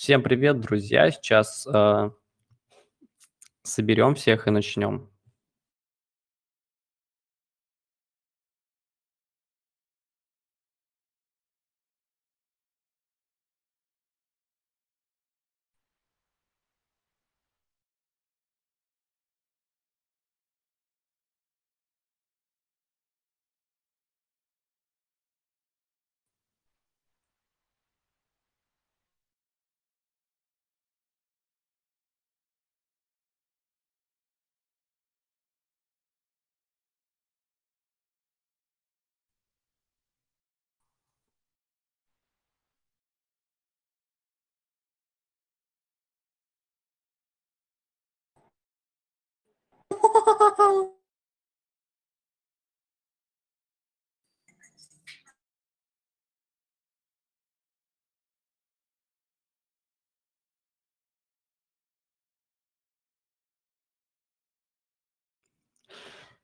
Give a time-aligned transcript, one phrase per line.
[0.00, 1.10] Всем привет, друзья!
[1.10, 2.10] Сейчас э,
[3.62, 5.09] соберем всех и начнем.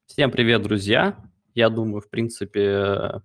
[0.07, 1.17] Всем привет, друзья!
[1.55, 3.23] Я думаю, в принципе,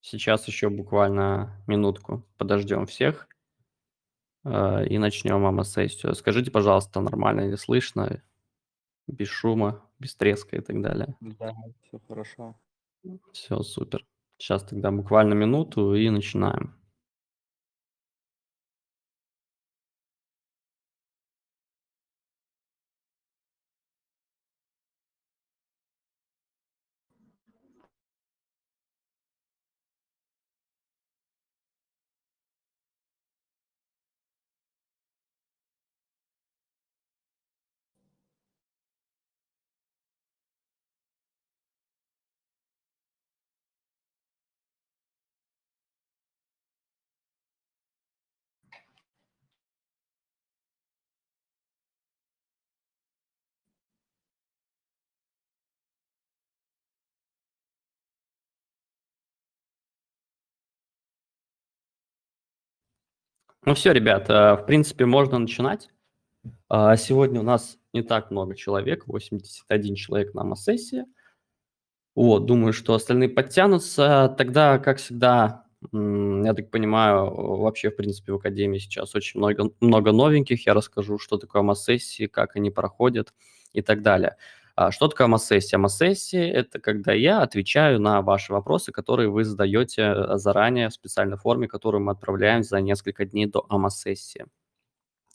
[0.00, 3.28] сейчас еще буквально минутку подождем всех
[4.44, 6.14] э, и начнем АМА-сессию.
[6.14, 8.22] Скажите, пожалуйста, нормально ли слышно,
[9.10, 11.14] без шума, без треска и так далее?
[11.20, 12.56] Да, все хорошо.
[13.32, 14.04] Все, супер.
[14.38, 16.79] Сейчас тогда буквально минуту и начинаем.
[63.64, 65.90] Ну все, ребят, э, в принципе, можно начинать.
[66.68, 71.04] А, сегодня у нас не так много человек, 81 человек на АМА-сессии.
[72.14, 74.34] Вот, думаю, что остальные подтянутся.
[74.36, 80.12] Тогда, как всегда, я так понимаю, вообще, в принципе, в Академии сейчас очень много, много
[80.12, 80.66] новеньких.
[80.66, 83.34] Я расскажу, что такое АМА-сессии, как они проходят
[83.72, 84.36] и так далее.
[84.80, 85.76] А что такое АМА-сессия?
[85.76, 91.36] АМА-сессия– это когда я отвечаю на ваши вопросы, которые вы задаете э, заранее в специальной
[91.36, 94.46] форме, которую мы отправляем за несколько дней до АМА-сессии.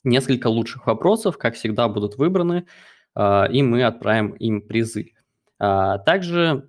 [0.02, 2.66] Несколько лучших вопросов, как всегда, будут выбраны,
[3.14, 5.12] а, и мы отправим им призы.
[5.60, 6.68] А, также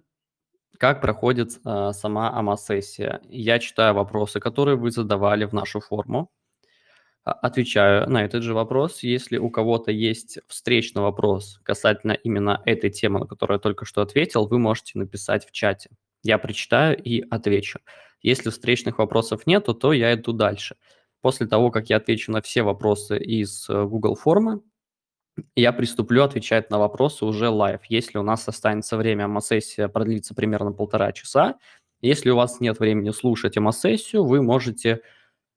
[0.77, 3.21] как проходит сама АМА-сессия.
[3.23, 6.29] Я читаю вопросы, которые вы задавали в нашу форму,
[7.31, 9.03] отвечаю на этот же вопрос.
[9.03, 14.01] Если у кого-то есть встречный вопрос касательно именно этой темы, на которую я только что
[14.01, 15.89] ответил, вы можете написать в чате.
[16.23, 17.79] Я прочитаю и отвечу.
[18.21, 20.75] Если встречных вопросов нету, то я иду дальше.
[21.21, 24.61] После того, как я отвечу на все вопросы из э, Google формы,
[25.55, 27.81] я приступлю отвечать на вопросы уже live.
[27.89, 31.57] Если у нас останется время, АМА-сессия продлится примерно полтора часа.
[32.01, 34.99] Если у вас нет времени слушать АМА-сессию, вы можете а,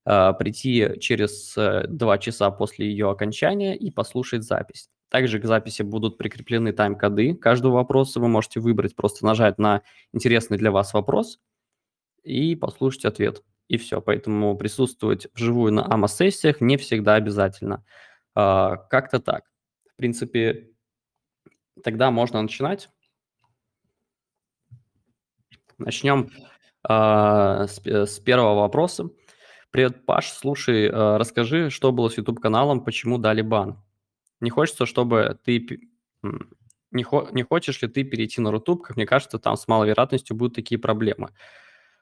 [0.05, 4.88] прийти через э, два часа после ее окончания и послушать запись.
[5.11, 8.21] Также к записи будут прикреплены тайм-коды каждого вопроса.
[8.21, 11.41] Вы можете выбрать, просто нажать на интересный для вас вопрос
[12.22, 13.43] и послушать ответ.
[13.66, 14.00] И все.
[14.00, 17.84] Поэтому присутствовать вживую на АМА-сессиях не всегда обязательно.
[18.34, 19.44] А, как-то так.
[19.93, 20.71] В принципе,
[21.83, 22.89] тогда можно начинать.
[25.78, 26.31] Начнем
[26.83, 29.10] а, с, с первого вопроса.
[29.72, 33.81] Привет, Паш, слушай, э, расскажи, что было с YouTube-каналом, почему дали бан?
[34.41, 35.88] Не хочется, чтобы ты...
[36.91, 37.28] Не, хо...
[37.31, 38.82] не хочешь ли ты перейти на Рутуб?
[38.82, 41.30] Как мне кажется, там с малой вероятностью будут такие проблемы.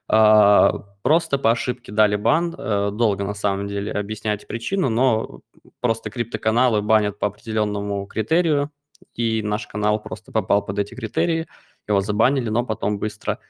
[0.08, 2.54] А, просто по ошибке дали бан.
[2.56, 5.43] Э, долго, на самом деле, объяснять причину, но
[5.81, 8.70] просто криптоканалы банят по определенному критерию,
[9.14, 11.46] и наш канал просто попал под эти критерии,
[11.87, 13.40] его забанили, но потом быстро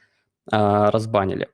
[0.51, 1.47] а, разбанили.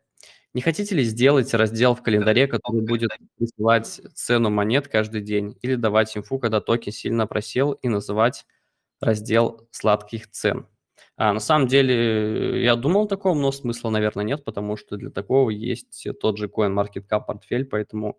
[0.56, 5.76] Не хотите ли сделать раздел в календаре, который будет присылать цену монет каждый день или
[5.76, 8.46] давать инфу, когда токен сильно просел и называть
[9.02, 10.66] раздел сладких цен?
[11.18, 15.50] А, на самом деле, я думал такого, но смысла, наверное, нет, потому что для такого
[15.50, 18.18] есть тот же CoinMarketCap портфель, поэтому,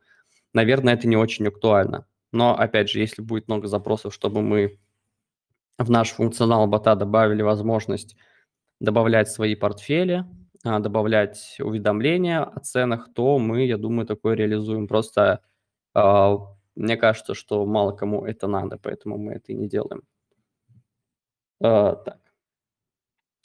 [0.52, 2.06] наверное, это не очень актуально.
[2.32, 4.78] Но, опять же, если будет много запросов, чтобы мы
[5.78, 8.14] в наш функционал бота добавили возможность
[8.78, 10.26] добавлять свои портфели,
[10.80, 14.88] добавлять уведомления о ценах, то мы, я думаю, такое реализуем.
[14.88, 15.42] Просто
[15.94, 16.36] А,
[16.76, 20.02] мне кажется, что мало кому это надо, поэтому мы это и не делаем.
[21.60, 22.20] А, так.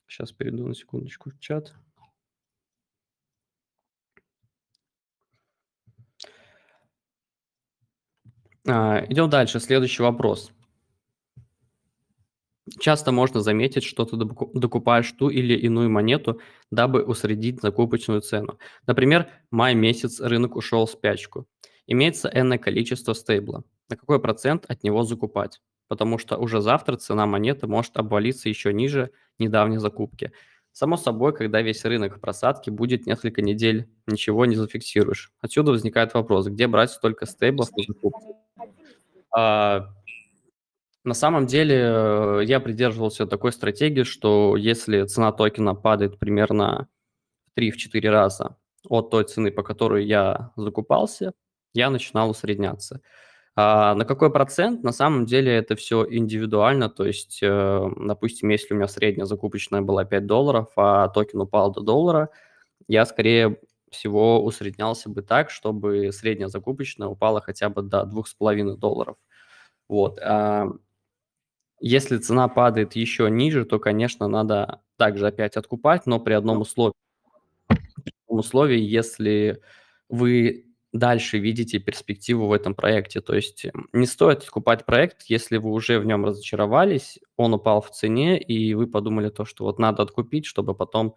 [0.08, 1.74] Сейчас перейду на секундочку в чат.
[8.68, 9.60] А, идем дальше.
[9.60, 10.52] Следующий вопрос.
[12.80, 18.60] Часто можно заметить, что ты докупаешь ту или иную монету, дабы усредить закупочную цену.
[18.86, 21.48] Например, май месяц рынок ушел в спячку.
[21.88, 23.64] Имеется энное количество стейбла.
[23.90, 25.60] На какой процент от него закупать?
[25.88, 30.32] Потому что уже завтра цена монеты может обвалиться еще ниже недавней закупки.
[30.72, 35.34] Само собой, когда весь рынок в просадке будет несколько недель, ничего не зафиксируешь.
[35.42, 38.38] Отсюда возникает вопрос, где брать столько стейблов на закупку?
[41.04, 46.88] А, на самом деле э, я придерживался такой стратегии, что если цена токена падает примерно
[47.56, 48.58] в 3-4 раза
[48.90, 51.34] от той цены, по которой я закупался,
[51.74, 53.02] я начинал усредняться.
[53.56, 54.84] А на какой процент?
[54.84, 59.82] На самом деле это все индивидуально, то есть, э, допустим, если у меня средняя закупочная
[59.82, 62.30] была 5 долларов, а токен упал до доллара,
[62.88, 63.60] я скорее
[63.92, 69.18] всего усреднялся бы так, чтобы средняя закупочная упала хотя бы до 2,5 долларов.
[69.90, 70.20] Вот.
[71.84, 76.94] Если цена падает еще ниже, то, конечно, надо также опять откупать, но при одном условии.
[77.68, 79.62] При одном условии, если
[80.08, 83.20] вы дальше видите перспективу в этом проекте.
[83.22, 87.90] То есть не стоит откупать проект, если вы уже в нем разочаровались, он упал в
[87.90, 91.16] цене, и вы подумали то, что вот надо откупить, чтобы потом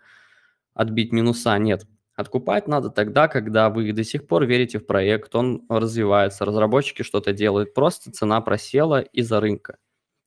[0.73, 1.59] отбить минуса.
[1.59, 7.03] Нет, откупать надо тогда, когда вы до сих пор верите в проект, он развивается, разработчики
[7.03, 9.77] что-то делают, просто цена просела из-за рынка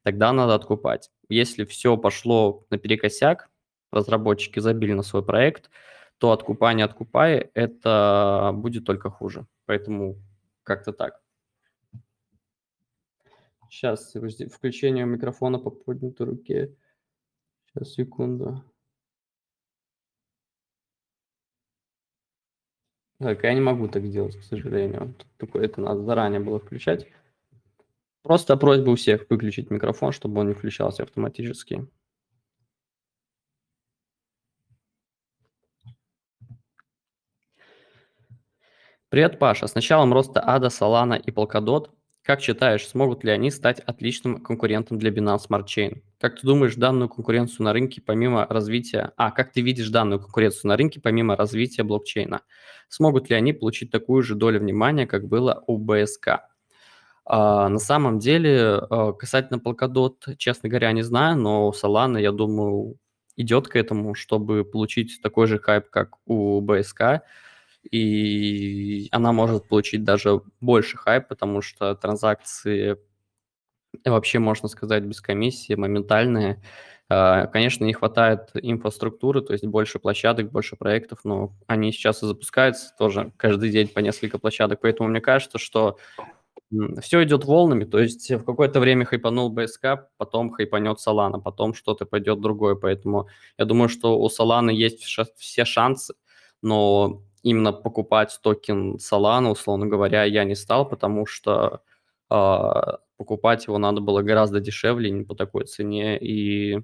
[0.08, 1.12] тогда надо откупать.
[1.28, 3.50] Если все пошло наперекосяк,
[3.92, 5.70] разработчики забили на свой проект,
[6.18, 9.48] то откупание откупай, это будет только хуже.
[9.66, 10.16] Поэтому
[10.64, 11.22] как-то так.
[13.70, 14.16] Сейчас,
[14.56, 16.74] включение микрофона по поднятой руке.
[17.66, 18.64] Сейчас, секунду.
[23.20, 25.16] Так, я не могу так делать, к сожалению.
[25.36, 27.08] Такое это надо заранее было включать.
[28.28, 31.88] Просто просьба у всех выключить микрофон, чтобы он не включался автоматически.
[39.08, 39.68] Привет, Паша.
[39.68, 41.92] С началом роста Ада, Solana и Polkadot,
[42.22, 46.02] как считаешь, смогут ли они стать отличным конкурентом для Binance Smart Chain?
[46.20, 49.14] Как ты думаешь, данную конкуренцию на рынке помимо развития...
[49.16, 52.42] А, как ты видишь данную конкуренцию на рынке помимо развития блокчейна?
[52.90, 56.57] Смогут ли они получить такую же долю внимания, как было у БСК?
[57.30, 62.98] А, на самом деле, а, касательно Polkadot, честно говоря, не знаю, но Solana, я думаю,
[63.36, 67.20] идет к этому, чтобы получить такой же хайп, как у BSK,
[67.92, 72.98] и она может получить даже больше хайп, потому что транзакции
[74.06, 76.62] вообще, можно сказать, без комиссии, моментальные.
[77.10, 82.26] А, конечно, не хватает инфраструктуры, то есть больше площадок, больше проектов, но они сейчас и
[82.26, 85.98] запускаются тоже каждый день по несколько площадок, поэтому мне кажется, что
[87.02, 92.06] все идет волнами, то есть в какое-то время хайпанул БСК, потом хайпанет Solana, потом что-то
[92.06, 93.28] пойдет другое, поэтому
[93.58, 96.14] я думаю, что у Solana есть все шансы,
[96.62, 101.82] но именно покупать токен Solana, условно говоря, я не стал, потому что
[102.30, 102.72] э,
[103.18, 106.82] покупать его надо было гораздо дешевле, не по такой цене, и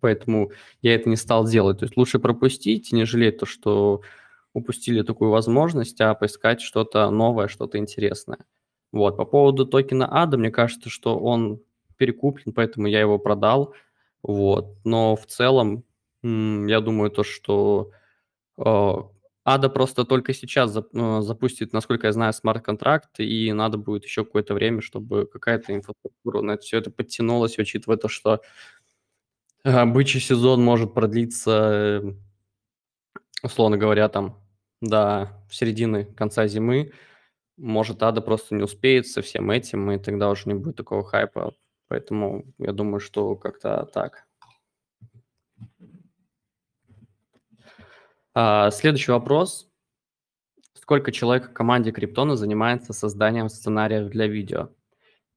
[0.00, 0.50] поэтому
[0.82, 1.78] я это не стал делать.
[1.78, 4.00] То есть лучше пропустить не жалеть то, что
[4.54, 8.38] упустили такую возможность, а поискать что-то новое, что-то интересное.
[8.92, 11.60] Вот, по поводу токена ADA, мне кажется, что он
[11.96, 13.74] перекуплен, поэтому я его продал.
[14.22, 15.84] Вот, но в целом,
[16.22, 17.90] я думаю, то, что
[18.56, 24.54] ADA просто только сейчас э, запустит, насколько я знаю, смарт-контракт, и надо будет еще какое-то
[24.54, 28.40] время, чтобы какая-то инфраструктура на все это подтянулась, учитывая то, что
[29.64, 31.50] э, бычий сезон может продлиться,
[32.02, 32.14] э,
[33.42, 34.43] условно говоря, там
[34.84, 36.92] до середины, конца зимы,
[37.56, 41.54] может, Ада просто не успеет со всем этим, и тогда уже не будет такого хайпа.
[41.88, 44.26] Поэтому я думаю, что как-то так.
[48.34, 49.68] А, следующий вопрос.
[50.74, 54.70] Сколько человек в команде Криптона занимается созданием сценариев для видео?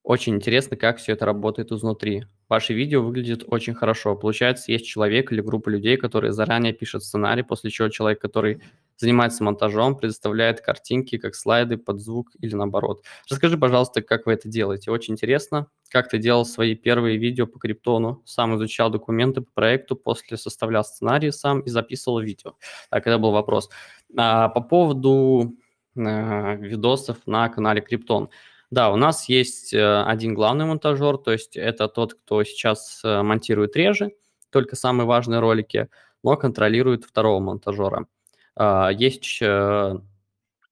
[0.01, 2.25] Очень интересно, как все это работает изнутри.
[2.49, 4.15] Ваши видео выглядят очень хорошо.
[4.15, 8.61] Получается, есть человек или группа людей, которые заранее пишут сценарий, после чего человек, который
[8.95, 13.03] занимается монтажом, предоставляет картинки, как слайды под звук или наоборот.
[13.29, 14.91] Расскажи, пожалуйста, как вы это делаете.
[14.91, 19.95] Очень интересно, как ты делал свои первые видео по криптону, сам изучал документы по проекту,
[19.95, 22.55] после составлял сценарий сам и записывал видео.
[22.89, 23.69] Так, это был вопрос.
[24.17, 25.57] А, по поводу
[25.95, 28.29] видосов на канале Криптон.
[28.69, 33.21] Да, у нас есть э, один главный монтажер, то есть это тот, кто сейчас э,
[33.21, 34.11] монтирует реже,
[34.49, 35.87] только самые важные ролики,
[36.21, 38.07] но контролирует второго монтажера.
[38.55, 39.95] А, есть э,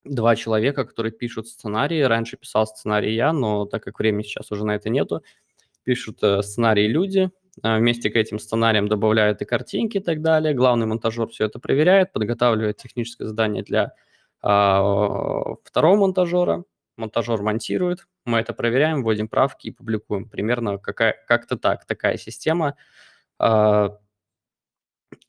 [0.03, 2.01] два человека, которые пишут сценарии.
[2.01, 5.23] Раньше писал сценарий я, но так как времени сейчас уже на это нету,
[5.83, 7.31] пишут сценарии люди,
[7.63, 10.53] вместе к этим сценариям добавляют и картинки и так далее.
[10.53, 13.93] Главный монтажер все это проверяет, подготавливает техническое задание для
[14.41, 16.65] а, второго монтажера,
[16.97, 20.29] монтажер монтирует, мы это проверяем, вводим правки и публикуем.
[20.29, 22.75] Примерно как-то так, такая система.
[23.39, 23.97] А,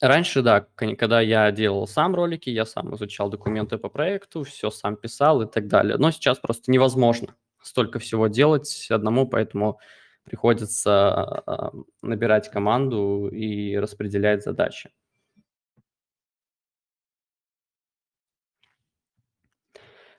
[0.01, 4.97] раньше, да, когда я делал сам ролики, я сам изучал документы по проекту, все сам
[4.97, 5.97] писал и так далее.
[5.99, 9.79] Но сейчас просто невозможно столько всего делать одному, поэтому
[10.25, 10.93] приходится
[11.47, 14.91] а, набирать команду и распределять задачи.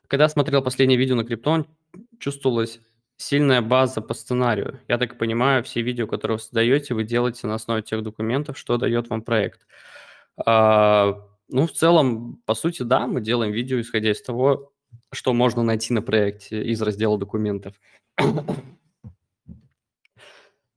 [0.07, 1.67] Когда смотрел последнее видео на Криптон,
[2.19, 2.79] чувствовалась
[3.17, 4.79] сильная база по сценарию.
[4.87, 8.77] Я так понимаю, все видео, которые вы создаете, вы делаете на основе тех документов, что
[8.77, 9.67] дает вам проект.
[10.45, 14.71] А, ну, в целом, по сути, да, мы делаем видео, исходя из того,
[15.11, 17.75] что можно найти на проекте из раздела документов.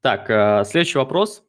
[0.00, 1.44] Так, а, следующий вопрос.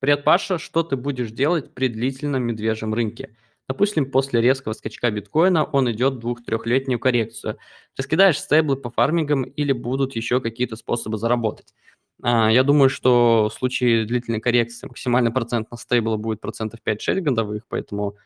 [0.00, 0.58] Привет, Паша.
[0.58, 3.36] Что ты будешь делать при длительном медвежьем рынке?
[3.68, 7.58] Допустим, после резкого скачка биткоина он идет двух-трехлетнюю коррекцию.
[7.98, 11.74] Раскидаешь стейблы по фармингам или будут еще какие-то способы заработать?
[12.22, 17.20] А, я думаю, что в случае длительной коррекции максимальный процент на стейблы будет процентов 5-6
[17.20, 18.16] годовых, поэтому,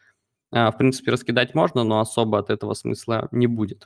[0.52, 3.84] а, в принципе, раскидать можно, но особо от этого смысла не будет.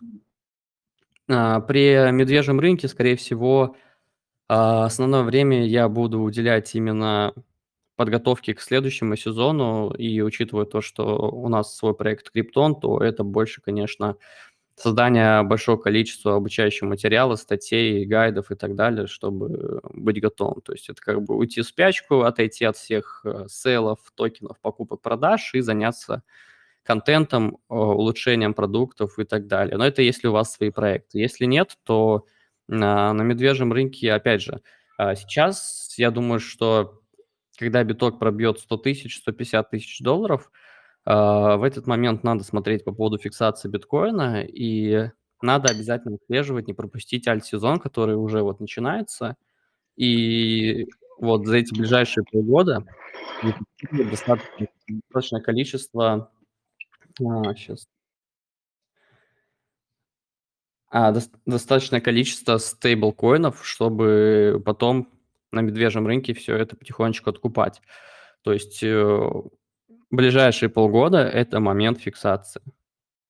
[1.28, 3.76] А, при медвежьем рынке, скорее всего,
[4.48, 7.34] основное время я буду уделять именно
[7.96, 13.24] подготовки к следующему сезону, и учитывая то, что у нас свой проект Криптон, то это
[13.24, 14.16] больше, конечно,
[14.76, 20.60] создание большого количества обучающего материала, статей, гайдов и так далее, чтобы быть готовым.
[20.60, 25.00] То есть это как бы уйти в спячку, отойти от всех э, сейлов, токенов, покупок,
[25.00, 26.22] продаж и заняться
[26.84, 29.76] контентом, улучшением продуктов и так далее.
[29.76, 31.18] Но это если у вас свои проекты.
[31.18, 32.26] Если нет, то
[32.68, 34.60] на, медвежьем рынке, опять же,
[34.98, 37.00] а, сейчас я думаю, что
[37.56, 40.50] когда биток пробьет 100 тысяч, 150 тысяч долларов,
[41.04, 45.10] а, в этот момент надо смотреть по поводу фиксации биткоина, и
[45.40, 49.36] надо обязательно отслеживать, не пропустить альт-сезон, который уже вот начинается.
[49.96, 52.84] И вот за эти ближайшие полгода
[53.90, 56.30] достаточно, достаточное количество...
[57.20, 57.88] А, сейчас.
[60.88, 65.15] А, до, достаточное количество стейблкоинов, чтобы потом
[65.52, 67.80] на медвежьем рынке все это потихонечку откупать.
[68.42, 69.30] То есть э,
[70.10, 72.62] ближайшие полгода– это момент фиксации.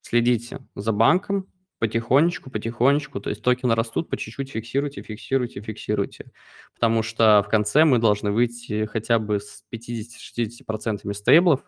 [0.02, 1.46] Следите за банком
[1.78, 6.32] потихонечку, потихонечку, то есть токены растут, по чуть-чуть фиксируйте, фиксируйте, фиксируйте.
[6.74, 11.60] Потому что в конце мы должны выйти хотя бы с 50-60% стейблов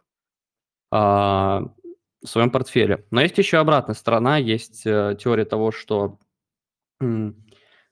[0.90, 1.75] а,
[2.23, 3.07] в своем портфеле.
[3.11, 6.19] Но есть еще обратная сторона, есть э, теория того, что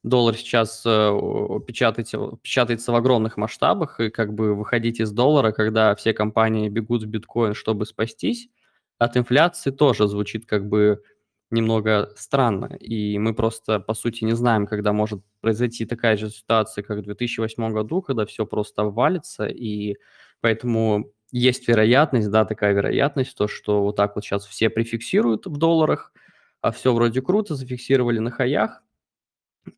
[0.07, 5.95] доллар сейчас э, печатается, печатается в огромных масштабах, и как бы выходить из доллара, когда
[5.97, 8.49] все компании бегут в биткоин, чтобы спастись,
[8.99, 11.03] от инфляции тоже звучит как бы
[11.51, 12.67] немного странно.
[12.81, 17.03] И мы просто, по сути, не знаем, когда может произойти такая же ситуация, как в
[17.03, 19.97] 2008 году, когда все просто обвалится, и
[20.41, 25.57] поэтому есть вероятность, да, такая вероятность, то, что вот так вот сейчас все прификсируют в
[25.57, 26.13] долларах,
[26.61, 28.83] а все вроде круто, зафиксировали на хаях,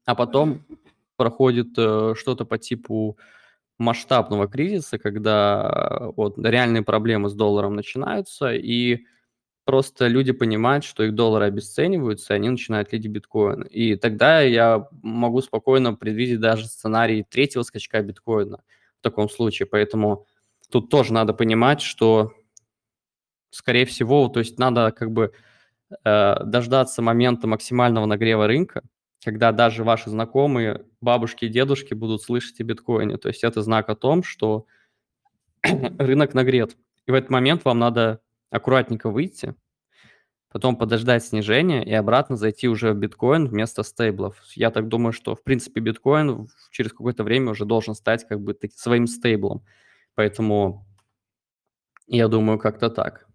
[0.05, 0.65] а потом
[1.17, 3.19] проходит э, что-то по типу
[3.79, 9.05] масштабного кризиса, когда э, вот реальные проблемы с долларом начинаются, и
[9.65, 13.63] просто люди понимают, что их доллары обесцениваются, и они начинают лить биткоин.
[13.63, 18.63] И тогда я могу спокойно предвидеть даже сценарий третьего скачка биткоина
[19.01, 19.67] в таком случае.
[19.67, 20.27] Поэтому
[20.71, 22.33] тут тоже надо понимать, что,
[23.51, 25.33] скорее всего, то есть надо как бы
[26.05, 28.83] э, дождаться момента максимального нагрева рынка,
[29.25, 33.17] когда даже ваши знакомые, бабушки и дедушки будут слышать о биткоине.
[33.17, 34.67] То есть это знак о том, что
[35.63, 36.77] рынок нагрет.
[37.07, 38.21] И в этот момент вам надо
[38.51, 39.55] аккуратненько выйти,
[40.51, 44.41] потом подождать снижения и обратно зайти уже в биткоин вместо стейблов.
[44.55, 48.57] Я так думаю, что, в принципе, биткоин через какое-то время уже должен стать как бы
[48.75, 49.65] своим стейблом.
[50.15, 50.87] Поэтому
[52.07, 53.28] я думаю, как-то так.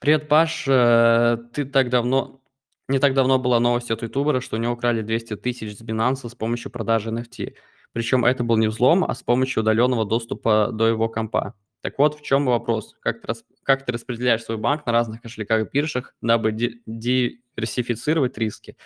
[0.00, 0.64] Привет, Паш.
[0.68, 2.40] Э, ты так давно...
[2.88, 6.28] Не так давно была новость от ютубера, что у него украли 200 тысяч с Binance
[6.28, 7.54] с помощью продажи NFT.
[7.92, 11.54] Причем это был не взлом, а с помощью удаленного доступа до его компа.
[11.80, 12.94] Так вот, в чем вопрос?
[13.00, 13.44] Как ты, рас...
[13.64, 18.76] как ты распределяешь свой банк на разных кошельках биржах, дабы диверсифицировать риски?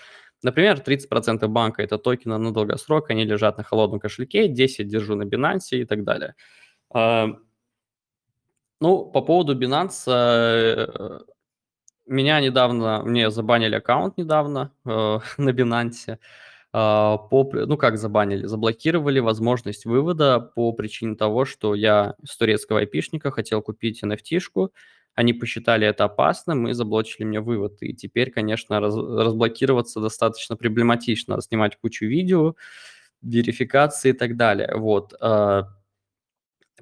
[0.42, 5.24] Например, 30% банка– это токены на долгосрок, они лежат на холодном кошельке, 10 держу на
[5.24, 6.34] Binance и так далее.
[8.82, 11.20] Ну, по поводу Binance, э,
[12.04, 16.18] меня недавно, мне забанили аккаунт недавно э, на Binance.
[16.72, 22.80] А, по, ну как забанили, заблокировали возможность вывода по причине того, что я с турецкого
[22.80, 24.70] айпишника хотел купить NFT-шку,
[25.14, 27.76] они посчитали это опасным и заблочили мне вывод.
[27.82, 32.56] И теперь, конечно, раз, разблокироваться достаточно проблематично, снимать кучу видео,
[33.22, 34.74] верификации и так далее.
[34.74, 35.14] Вот.
[35.20, 35.68] А,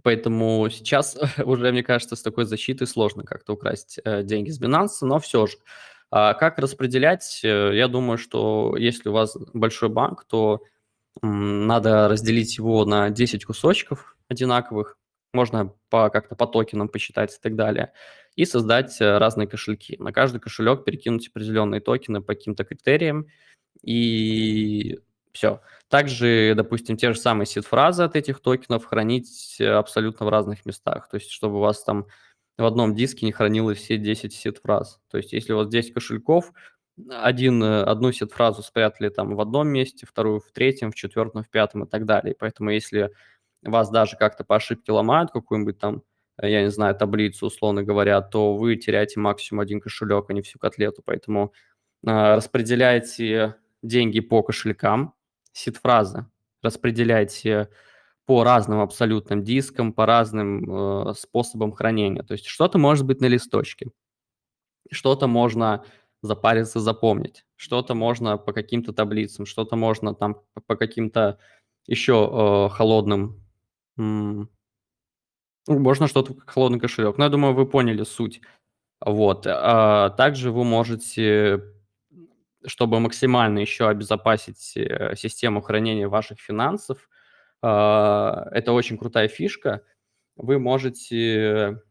[0.02, 4.99] поэтому сейчас уже, мне кажется, с такой защитой сложно как-то украсть э, деньги с Binance,
[5.02, 5.57] но все же.
[6.11, 7.40] А как распределять?
[7.45, 10.62] Э, я думаю, что если у вас большой банк, то
[11.23, 14.97] надо разделить его на 10 кусочков одинаковых,
[15.33, 17.92] можно по, как-то по токенам посчитать и так далее,
[18.37, 19.97] и создать э, разные кошельки.
[19.99, 23.26] На каждый кошелек перекинуть определенные токены по каким-то критериям,
[23.83, 24.99] и
[25.32, 25.60] все.
[25.88, 31.08] Также, допустим, те же самые сид-фразы от этих токенов хранить э, абсолютно в разных местах.
[31.08, 32.06] То есть, чтобы у вас там
[32.58, 35.00] в одном диске не хранилось все 10 сет-фраз.
[35.10, 36.52] То есть если у вас 10 кошельков,
[37.08, 41.49] один, э, одну сет-фразу спрятали там в одном месте, вторую в третьем, в четвертом, в
[41.49, 42.34] пятом и так далее.
[42.38, 43.10] Поэтому если
[43.62, 46.02] вас даже как-то по ошибке ломают какую-нибудь там,
[46.38, 50.42] э, я не знаю, таблицу, условно говоря, то вы теряете максимум один кошелек, а не
[50.42, 51.02] всю котлету.
[51.04, 51.52] Поэтому
[52.06, 55.14] э, распределяйте деньги по кошелькам,
[55.52, 56.26] сид-фразы,
[56.62, 57.69] распределяйте
[58.26, 62.23] по разным абсолютным дискам, по разным э, способам хранения.
[62.23, 63.90] То есть что-то может быть на листочке,
[64.90, 65.85] что-то можно
[66.23, 71.38] запариться, запомнить, что-то можно по каким-то таблицам, что-то можно там по каким-то
[71.87, 73.42] еще э, холодным,
[73.99, 74.50] м-
[75.69, 77.19] можно что-то холодный кошелек.
[77.19, 78.40] Но я думаю, вы поняли суть.
[79.04, 79.47] Вот.
[79.49, 81.63] А также вы можете,
[82.66, 87.08] чтобы максимально еще обезопасить э, систему хранения ваших финансов,
[87.62, 89.82] а, это очень крутая фишка.
[90.36, 91.82] Вы можете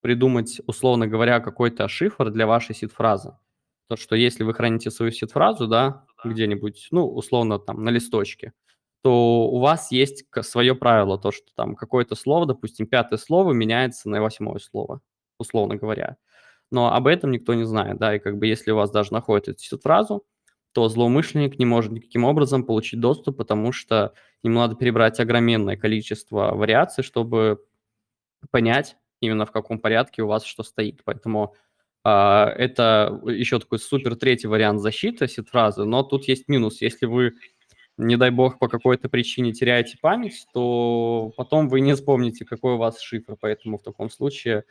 [0.00, 3.36] придумать, условно говоря, какой-то шифр для вашей сид-фразы.
[3.88, 8.52] То, что если вы храните свою сид-фразу, да, где-нибудь, ну, условно, там, на листочке,
[9.02, 14.08] то у вас есть свое правило, то, что там какое-то слово, допустим, пятое слово меняется
[14.08, 15.00] на восьмое слово,
[15.38, 16.16] условно говоря.
[16.70, 19.48] Но об этом никто не знает, да, и как бы если у вас даже находит
[19.48, 20.24] эту сид-фразу,
[20.72, 26.54] то злоумышленник не может никаким образом получить доступ, потому что ему надо перебрать огроменное количество
[26.54, 27.64] вариаций, чтобы
[28.50, 31.02] понять именно в каком порядке у вас что стоит.
[31.04, 31.54] Поэтому
[32.04, 36.80] э, это еще такой супер третий вариант защиты сид-фразы, но тут есть минус.
[36.80, 37.34] Если вы,
[37.96, 42.78] не дай бог, по какой-то причине теряете память, то потом вы не вспомните, какой у
[42.78, 43.36] вас шифр.
[43.40, 44.64] Поэтому в таком случае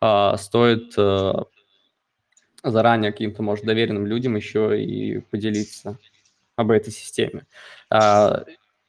[0.00, 1.32] э, стоит э,
[2.62, 5.98] заранее каким-то, может, доверенным людям еще и поделиться
[6.56, 7.46] об этой системе.
[7.90, 8.44] А,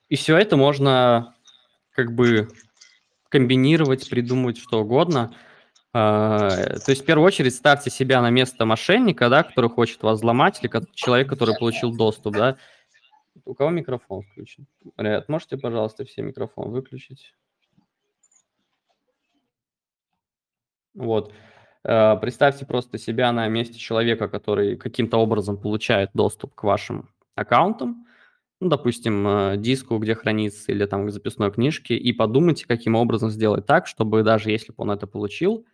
[0.09, 1.35] и все это можно
[1.91, 2.49] как бы
[3.29, 5.35] комбинировать, придумывать что угодно.
[5.93, 10.17] А, то есть в первую очередь ставьте себя на место мошенника, да, который хочет вас
[10.17, 12.57] взломать, или человек, который получил доступ, да.
[13.45, 14.67] У кого микрофон включен?
[14.97, 17.33] Ребят, можете, пожалуйста, все микрофон выключить?
[20.93, 21.33] Вот.
[21.83, 28.05] Э, представьте просто себя на месте человека, который каким-то образом получает доступ к вашим аккаунтам,
[28.59, 33.29] ну, допустим, э, диску, где хранится, или там к записной книжке, и подумайте, каким образом
[33.29, 35.65] сделать так, чтобы даже если бы он это получил,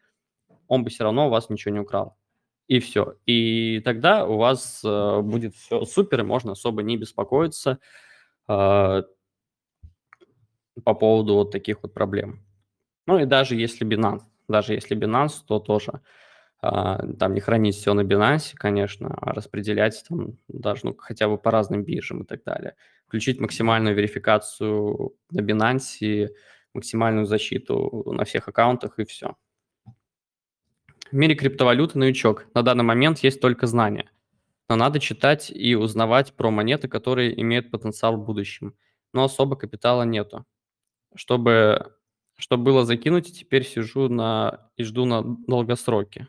[0.67, 2.17] он бы все равно у вас ничего не украл.
[2.67, 3.15] И все.
[3.25, 7.79] И тогда у вас э, будет все супер, и можно особо не беспокоиться
[8.47, 9.03] э,
[10.83, 12.43] по поводу вот таких вот проблем.
[13.07, 16.01] Ну и даже если Binance даже если Binance, то тоже
[16.61, 21.37] а, там не хранить все на Binance, конечно, а распределять там даже ну, хотя бы
[21.37, 22.75] по разным биржам и так далее.
[23.07, 26.29] Включить максимальную верификацию на Binance,
[26.73, 29.35] максимальную защиту на всех аккаунтах и все.
[31.11, 32.47] В мире криптовалюты новичок.
[32.53, 34.09] На данный момент есть только знания.
[34.67, 38.75] Но надо читать и узнавать про монеты, которые имеют потенциал в будущем.
[39.13, 40.45] Но особо капитала нету.
[41.15, 41.94] Чтобы
[42.35, 46.27] что было закинуть, теперь сижу на и жду на долгосроке.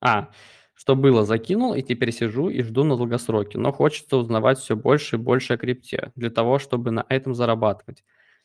[0.00, 0.30] А,
[0.74, 3.58] что было закинул, и теперь сижу и жду на долгосроке.
[3.58, 8.04] Но хочется узнавать все больше и больше о крипте, для того, чтобы на этом зарабатывать.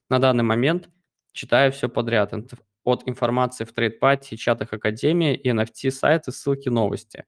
[0.09, 0.89] На данный момент
[1.33, 2.33] читаю все подряд.
[2.83, 7.25] От информации в трейдпате, чатах Академии и NFT сайты, ссылки, новости.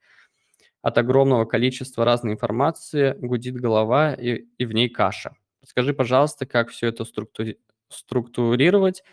[0.81, 5.35] От огромного количества разной информации гудит голова и, и в ней каша.
[5.65, 9.03] Скажи, пожалуйста, как все это структури структурировать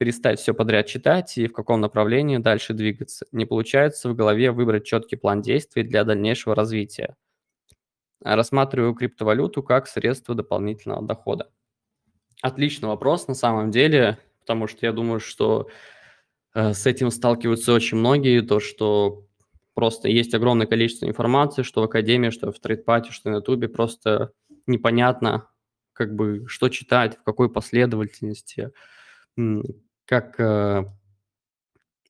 [0.00, 3.26] перестать все подряд читать и в каком направлении дальше двигаться.
[3.32, 7.16] Не получается в голове выбрать четкий план действий для дальнейшего развития.
[8.24, 11.50] Рассматриваю криптовалюту как средство дополнительного дохода.
[12.40, 15.68] Отличный вопрос на самом деле, потому что я думаю, что
[16.54, 19.26] э, с этим сталкиваются очень многие, то, что
[19.74, 24.32] просто есть огромное количество информации, что в Академии, что в трейдпате, что на Ютубе, просто
[24.66, 25.50] непонятно,
[26.00, 28.72] как бы, что читать, в какой последовательности,
[30.06, 30.84] как э,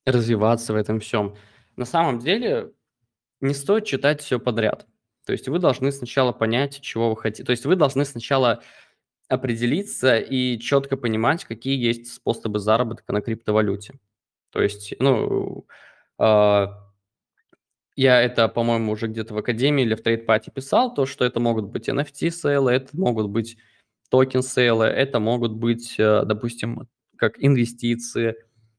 [0.07, 1.35] развиваться в этом всем.
[1.74, 2.70] На самом деле
[3.40, 4.87] не стоит читать все подряд.
[5.26, 7.42] То есть вы должны сначала понять, чего вы хотите.
[7.42, 8.62] То есть вы должны сначала
[9.29, 13.98] определиться и четко понимать, какие есть способы заработка на криптовалюте.
[14.50, 15.66] То есть, ну,
[16.20, 16.66] э,
[17.96, 21.64] я это, по-моему, уже где-то в Академии или в TradePad писал, то, что это могут
[21.66, 23.59] быть NFT-сейлы, это могут быть
[24.10, 28.36] токен-сейлы, это могут быть, э, допустим, как инвестиции,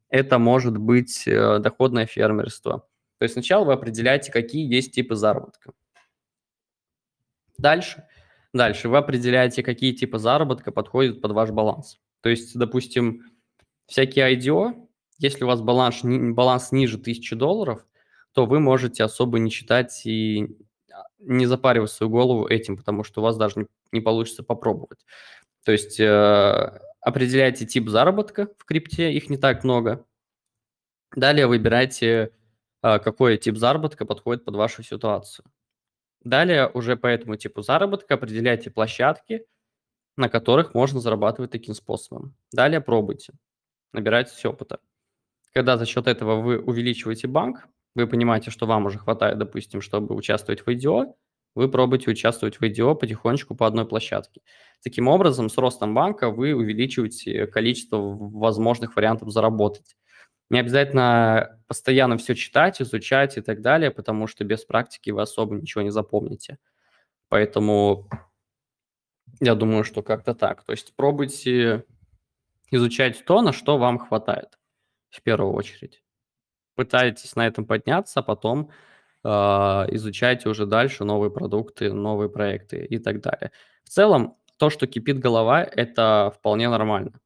[0.09, 2.87] это может быть э, доходное фермерство.
[3.17, 5.73] То есть сначала вы определяете, какие есть типы заработка.
[7.57, 8.03] Дальше,
[8.53, 11.99] дальше вы определяете, какие типы заработка подходят под ваш баланс.
[12.21, 13.31] То есть, допустим,
[13.87, 17.85] всякие IDO, если у вас баланс, баланс ниже 1000 долларов,
[18.33, 20.57] то вы можете особо не читать и
[21.19, 25.05] не запаривать свою голову этим, потому что у вас даже не, не получится попробовать.
[25.63, 30.05] То есть э, определяйте тип заработка в крипте, их не так много.
[31.15, 32.31] Далее выбирайте,
[32.81, 35.45] э, какой тип заработка подходит под вашу ситуацию.
[36.23, 39.45] Далее уже по этому типу заработка определяйте площадки,
[40.17, 42.35] на которых можно зарабатывать таким способом.
[42.51, 43.33] Далее пробуйте,
[43.91, 44.79] набирайтесь опыта.
[45.53, 50.15] Когда за счет этого вы увеличиваете банк, вы понимаете, что вам уже хватает, допустим, чтобы
[50.15, 51.13] участвовать в IDO,
[51.55, 54.41] вы пробуете участвовать в IDO потихонечку по одной площадке.
[54.83, 59.97] Таким образом, с ростом банка вы увеличиваете количество возможных вариантов заработать.
[60.49, 65.55] Не обязательно постоянно все читать, изучать и так далее, потому что без практики вы особо
[65.55, 66.57] ничего не запомните.
[67.29, 68.09] Поэтому
[69.39, 70.63] я думаю, что как-то так.
[70.63, 71.85] То есть пробуйте
[72.69, 74.59] изучать то, на что вам хватает
[75.09, 76.00] в первую очередь.
[76.81, 78.71] Пытайтесь на этом подняться, а потом
[79.23, 83.51] э, изучайте уже дальше новые продукты, новые проекты и так далее.
[83.83, 87.19] В целом, то, что кипит голова, это вполне нормально.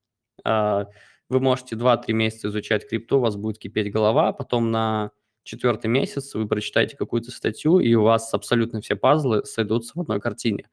[0.43, 0.87] Э,
[1.29, 5.11] вы можете 2-3 месяца изучать крипту, у вас будет кипеть голова, а потом на
[5.43, 10.19] четвертый месяц вы прочитаете какую-то статью, и у вас абсолютно все пазлы сойдутся в одной
[10.19, 10.65] картине.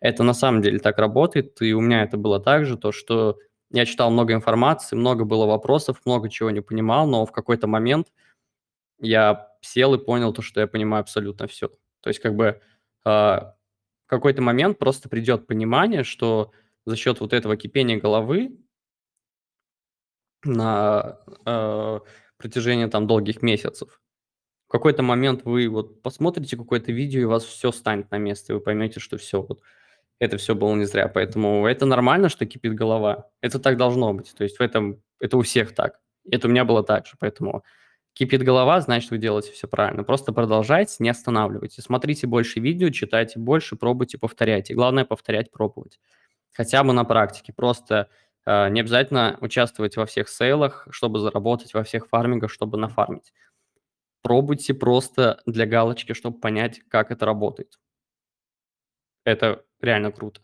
[0.00, 3.38] Это на самом деле так работает, и у меня это было так же, то, что
[3.70, 8.12] я читал много информации, много было вопросов, много чего не понимал, но в какой-то момент
[8.98, 11.68] я сел и понял то, что я понимаю абсолютно все.
[12.00, 12.60] То есть как бы
[13.04, 13.54] э, в
[14.06, 16.52] какой-то момент просто придет понимание, что
[16.84, 18.56] за счет вот этого кипения головы
[20.44, 22.00] на э,
[22.36, 24.00] протяжении там долгих месяцев.
[24.68, 28.52] В какой-то момент вы вот посмотрите какое-то видео, и у вас все станет на место,
[28.52, 29.60] и вы поймете, что все, вот
[30.18, 31.08] это все было не зря.
[31.08, 33.28] Поэтому это нормально, что кипит голова.
[33.40, 34.34] Это так должно быть.
[34.34, 35.98] То есть в этом, это у всех так.
[36.30, 37.14] Это у меня было так же.
[37.18, 37.64] Поэтому
[38.14, 40.04] кипит голова, значит, вы делаете все правильно.
[40.04, 41.84] Просто продолжайте, не останавливайтесь.
[41.84, 44.74] Смотрите больше видео, читайте больше, пробуйте, повторяйте.
[44.74, 46.00] Главное повторять, пробовать.
[46.52, 47.52] Хотя бы на практике.
[47.52, 48.08] Просто
[48.46, 53.32] Э, не обязательно участвовать во всех сейлах, чтобы заработать, во всех фармингах, чтобы нафармить.
[54.22, 57.78] Пробуйте просто для галочки, чтобы понять, как это работает.
[59.26, 60.40] Это реально круто.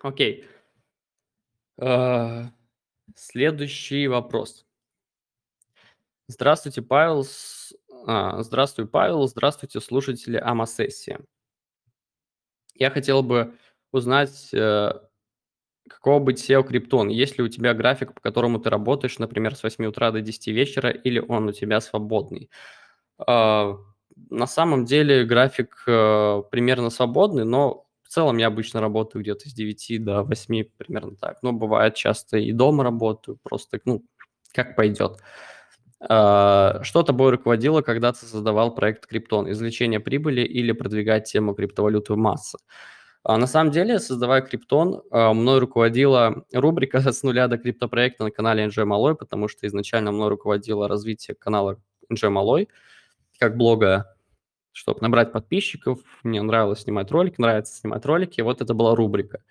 [0.00, 0.44] Окей.
[1.78, 2.46] Э,
[3.14, 4.66] следующий вопрос.
[6.26, 7.24] Здравствуйте, Павел.
[8.04, 9.28] А, здравствуй, Павел.
[9.28, 11.20] Здравствуйте, слушатели Амасессии.
[12.74, 13.54] Я хотел бы
[13.92, 14.90] узнать, э,
[15.88, 17.10] какого быть SEO Криптон.
[17.10, 20.50] Есть ли у тебя график, по которому ты работаешь, например, с 8 утра до 10
[20.50, 22.50] вечера, или он у тебя свободный?
[24.30, 29.52] На самом деле график э, примерно свободный, но в целом я обычно работаю где-то с
[29.52, 31.42] 9 до 8, примерно так.
[31.42, 34.04] Но бывает часто и дома работаю, просто, ну,
[34.52, 35.18] как пойдет.
[36.08, 39.50] А, что тобой руководило, когда ты создавал проект Криптон?
[39.50, 42.58] Извлечение прибыли или продвигать тему криптовалюты в массы?
[43.24, 48.30] А на самом деле, создавая Криптон, а, мной руководила рубрика «С нуля до криптопроекта» на
[48.32, 51.80] канале NJ Malloy, потому что изначально мной руководило развитие канала
[52.12, 52.66] NJ Malloy
[53.42, 54.14] как блога,
[54.70, 55.98] чтобы набрать подписчиков.
[56.22, 58.40] Мне нравилось снимать ролики, нравится снимать ролики.
[58.40, 59.42] Вот это была рубрика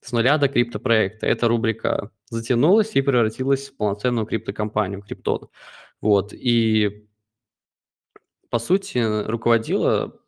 [0.00, 1.26] «С нуля до криптопроекта».
[1.26, 5.50] Эта рубрика затянулась и превратилась в полноценную криптокомпанию Криптон.
[6.00, 7.06] Вот, и
[8.48, 10.18] по сути руководила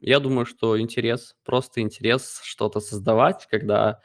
[0.00, 4.00] я думаю, что интерес, просто интерес что-то создавать, когда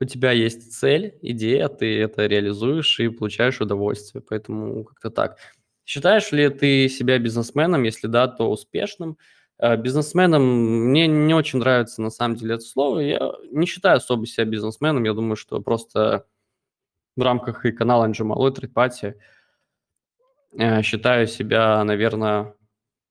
[0.00, 4.22] у тебя есть цель, идея, ты это реализуешь и получаешь удовольствие.
[4.22, 5.38] Поэтому как-то так.
[5.88, 7.82] Считаешь ли ты себя бизнесменом?
[7.84, 9.16] Если да, то успешным.
[9.58, 10.42] Э, бизнесменом
[10.90, 12.98] мне не очень нравится на самом деле это слово.
[13.00, 15.04] Я не считаю особо себя бизнесменом.
[15.04, 16.26] Я думаю, что просто
[17.16, 19.14] в рамках и канала Анджи Малой Трипати
[20.82, 22.54] считаю себя, наверное,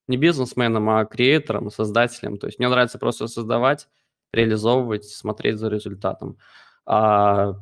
[0.08, 2.38] не бизнесменом, а креатором, создателем.
[2.38, 3.88] То есть мне нравится просто создавать,
[4.32, 6.38] реализовывать, смотреть за результатом.
[6.86, 7.54] А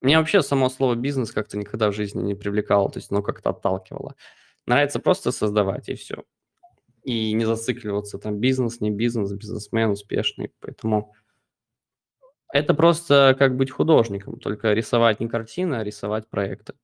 [0.00, 3.50] меня вообще само слово бизнес как-то никогда в жизни не привлекало, то есть оно как-то
[3.50, 4.14] отталкивало.
[4.66, 6.24] Нравится просто создавать, и все.
[7.02, 10.52] И не зацикливаться, там, бизнес, не бизнес, бизнесмен успешный.
[10.60, 11.14] Поэтому
[12.52, 16.74] это просто как быть художником, только рисовать не картины, а рисовать проекты.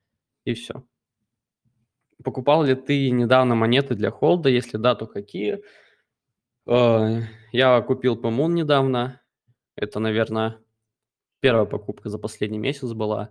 [0.44, 0.84] И все.
[2.22, 4.48] Покупал ли ты недавно монеты для холда?
[4.48, 5.62] Если да, то какие?
[6.66, 7.20] Э,
[7.52, 9.20] я купил Помун недавно.
[9.76, 10.58] Это, наверное,
[11.44, 13.30] первая покупка за последний месяц была.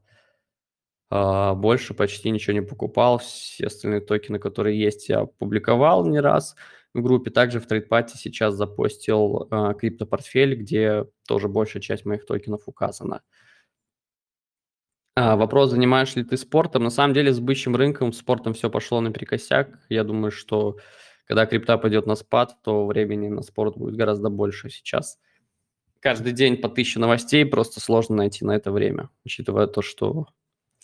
[1.09, 3.17] А, больше почти ничего не покупал.
[3.17, 6.55] Все остальные токены, которые есть, я публиковал не раз
[6.93, 7.31] в группе.
[7.31, 13.23] Также в TradePad сейчас запостил а, криптопортфель, где тоже большая часть моих токенов указана.
[15.15, 16.83] А, вопрос, занимаешь ли ты спортом?
[16.83, 19.79] На самом деле с бычьим рынком, спортом все пошло наперекосяк.
[19.89, 20.77] Я думаю, что
[21.25, 25.17] когда крипта пойдет на спад, то времени на спорт будет гораздо больше сейчас
[26.03, 30.27] каждый день по тысяче новостей, просто сложно найти на это время, учитывая то, что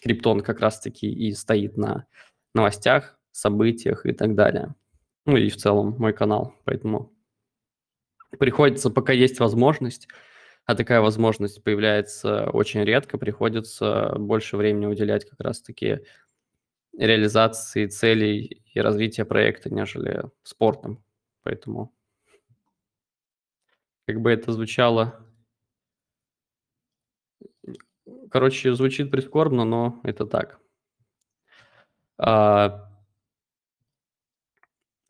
[0.01, 2.07] Криптон как раз-таки и стоит на
[2.55, 4.75] новостях, событиях и так далее.
[5.25, 7.13] Ну и в целом мой канал, поэтому
[8.39, 10.07] приходится, пока есть возможность,
[10.65, 15.99] а такая возможность появляется очень редко, приходится больше времени уделять как раз-таки
[16.97, 21.03] реализации целей и развития проекта, нежели спортом.
[21.43, 21.93] Поэтому
[24.09, 25.23] как бы это звучало...
[28.31, 30.59] Короче, звучит прискорбно, но это так.
[32.17, 32.89] А...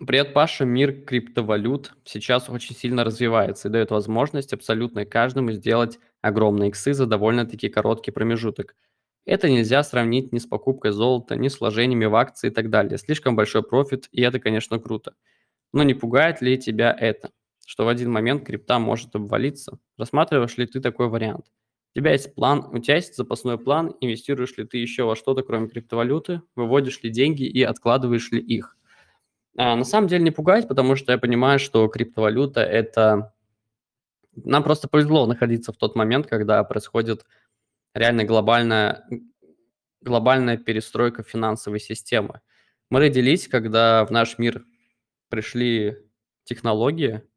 [0.05, 0.65] Привет, Паша.
[0.65, 7.05] Мир криптовалют сейчас очень сильно развивается и дает возможность абсолютно каждому сделать огромные иксы за
[7.05, 8.75] довольно-таки короткий промежуток.
[9.23, 12.97] Это нельзя сравнить ни с покупкой золота, ни с вложениями в акции и так далее.
[12.97, 15.15] Слишком большой профит, и это, конечно, круто.
[15.71, 17.31] Но не пугает ли тебя это?
[17.69, 19.77] Что в один момент крипта может обвалиться.
[19.95, 21.51] Рассматриваешь ли ты такой вариант?
[21.93, 25.43] У тебя есть план, у тебя есть запасной план, инвестируешь ли ты еще во что-то,
[25.43, 28.75] кроме криптовалюты, выводишь ли деньги и откладываешь ли их.
[29.55, 33.35] А, на самом деле не пугать, потому что я понимаю, что криптовалюта– это...
[34.35, 37.23] Нам просто повезло находиться в тот момент, когда происходит
[37.93, 39.05] реально глобальная,
[40.01, 42.41] глобальная перестройка финансовой системы.
[42.89, 44.65] Мы родились, когда в наш мир
[45.29, 45.99] пришли
[46.45, 47.28] технологии,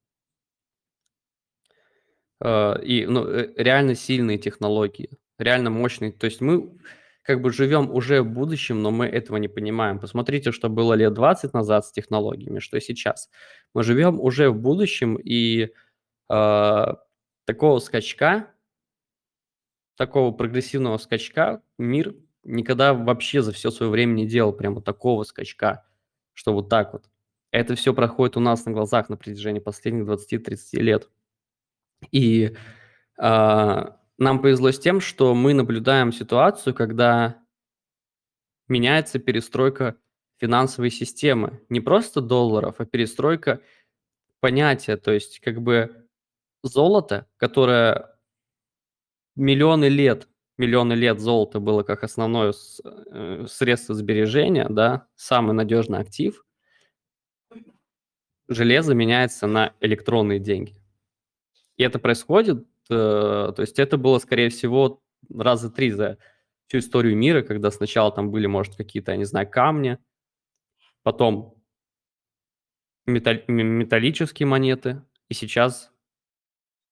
[2.82, 6.12] и ну, э, реально сильные технологии, реально мощные.
[6.12, 6.76] То есть мы
[7.22, 10.00] как бы живем уже в будущем, но мы этого не понимаем.
[10.00, 13.30] Посмотрите, что было лет 20 назад с технологиями, что сейчас.
[13.74, 15.70] Мы живем уже в будущем, и
[16.30, 16.86] э,
[17.44, 18.48] такого скачка,
[19.96, 25.86] такого прогрессивного скачка мир никогда вообще за все свое время не делал прямо такого скачка,
[26.32, 27.04] что вот так вот.
[27.52, 31.08] Это все проходит у нас на глазах на протяжении последних 20-30 лет.
[32.10, 32.56] И
[33.18, 37.42] а, нам повезло с тем, что мы наблюдаем ситуацию, когда
[38.68, 39.96] меняется перестройка
[40.38, 41.60] финансовой системы.
[41.68, 43.60] Не просто долларов, а перестройка
[44.40, 44.96] понятия.
[44.96, 46.08] То есть как бы
[46.62, 48.16] золото, которое
[49.36, 52.52] миллионы лет, миллионы лет золото было как основное
[52.84, 56.44] э, средство сбережения, да, самый надежный актив,
[58.48, 60.81] железо меняется на электронные деньги.
[61.76, 66.18] И это происходит, э, то есть это было, скорее всего, раза три за
[66.66, 69.98] всю историю мира, когда сначала там были, может, какие-то, я не знаю, камни,
[71.02, 71.62] потом
[73.06, 75.92] металл- металлические монеты, и сейчас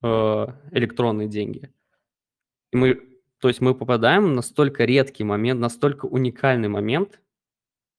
[0.03, 1.73] э, электронные деньги.
[2.73, 7.21] И мы, то есть мы попадаем в настолько редкий момент, настолько уникальный момент,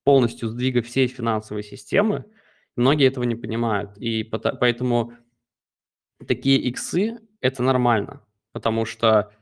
[0.04, 2.26] полностью сдвига всей финансовой системы,
[2.76, 3.98] многие этого не понимают.
[3.98, 5.13] И поэтому
[6.28, 9.34] такие иксы– это нормально, потому что,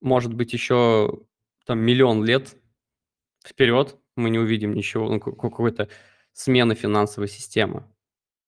[0.00, 1.20] может быть, еще
[1.66, 2.56] там миллион лет
[3.46, 5.88] вперед мы не увидим ничего, ну, какой-то
[6.32, 7.84] смены финансовой системы.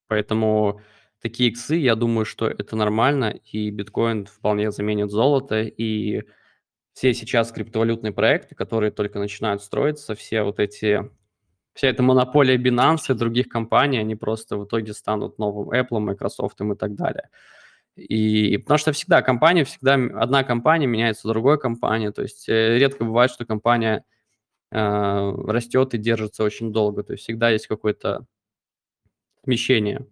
[0.09, 0.81] Поэтому
[1.21, 6.25] такие иксы, я думаю, что это нормально, и биткоин вполне заменит золото, и
[6.93, 11.11] все сейчас криптовалютные проекты, которые только начинают строиться, все вот эти
[11.75, 16.61] вся эта монополия Binance и других компаний, они просто в итоге станут новым Apple, Microsoft
[16.61, 17.29] и так далее.
[17.97, 22.13] И потому что всегда компания, всегда одна компания меняется другой компанией.
[22.13, 24.05] То есть э, редко бывает, что компания
[24.73, 27.05] э, растет и держится очень долго.
[27.05, 28.27] То есть всегда есть какое-то
[29.45, 30.07] смещение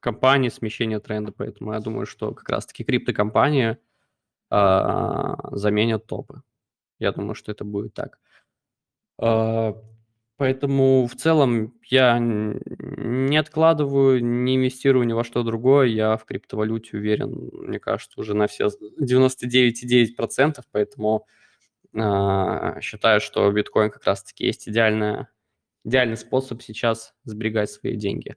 [0.00, 1.32] компании, смещение тренда.
[1.32, 3.78] Поэтому я думаю, что как раз-таки криптокомпании
[4.50, 6.42] э, заменят топы.
[6.98, 8.18] Я думаю, что это будет так.
[9.20, 9.74] Э,
[10.36, 15.86] Поэтому в целом я не откладываю, не инвестирую ни во что другое.
[15.86, 18.68] Я в криптовалюте уверен, мне кажется, уже на все
[19.00, 21.26] 99,9%, поэтому
[21.92, 25.28] э, считаю, что биткоин как раз-таки есть идеальная,
[25.84, 28.34] идеальный способ сейчас сберегать свои деньги.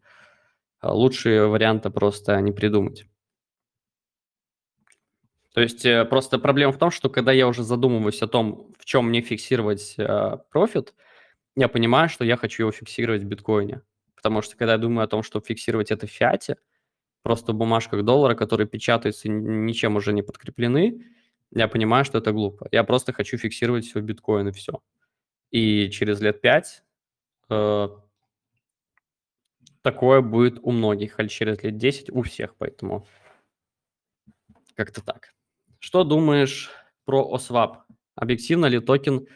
[0.79, 3.07] А лучшие варианты просто не придумать.
[5.55, 8.85] То есть э, просто проблема в том, что когда я уже задумываюсь о том, в
[8.85, 10.93] чем мне фиксировать э, профит,
[11.57, 13.81] я понимаю, что я хочу его фиксировать в биткоине.
[14.15, 16.57] Потому что когда я думаю о том, чтобы фиксировать это в фиате,
[17.23, 21.03] просто в бумажках доллара, которые печатаются ничем уже не подкреплены,
[21.51, 22.67] я понимаю, что это глупо.
[22.71, 24.83] Я просто хочу фиксировать все в биткоин и все.
[25.49, 26.83] И через лет пять
[27.49, 27.87] э,
[29.81, 33.07] такое будет у многих, а через лет 10 у всех, поэтому
[34.75, 35.33] как-то так.
[35.79, 36.69] Что думаешь
[37.05, 37.77] про OSWAP?
[38.13, 39.27] Объективно ли токен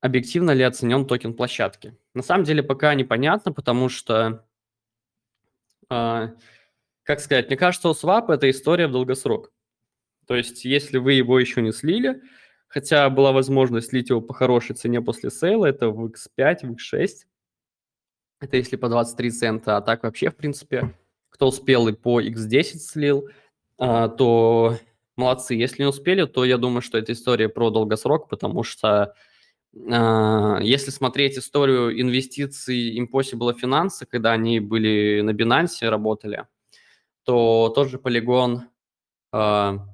[0.00, 1.96] объективно ли оценен токен площадки.
[2.14, 4.44] На самом деле пока непонятно, потому что,
[5.90, 6.28] э,
[7.02, 9.52] как сказать, мне кажется, swap– это история в долгосрок.
[10.26, 12.20] То есть если вы его еще не слили,
[12.68, 17.08] хотя была возможность слить его по хорошей цене после сейла, это в X5, в X6,
[18.40, 20.94] это если по 23 цента, а так вообще, в принципе,
[21.30, 23.28] кто успел и по X10 слил,
[23.78, 24.78] э, то
[25.16, 25.54] молодцы.
[25.54, 29.14] Если не успели, то я думаю, что это история про долгосрок, потому что
[29.78, 36.46] если смотреть историю инвестиций Impossible Finance, когда они были на Binance, работали,
[37.24, 38.60] то тот же Polygon,
[39.32, 39.86] а,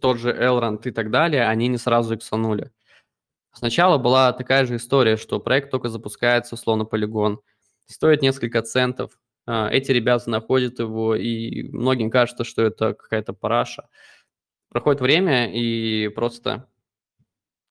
[0.00, 2.70] тот же Elrond и так далее, они не сразу иксанули.
[3.52, 7.38] Сначала была такая же история, что проект только запускается, условно, Polygon,
[7.86, 13.88] стоит несколько центов, а, эти ребята находят его, и многим кажется, что это какая-то параша.
[14.68, 16.68] Проходит время, и просто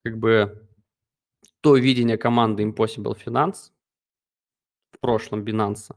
[0.03, 0.66] как бы
[1.61, 3.71] то видение команды Impossible Finance
[4.91, 5.91] в прошлом Binance,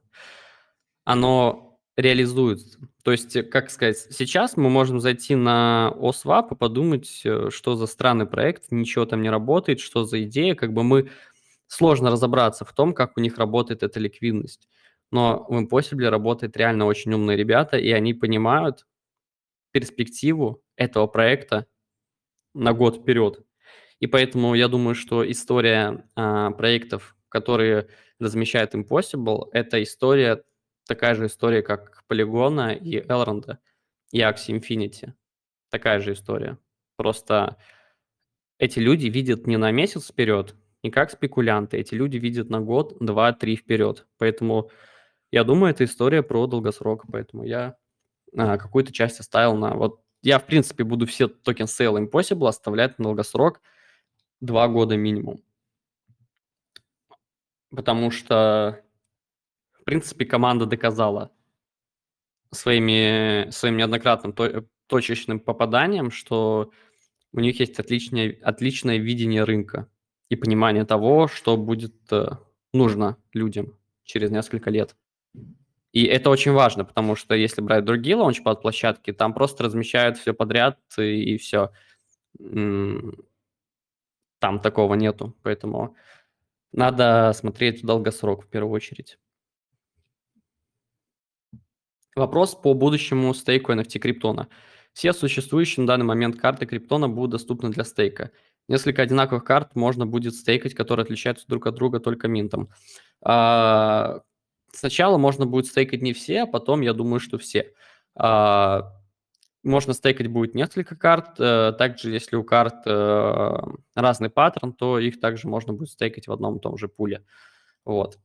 [1.05, 2.79] оно реализуется.
[3.03, 7.87] То есть, как сказать, сейчас мы можем зайти на OSWAP и подумать, э, что за
[7.87, 11.11] странный проект, ничего там не работает, что за идея, как бы мы
[11.67, 14.69] сложно разобраться в том, как у них работает эта ликвидность.
[15.11, 18.87] Но в Impossible работают реально очень умные ребята, и они понимают
[19.73, 21.67] перспективу этого проекта
[22.55, 23.45] на год вперед.
[24.01, 30.43] И поэтому я думаю, что история а, проектов, которые размещает Impossible, это история,
[30.87, 33.59] такая же история, как Полигона и Элронда,
[34.11, 35.13] и Axie Infinity.
[35.71, 36.59] Такая же история.
[36.97, 37.57] Просто
[38.59, 42.97] эти люди видят не на месяц вперед, не как спекулянты, эти люди видят на год,
[43.01, 44.07] два, три вперед.
[44.19, 44.71] Поэтому
[45.31, 47.77] я думаю, это история про долгосрок, поэтому я
[48.37, 49.75] а, какую-то часть оставил на...
[49.75, 53.61] Вот я, в принципе, буду все токен Sale Impossible оставлять на долгосрок,
[54.41, 55.43] два года минимум.
[57.71, 58.83] Потому что,
[59.73, 61.31] в принципе, команда доказала
[62.51, 66.73] своими, своим неоднократным то, точечным попаданием, что
[67.33, 69.89] у них есть отличное, отличное видение рынка
[70.29, 72.31] и понимание того, что будет э,
[72.73, 74.97] нужно людям через несколько лет.
[75.93, 80.33] И это очень важно, потому что если брать другие лаунчпад площадки, там просто размещают все
[80.33, 81.71] подряд и, и все
[84.41, 85.97] там такого нету, поэтому
[86.73, 89.19] надо смотреть в долгосрок в первую очередь.
[92.17, 94.49] Вопрос по будущему стейку NFT Криптона.
[94.93, 98.33] Все существующие на данный момент карты Криптона будут доступны для стейка.
[98.67, 102.71] Несколько одинаковых карт можно будет стейкать, которые отличаются друг от друга только минтом.
[103.23, 104.23] А,
[104.73, 107.73] сначала можно будет стейкать не все, а потом я думаю, что все.
[108.15, 109.00] А,
[109.63, 111.39] можно стейкать будет несколько карт.
[111.39, 113.57] Э, также, если у карт э,
[113.95, 117.25] разный паттерн, то их также можно будет стейкать в одном и том же пуле.
[117.85, 118.19] Вот.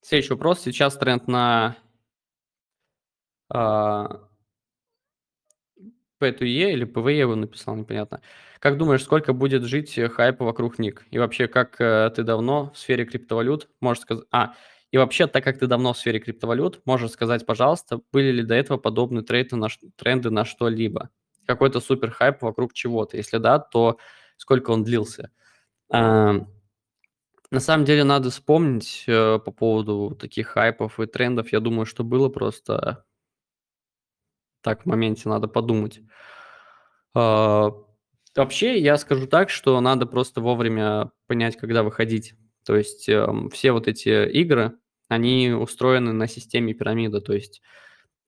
[0.00, 0.60] Следующий вопрос.
[0.60, 1.76] Сейчас тренд на
[3.50, 4.28] а,
[6.20, 8.22] P2E или PVE его написал, непонятно.
[8.60, 11.04] Как думаешь, сколько будет жить хайпа вокруг ник?
[11.10, 14.24] И вообще, как э, ты давно в сфере криптовалют можешь сказать...
[14.30, 14.54] А,
[14.90, 18.54] и вообще, так как ты давно в сфере криптовалют, можешь сказать, пожалуйста, были ли до
[18.54, 21.10] этого подобные тренды на, тренды на что-либо?
[21.46, 23.16] Какой-то супер хайп вокруг чего-то?
[23.16, 23.98] Если да, то
[24.36, 25.30] сколько он длился?
[27.50, 31.50] На самом деле надо вспомнить э, по поводу таких хайпов и трендов.
[31.50, 33.06] Я думаю, что было просто
[34.60, 36.00] так в моменте надо подумать.
[37.14, 37.70] А,
[38.36, 42.34] вообще, я скажу так, что надо просто вовремя понять, когда выходить.
[42.68, 44.76] То есть э, все вот эти игры,
[45.08, 47.22] они устроены на системе пирамиды.
[47.22, 47.62] То есть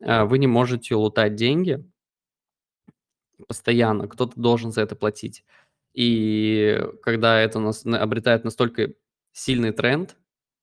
[0.00, 1.84] э, вы не можете лутать деньги
[3.46, 5.44] постоянно, кто-то должен за это платить.
[5.92, 8.94] И когда это нас, обретает настолько
[9.32, 10.16] сильный тренд,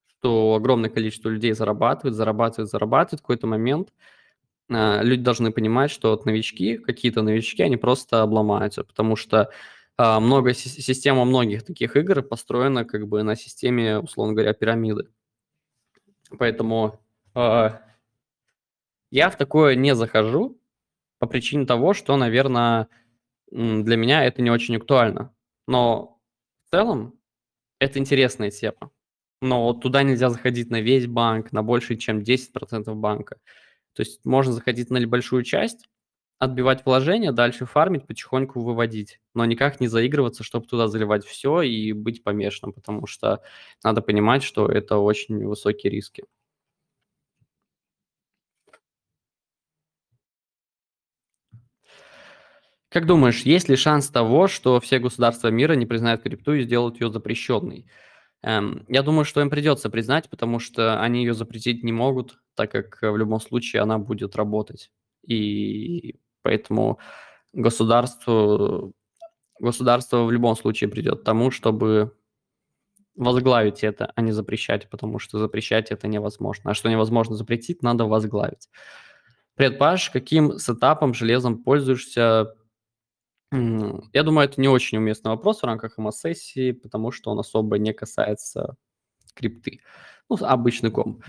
[0.07, 3.93] что огромное количество людей зарабатывает, зарабатывает, зарабатывает, в какой-то момент
[4.69, 9.51] э, люди должны понимать, что вот новички, какие-то новички, они просто обломаются, потому что
[9.97, 15.09] много, система многих таких игр построена как бы на системе, условно говоря, пирамиды.
[16.37, 16.99] Поэтому
[17.35, 17.69] э,
[19.11, 20.59] я в такое не захожу
[21.19, 22.89] по причине того, что, наверное,
[23.49, 25.33] для меня это не очень актуально.
[25.67, 26.19] Но
[26.65, 27.19] в целом
[27.79, 28.91] это интересная тема.
[29.41, 33.37] Но туда нельзя заходить на весь банк, на больше, чем 10% банка.
[33.93, 35.87] То есть можно заходить на небольшую часть,
[36.39, 39.19] отбивать вложения, дальше фармить, потихоньку выводить.
[39.33, 43.41] Но никак не заигрываться, чтобы туда заливать все и быть помешанным, потому что
[43.83, 46.25] надо понимать, что это очень высокие риски.
[52.89, 57.01] Как думаешь, есть ли шанс того, что все государства мира не признают крипту и сделают
[57.01, 57.85] ее запрещенной?
[58.43, 62.71] Эм, я думаю, что им придется признать, потому что они ее запретить не могут, так
[62.71, 64.91] как в любом случае она будет работать.
[65.27, 66.17] И
[66.47, 66.97] поэтому
[67.51, 68.93] государству,
[69.59, 72.15] государство в любом случае придет к тому, чтобы
[73.15, 76.71] возглавить это, а не запрещать, потому что запрещать это невозможно.
[76.71, 78.69] А что невозможно запретить, надо возглавить.
[79.55, 82.55] Привет, Паш, каким сетапом железом пользуешься
[83.51, 87.93] я думаю, это не очень уместный вопрос в рамках МС-сессии, потому что он особо не
[87.93, 88.75] касается
[89.33, 89.79] крипты.
[90.29, 91.21] Ну, обычный ком.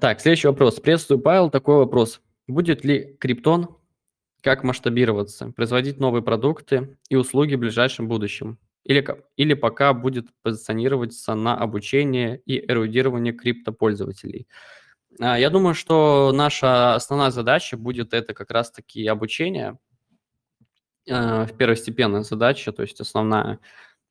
[0.00, 0.78] Так, следующий вопрос.
[0.80, 1.48] Приветствую, Павел.
[1.48, 2.20] Такой вопрос.
[2.46, 3.78] Будет ли криптон
[4.42, 8.58] как масштабироваться, производить новые продукты и услуги в ближайшем будущем?
[8.84, 9.04] Или,
[9.36, 14.46] или пока будет позиционироваться на обучение и эрудирование криптопользователей?
[15.20, 19.78] А, я думаю, что наша основная задача будет это как раз-таки обучение,
[21.08, 23.58] э, первостепенная задача, то есть основная.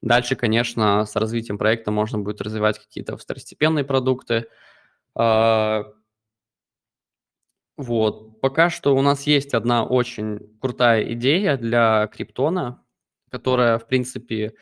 [0.02, 4.48] Дальше, конечно, с развитием проекта можно будет развивать какие-то второстепенные продукты.
[5.16, 5.86] А,
[7.78, 8.42] вот.
[8.42, 12.84] Пока что у нас есть одна очень крутая идея для криптона,
[13.30, 14.54] которая, в принципе,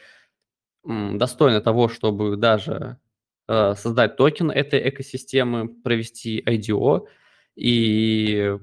[0.83, 2.99] достойна того, чтобы даже
[3.47, 7.07] Э, создать токен этой экосистемы, провести IDO
[7.55, 8.57] и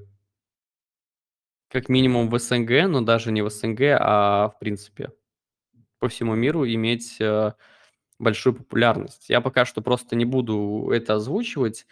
[1.69, 5.11] как минимум в СНГ, но даже не в СНГ, а в принципе
[6.01, 7.53] по всему миру иметь э,
[8.23, 9.29] большую популярность.
[9.29, 11.87] Я пока что просто не буду это озвучивать,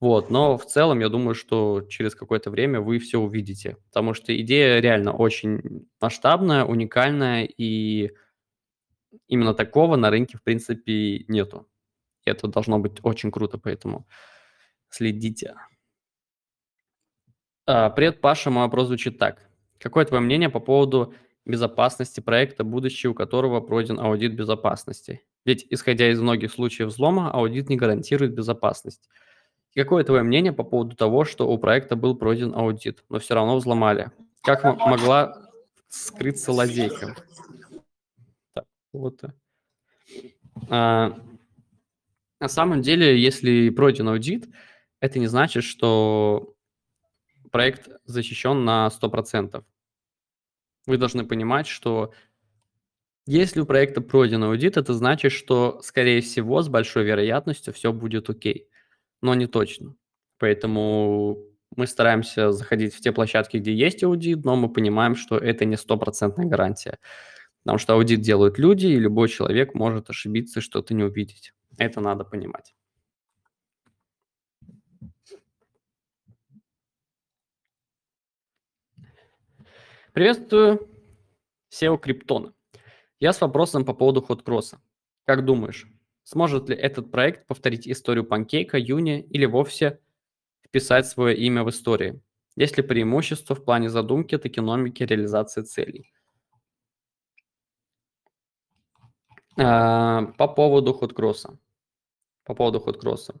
[0.00, 4.38] вот, но в целом я думаю, что через какое-то время вы все увидите, потому что
[4.40, 8.12] идея реально очень масштабная, уникальная, и
[9.28, 11.68] именно такого на рынке, в принципе, нету.
[12.24, 14.06] Это должно быть очень круто, поэтому
[14.88, 15.54] следите.
[17.66, 18.50] А, привет, Паша.
[18.50, 19.48] Мой вопрос звучит так.
[19.78, 21.14] Какое твое мнение по поводу
[21.44, 25.22] безопасности проекта, будущее у которого пройден аудит безопасности?
[25.44, 29.08] Ведь, исходя из многих случаев взлома, аудит не гарантирует безопасность.
[29.74, 33.56] Какое твое мнение по поводу того, что у проекта был пройден аудит, но все равно
[33.56, 34.12] взломали?
[34.42, 35.50] Как могла
[35.88, 37.16] скрыться лазейка?
[38.54, 39.22] Так, вот.
[40.68, 41.18] А,
[42.40, 44.48] на самом деле, если пройден аудит,
[45.00, 46.54] это не значит, что
[47.50, 49.64] проект защищен на 100%.
[50.86, 52.12] Вы должны понимать, что
[53.26, 58.28] если у проекта пройден аудит, это значит, что, скорее всего, с большой вероятностью все будет
[58.28, 58.68] окей,
[59.22, 59.96] но не точно.
[60.38, 61.38] Поэтому
[61.76, 65.76] мы стараемся заходить в те площадки, где есть аудит, но мы понимаем, что это не
[65.76, 66.98] стопроцентная гарантия.
[67.62, 71.54] Потому что аудит делают люди, и любой человек может ошибиться и что-то не увидеть.
[71.78, 72.74] Это надо понимать.
[80.12, 80.88] Приветствую
[81.72, 82.52] SEO Криптона.
[83.20, 84.80] Я с вопросом по поводу ходкросса.
[85.24, 85.86] Как думаешь,
[86.24, 90.00] сможет ли этот проект повторить историю панкейка, Юни или вовсе
[90.66, 92.20] вписать свое имя в истории?
[92.56, 96.12] Есть ли преимущество в плане задумки, токеномики, реализации целей?
[99.56, 101.58] А, по поводу ходкросса
[102.44, 103.34] по поводу ходкросса.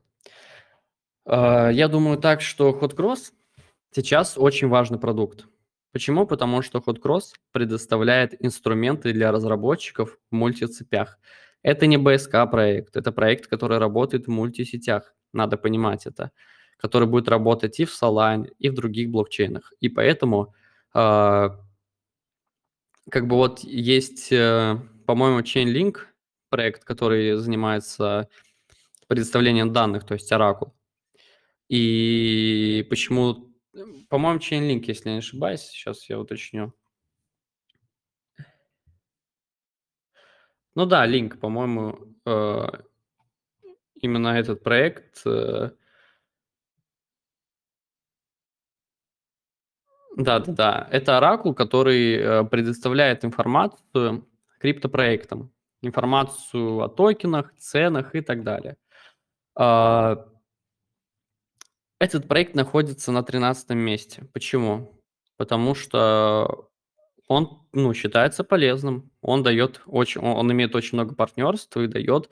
[1.24, 3.32] А, я думаю так, что ходкросс
[3.92, 5.46] сейчас очень важный продукт,
[5.94, 6.26] Почему?
[6.26, 11.20] Потому что HotCross предоставляет инструменты для разработчиков в мультицепях.
[11.62, 16.32] Это не БСК-проект, это проект, который работает в мультисетях, надо понимать это,
[16.78, 19.72] который будет работать и в Solana, и в других блокчейнах.
[19.78, 20.52] И поэтому
[20.94, 21.48] э,
[23.08, 24.76] как бы вот есть, э,
[25.06, 25.98] по-моему, Chainlink
[26.48, 28.28] проект, который занимается
[29.06, 30.72] предоставлением данных, то есть Oracle.
[31.68, 33.53] И почему,
[34.08, 36.72] по-моему, Chainlink, если я не ошибаюсь, сейчас я уточню.
[40.74, 42.66] Ну да, Link, по-моему, э,
[44.00, 45.70] именно этот проект э,
[50.16, 54.28] Да-да-да, это оракул, который э, предоставляет информацию
[54.60, 55.52] криптопроектам,
[55.82, 58.76] информацию о токенах, ценах и так далее.
[59.56, 60.26] А,
[62.04, 64.28] этот проект находится на 13 месте.
[64.32, 65.00] Почему?
[65.36, 66.70] Потому что
[67.26, 72.28] он ну, считается полезным, он дает очень, он имеет очень много партнерств и дает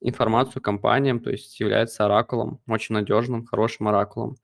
[0.00, 4.36] информацию компаниям, то есть является оракулом, очень надежным, хорошим оракулом.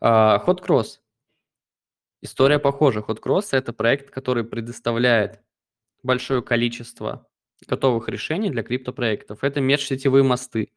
[0.00, 0.98] А, Hot Cross
[2.24, 3.00] История похожа.
[3.00, 5.40] HotCross– это проект, который предоставляет
[6.04, 7.26] большое количество
[7.66, 9.42] готовых решений для криптопроектов.
[9.42, 10.72] Это межсетевые мосты,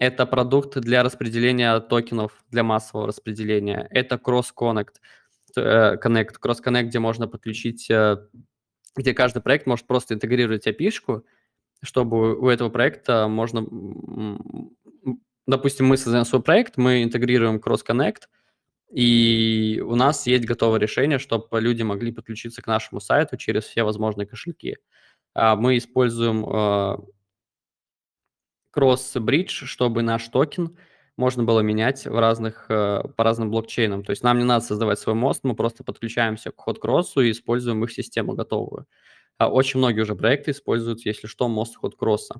[0.00, 4.94] это продукты для распределения токенов для массового распределения, это Cross-Connect,
[5.56, 8.16] Connect, Cross-Connect, где можно подключить, э,
[8.96, 11.24] где каждый проект может просто интегрировать API-шку,
[11.82, 13.64] чтобы у этого проекта можно,
[15.46, 18.22] допустим, мы создаем свой проект, мы интегрируем Cross-Connect–
[18.90, 23.84] и у нас есть готовое решение, чтобы люди могли подключиться к нашему сайту через все
[23.84, 24.78] возможные кошельки.
[25.32, 26.96] А, мы используем э,
[28.70, 30.76] кросс-бридж, чтобы наш токен
[31.16, 34.04] можно было менять в разных, э, по разным блокчейнам.
[34.04, 37.84] То есть нам не надо создавать свой мост, мы просто подключаемся к HotCross и используем
[37.84, 38.86] их систему готовую.
[39.38, 42.30] А, очень многие уже проекты используют, если что, мост HotCross.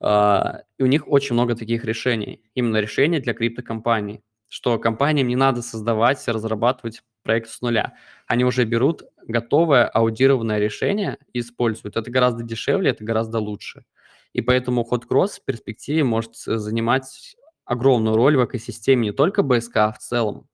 [0.00, 2.42] А, и у них очень много таких решений.
[2.54, 7.94] Именно решения для криптокомпаний что компаниям не надо создавать, разрабатывать проект с нуля.
[8.26, 11.96] Они уже берут готовое аудированное решение и используют.
[11.96, 13.84] Это гораздо дешевле, это гораздо лучше.
[14.32, 19.92] И поэтому HotCross в перспективе может занимать огромную роль в экосистеме не только БСК, а
[19.92, 20.48] в целом,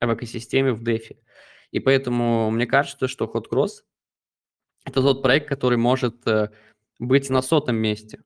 [0.00, 1.18] а в экосистеме в DeFi.
[1.70, 3.82] И поэтому мне кажется, что HotCross–
[4.84, 6.50] это тот проект, который может э,
[6.98, 8.22] быть на сотом месте.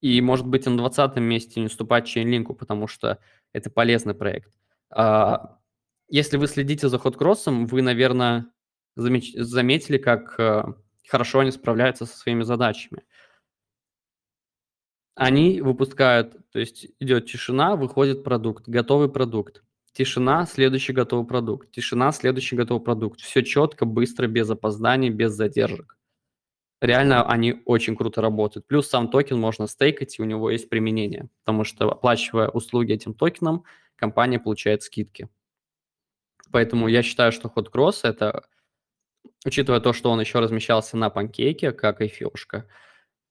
[0.00, 3.20] И, может быть, на двадцатом месте не уступать Chainlink, потому что
[3.52, 4.52] это полезный проект.
[4.90, 5.58] А,
[6.08, 8.46] если вы следите за ходкроссом, вы, наверное,
[8.96, 10.64] заметили, как э,
[11.08, 13.02] хорошо они справляются со своими задачами.
[15.14, 19.62] Они выпускают, то есть идет тишина, выходит продукт, готовый продукт.
[19.92, 21.70] Тишина, следующий готовый продукт.
[21.70, 23.20] Тишина, следующий готовый продукт.
[23.20, 25.96] Все четко, быстро, без опозданий, без задержек
[26.84, 28.66] реально они очень круто работают.
[28.66, 33.14] Плюс сам токен можно стейкать, и у него есть применение, потому что оплачивая услуги этим
[33.14, 33.64] токеном,
[33.96, 35.28] компания получает скидки.
[36.50, 38.44] Поэтому я считаю, что ход кросс это,
[39.44, 42.62] учитывая то, что он еще размещался на панкейке, как и фиошка, э,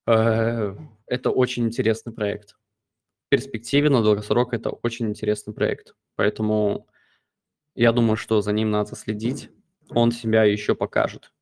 [0.05, 2.55] это очень интересный проект.
[3.27, 5.95] В перспективе на долгосрок это очень интересный проект.
[6.15, 6.87] Поэтому
[7.75, 9.49] я думаю, что за ним надо следить.
[9.89, 11.33] Он себя еще покажет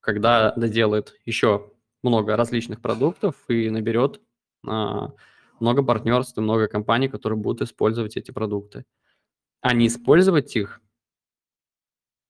[0.00, 1.72] когда доделает еще
[2.02, 4.20] много различных продуктов и наберет
[4.66, 5.12] а,
[5.60, 8.84] много партнерств и много компаний, которые будут использовать эти продукты.
[9.60, 10.80] А не использовать их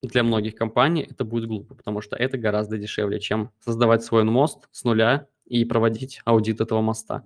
[0.03, 4.69] для многих компаний это будет глупо, потому что это гораздо дешевле, чем создавать свой мост
[4.73, 7.25] с нуля и проводить аудит этого моста.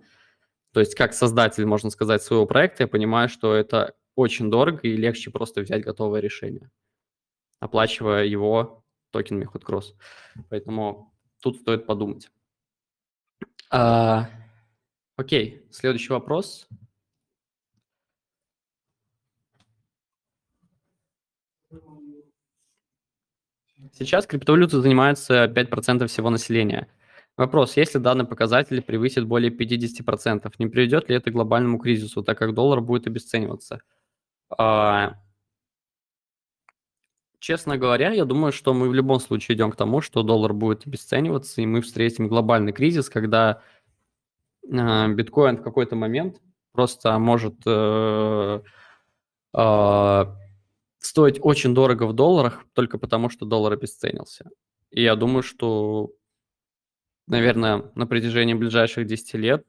[0.73, 4.97] То есть как создатель, можно сказать, своего проекта, я понимаю, что это очень дорого и
[4.97, 6.71] легче просто взять готовое решение,
[7.61, 9.95] оплачивая его токенами HotCross.
[10.49, 12.31] Поэтому тут стоит подумать.
[13.71, 14.31] А,
[15.17, 16.67] окей, следующий вопрос.
[23.93, 26.89] Сейчас криптовалютой занимается 5% всего населения.
[27.37, 32.39] Вопрос, если данный показатель превысит более 50%, не приведет ли это к глобальному кризису, так
[32.39, 33.81] как доллар будет обесцениваться?
[34.57, 35.15] А,
[37.45, 40.87] Честно говоря, я думаю, что мы в любом случае идем к тому, что доллар будет
[40.87, 43.61] обесцениваться, и мы встретим глобальный кризис, когда
[44.67, 46.41] э, биткоин в какой-то момент
[46.73, 48.63] просто может э,
[49.55, 50.25] э,
[51.01, 54.49] стоить очень дорого в долларах только потому, что доллар обесценился.
[54.91, 56.13] И я думаю, что,
[57.27, 59.67] наверное, на протяжении ближайших 10 лет,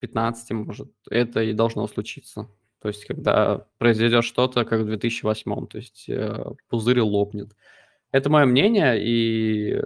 [0.00, 2.48] 15, может, это и должно случиться.
[2.80, 7.56] То есть когда произойдет что-то, как в 2008, то есть э, пузырь лопнет.
[8.12, 9.82] Это мое мнение, и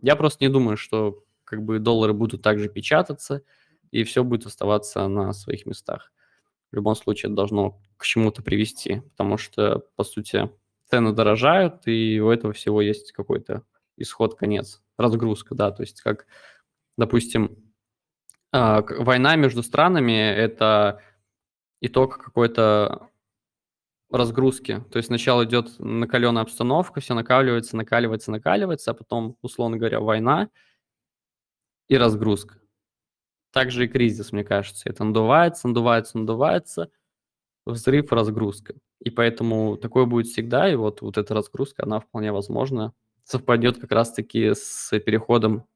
[0.00, 3.42] я просто не думаю, что как бы доллары будут также печататься,
[3.90, 6.12] и все будет оставаться на своих местах.
[6.70, 10.50] В любом случае это должно к чему-то привести, потому что, по сути,
[10.90, 13.62] цены дорожают, и у этого всего есть какой-то
[13.96, 16.26] исход, конец, разгрузка, да, то есть как,
[16.96, 17.72] допустим,
[18.52, 21.02] а, война между странами– это
[21.80, 23.10] итог какой-то
[24.10, 24.84] разгрузки.
[24.90, 30.50] То есть сначала идет накаленная обстановка, все накаливается, накаливается, накаливается, а потом, условно говоря, война
[31.88, 32.60] и разгрузка.
[33.52, 34.88] Также и кризис, мне кажется.
[34.88, 36.90] Это надувается, надувается, надувается,
[37.66, 38.74] взрыв, разгрузка.
[39.00, 42.92] И поэтому такое будет всегда, и вот, вот эта разгрузка, она вполне возможно
[43.24, 45.66] совпадет как раз-таки с переходом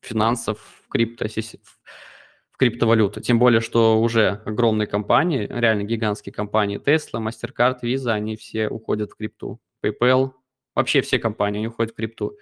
[0.00, 3.20] финансов в крипто, в криптовалюту.
[3.20, 9.10] Тем более, что уже огромные компании, реально гигантские компании, Tesla, MasterCard, Visa, они все уходят
[9.10, 9.60] в крипту.
[9.84, 10.32] PayPal,
[10.74, 12.36] вообще все компании, они уходят в крипту.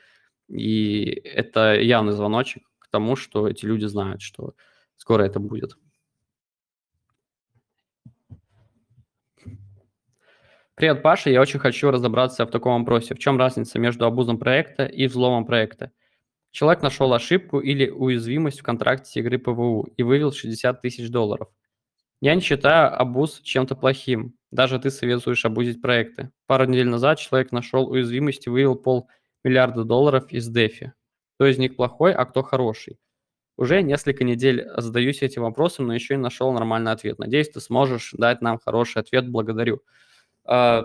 [0.49, 4.55] И это явный звоночек к тому, что эти люди знают, что
[4.97, 5.77] скоро это будет.
[10.83, 11.31] Привет, Паша.
[11.31, 13.15] Я очень хочу разобраться в таком вопросе.
[13.15, 15.93] В чем разница между абузом проекта и взломом проекта?
[16.51, 21.47] Человек нашел ошибку или уязвимость в контракте игры ПВУ и вывел 60 тысяч долларов.
[22.21, 24.35] Я не считаю абуз чем-то плохим.
[24.51, 26.33] Даже ты советуешь абузить проекты.
[26.49, 30.91] Пару недель назад человек нашел уязвимость и вывел полмиллиарда долларов из DeFi.
[31.37, 32.99] Кто из них плохой, а кто хороший?
[33.57, 37.21] Уже несколько недель задаюсь этим вопросом, но еще не нашел нормальный ответ.
[37.21, 39.29] Надеюсь, ты сможешь дать нам хороший ответ.
[39.29, 39.81] Благодарю.
[40.45, 40.85] А,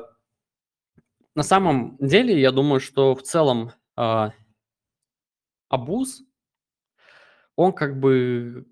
[1.36, 4.34] на самом деле, я думаю, что в целом а,
[5.70, 6.24] абуз,
[7.55, 8.66] он как бы...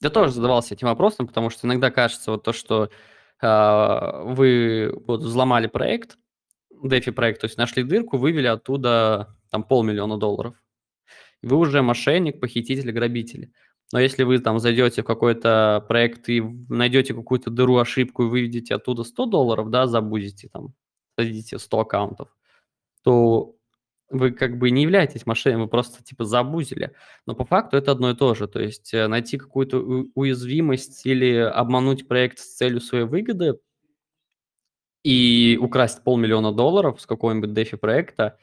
[0.00, 2.90] Я тоже задавался этим вопросом, потому что иногда кажется вот то, что
[3.40, 6.18] э, вы вот взломали проект,
[6.70, 10.62] DeFi проект, то есть нашли дырку, вывели оттуда там полмиллиона долларов.
[11.42, 13.52] Вы уже мошенник, похититель, грабитель.
[13.92, 18.74] Но если вы там зайдете в какой-то проект и найдете какую-то дыру, ошибку и выведете
[18.74, 20.74] оттуда 100 долларов, да, забудете там,
[21.16, 22.28] создадите 100 аккаунтов,
[23.02, 23.56] то
[24.10, 26.92] вы как бы не являетесь мошенником, вы просто типа забузили.
[27.26, 28.46] Но по факту это одно и то же.
[28.48, 29.78] То есть э, найти какую-то
[30.14, 33.58] уязвимость или обмануть проект с целью своей выгоды
[35.02, 38.38] и украсть полмиллиона долларов с какого-нибудь дефи проекта,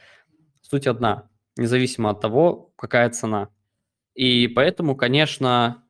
[0.62, 3.50] суть одна, независимо от того, какая цена.
[4.16, 5.84] И поэтому, конечно,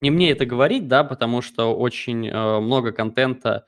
[0.00, 3.66] не мне это говорить, да, потому что очень э, много контента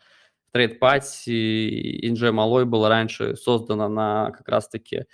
[0.54, 5.04] Trade Party и Enjoy Malloy было раньше создано на как раз-таки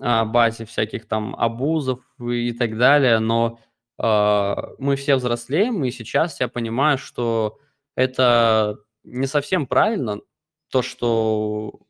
[0.00, 3.60] а, базе всяких там абузов и так далее, но
[3.98, 7.58] э, мы все взрослеем, и сейчас я понимаю, что
[7.94, 10.20] это не совсем правильно,
[10.68, 11.80] то, что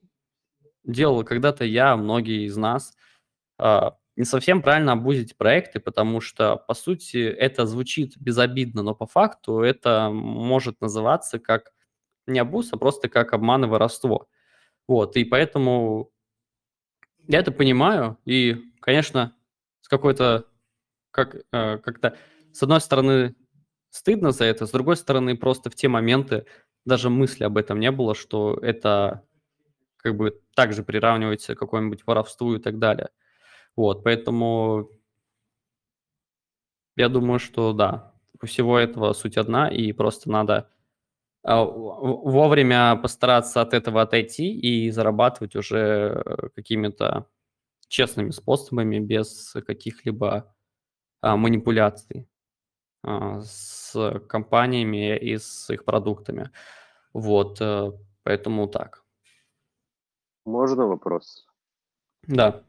[0.84, 2.94] делал когда-то я, многие из нас,
[3.58, 9.06] э, не совсем правильно абузить проекты, потому что, по сути, это звучит безобидно, но по
[9.06, 11.72] факту это может называться как
[12.26, 14.28] не абуз, а просто как обман и воровство.
[14.88, 16.10] Вот, и поэтому
[17.26, 19.34] я это понимаю, и, конечно,
[19.80, 20.46] с какой-то,
[21.10, 22.16] как, э, как-то,
[22.52, 23.34] с одной стороны,
[23.90, 26.46] стыдно за это, с другой стороны, просто в те моменты
[26.84, 29.22] даже мысли об этом не было, что это
[29.98, 33.10] как бы также приравнивается к какому-нибудь воровству и так далее.
[33.76, 34.90] Вот, поэтому
[36.96, 40.70] я думаю, что да, у всего этого суть одна, и просто надо
[41.42, 47.28] а, вовремя постараться от этого отойти и зарабатывать уже э, какими-то
[47.88, 50.54] честными способами, без каких-либо
[51.20, 52.28] а, манипуляций
[53.02, 56.50] а, с компаниями и с их продуктами.
[57.12, 59.04] Вот, э, поэтому так.
[60.44, 61.46] Можно вопрос?
[62.26, 62.62] Да.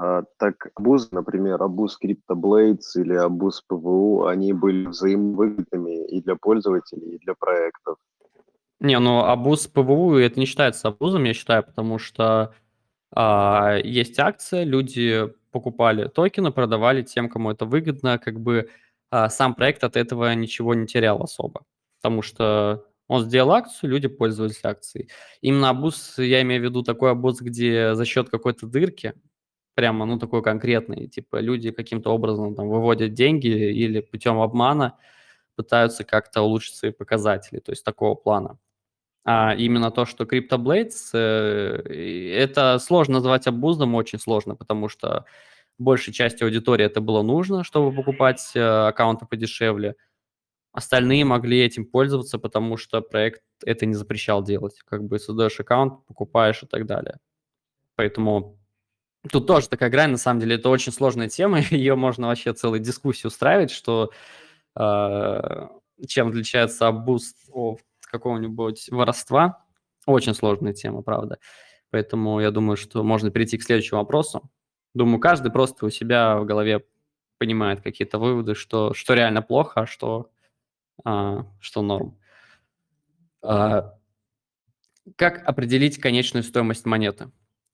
[0.00, 7.16] А, так абуз, например, абуз CryptoBlades или абуз ПВУ, они были взаимовыгодными и для пользователей,
[7.16, 7.96] и для проектов.
[8.78, 12.54] Не, ну абуз ПВУ это не считается абузом, я считаю, потому что
[13.10, 18.68] а, есть акция, люди покупали токены, продавали тем, кому это выгодно, как бы
[19.10, 21.64] а, сам проект от этого ничего не терял особо,
[22.00, 25.08] потому что он сделал акцию, люди пользовались акцией.
[25.40, 29.14] Именно абуз, я имею в виду такой абуз, где за счет какой-то дырки,
[29.78, 34.98] прямо, ну, такой конкретный, типа люди каким-то образом там выводят деньги или путем обмана
[35.54, 38.58] пытаются как-то улучшить свои показатели, то есть такого плана.
[39.24, 45.26] А именно то, что CryptoBlades, э, это сложно назвать абузом, очень сложно, потому что
[45.78, 49.94] большей части аудитории это было нужно, чтобы покупать э, аккаунты подешевле.
[50.72, 54.80] остальные могли этим пользоваться, потому что проект это не запрещал делать.
[54.86, 57.18] Как бы создаешь аккаунт, покупаешь и так далее.
[57.96, 58.57] Поэтому
[59.30, 62.80] тут тоже такая грань, на самом деле, это очень сложная тема, ее можно вообще целую
[62.80, 64.10] дискуссию устраивать, что
[64.76, 65.68] э,
[66.06, 69.64] чем отличается boost от какого-нибудь воровства.
[70.06, 71.38] Очень сложная тема, правда.
[71.90, 74.50] Поэтому я думаю, что можно перейти к следующему вопросу.
[74.94, 76.84] Думаю, каждый просто у себя в голове
[77.38, 80.30] понимает какие-то выводы, что, что реально плохо, а что,
[81.04, 82.18] а, что норм.
[83.42, 83.94] А,
[85.16, 87.30] как определить конечную стоимость монеты?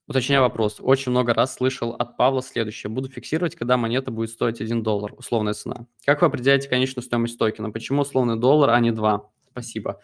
[0.06, 0.76] Уточняю вопрос.
[0.80, 2.90] Очень много раз слышал от Павла следующее.
[2.90, 5.86] Буду фиксировать, когда монета будет стоить 1 доллар, условная цена.
[6.04, 7.70] Как вы определяете конечную стоимость токена?
[7.70, 9.30] Почему условный доллар, а не 2?
[9.50, 10.00] Спасибо.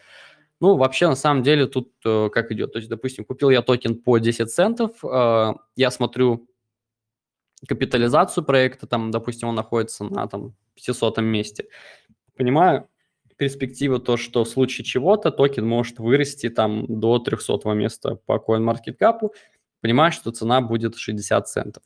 [0.59, 2.73] Ну, вообще, на самом деле, тут э, как идет.
[2.73, 6.47] То есть, допустим, купил я токен по 10 центов, э, я смотрю
[7.67, 11.67] капитализацию проекта, там, допустим, он находится на там 500 месте.
[12.35, 12.87] Понимаю
[13.41, 19.31] перспективу то, что в случае чего-то токен может вырасти там до 300 места по CoinMarketCap,
[19.81, 21.83] понимаю, что цена будет 60 центов.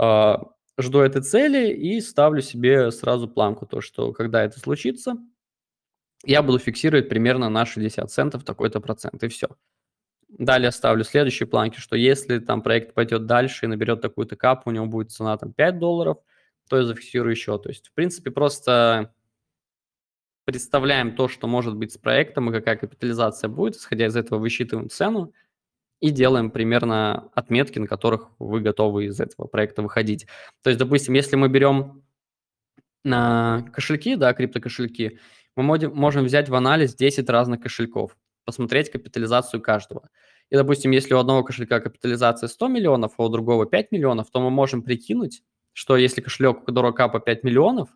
[0.00, 0.36] Э,
[0.78, 5.16] жду этой цели и ставлю себе сразу планку, то, что когда это случится,
[6.24, 9.48] я буду фиксировать примерно на 60 центов такой-то процент, и все.
[10.28, 14.72] Далее ставлю следующие планки, что если там проект пойдет дальше и наберет такую-то капу, у
[14.72, 16.18] него будет цена там 5 долларов,
[16.68, 17.58] то я зафиксирую еще.
[17.58, 19.12] То есть, в принципе, просто
[20.44, 24.88] представляем то, что может быть с проектом и какая капитализация будет, исходя из этого высчитываем
[24.88, 25.32] цену
[26.02, 30.26] и делаем примерно отметки, на которых вы готовы из этого проекта выходить.
[30.62, 32.02] То есть, допустим, если мы берем
[33.04, 35.20] на кошельки, да, криптокошельки,
[35.54, 40.08] мы можем взять в анализ 10 разных кошельков, посмотреть капитализацию каждого.
[40.50, 44.40] И, допустим, если у одного кошелька капитализация 100 миллионов, а у другого 5 миллионов, то
[44.40, 47.90] мы можем прикинуть, что если кошелек, у которого капа 5 миллионов,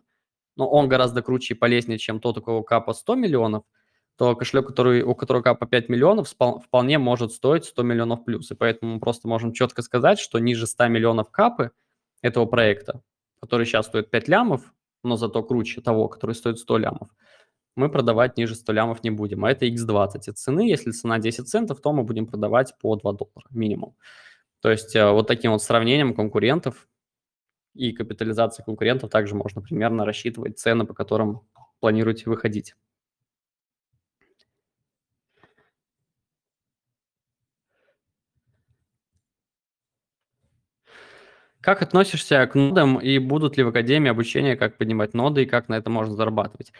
[0.55, 3.63] но он гораздо круче и полезнее, чем тот, у кого капа 100 миллионов,
[4.17, 8.49] то кошелек, который, у которого капа 5 миллионов, вполне может стоить 100 миллионов плюс.
[8.49, 11.71] И поэтому мы просто можем четко сказать, что ниже 100 миллионов капы
[12.21, 13.01] этого проекта,
[13.39, 17.09] который сейчас стоит 5 лямов, но зато круче того, который стоит 100 лямов,
[17.75, 20.67] мы продавать ниже 100 лямов не будем, а это x20 от цены.
[20.67, 23.95] Если цена 10 центов, то мы будем продавать по 2 доллара минимум.
[24.61, 26.87] То есть э, вот таким вот сравнением конкурентов
[27.75, 31.41] и капитализации конкурентов также можно примерно рассчитывать цены, по которым
[31.79, 32.73] планируете выходить.
[41.61, 45.69] Как относишься к нодам и будут ли в Академии обучения, как поднимать ноды и как
[45.69, 46.71] на это можно зарабатывать?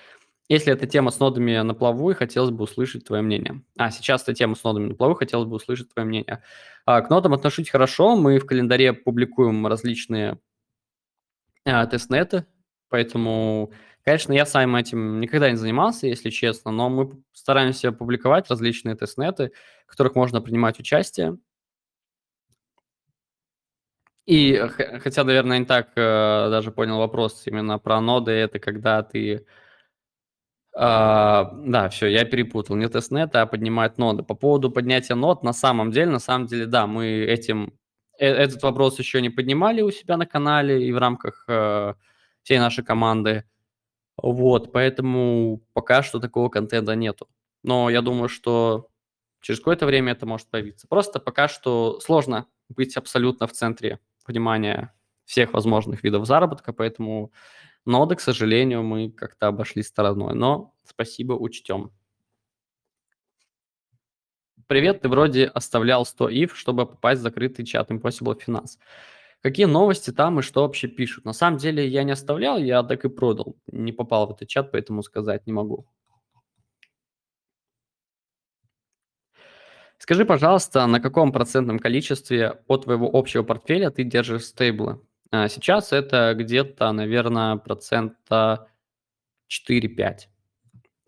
[0.50, 3.64] Если эта тема с нодами на плаву, хотелось бы услышать твое мнение.
[3.78, 6.44] А, сейчас эта тема с нодами на плаву, хотелось бы услышать твое мнение.
[6.86, 8.18] А, к нодам отношусь хорошо.
[8.18, 10.40] Мы в календаре публикуем различные
[11.66, 12.46] а, тестнеты,
[12.90, 13.72] поэтому,
[14.04, 19.52] конечно, я сам этим никогда не занимался, если честно, но мы стараемся публиковать различные тестнеты,
[19.86, 21.38] в которых можно принимать участие.
[24.28, 24.58] И
[25.02, 29.46] хотя, наверное, не так э, даже понял вопрос именно про ноды, это когда ты
[30.80, 32.76] а, да, все, я перепутал.
[32.76, 34.22] Не тестнет, а поднимать ноды.
[34.22, 37.74] По поводу поднятия нод, на самом деле, на самом деле, да, мы этим
[38.20, 41.96] э, этот вопрос еще не поднимали у себя на канале и в рамках э,
[42.44, 43.44] всей нашей команды.
[44.18, 47.28] Вот, поэтому пока что такого контента нету.
[47.64, 48.90] Но я думаю, что
[49.42, 50.88] через какое-то время это может появиться.
[50.88, 54.94] Просто пока что сложно быть абсолютно в центре внимания
[55.26, 57.32] всех возможных видов заработка, поэтому
[57.88, 61.94] Ноды, к сожалению, мы как-то обошли стороной, но спасибо, учтем.
[64.68, 68.78] Привет, ты вроде оставлял 100 if, чтобы попасть в закрытый чат Impossible Finance.
[69.42, 71.24] Какие новости там и что вообще пишут?
[71.24, 73.56] На самом деле я не оставлял, я так и продал.
[73.68, 75.88] Не попал в этот чат, поэтому сказать не могу.
[79.98, 85.02] Скажи, пожалуйста, на каком процентном количестве от твоего общего портфеля ты держишь стейблы?
[85.32, 88.68] А сейчас это где-то, наверное, процента
[89.50, 90.28] 4-5.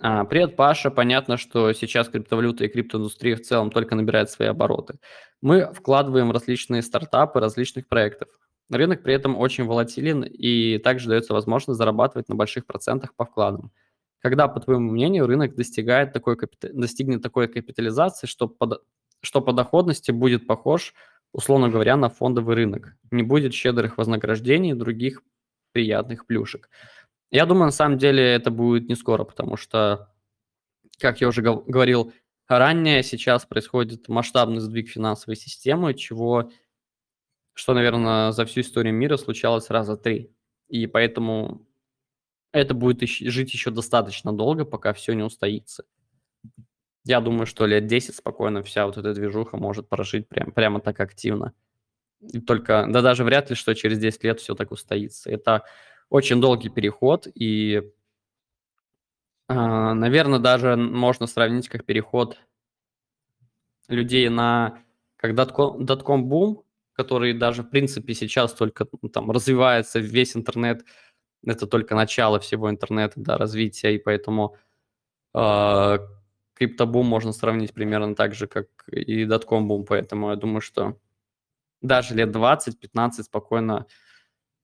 [0.01, 0.91] А, привет, Паша.
[0.91, 4.97] Понятно, что сейчас криптовалюта и криптоиндустрия в целом только набирает свои обороты.
[5.41, 8.29] Мы вкладываем в различные стартапы различных проектов.
[8.69, 13.71] Рынок при этом очень волатилен и также дается возможность зарабатывать на больших процентах по вкладам.
[14.19, 18.81] Когда, по твоему мнению, рынок достигает такой, достигнет такой капитализации, что по,
[19.21, 20.93] что по доходности будет похож
[21.33, 22.95] условно говоря, на фондовый рынок.
[23.11, 25.21] Не будет щедрых вознаграждений и других
[25.71, 26.69] приятных плюшек.
[27.31, 30.11] Я думаю, на самом деле это будет не скоро, потому что,
[30.99, 32.13] как я уже говорил
[32.47, 36.51] ранее, сейчас происходит масштабный сдвиг финансовой системы, чего,
[37.53, 40.33] что, наверное, за всю историю мира случалось раза три.
[40.69, 41.67] И поэтому
[42.51, 45.83] это будет жить еще достаточно долго, пока все не устоится.
[47.05, 50.99] Я думаю, что лет 10 спокойно вся вот эта движуха может прожить прям, прямо так
[50.99, 51.53] активно.
[52.21, 55.31] И только, да даже вряд ли, что через 10 лет все так устоится.
[55.31, 55.63] Это
[56.09, 57.81] очень долгий переход, и,
[59.47, 62.37] э, наверное, даже можно сравнить как переход
[63.87, 64.83] людей на
[65.15, 70.83] как дотком-бум, который даже, в принципе, сейчас только там развивается весь интернет,
[71.45, 74.55] это только начало всего интернета, да, развития, и поэтому
[75.33, 75.97] э,
[76.53, 80.97] криптобум можно сравнить примерно так же, как и дотком-бум, поэтому я думаю, что
[81.81, 83.85] даже лет 20-15 спокойно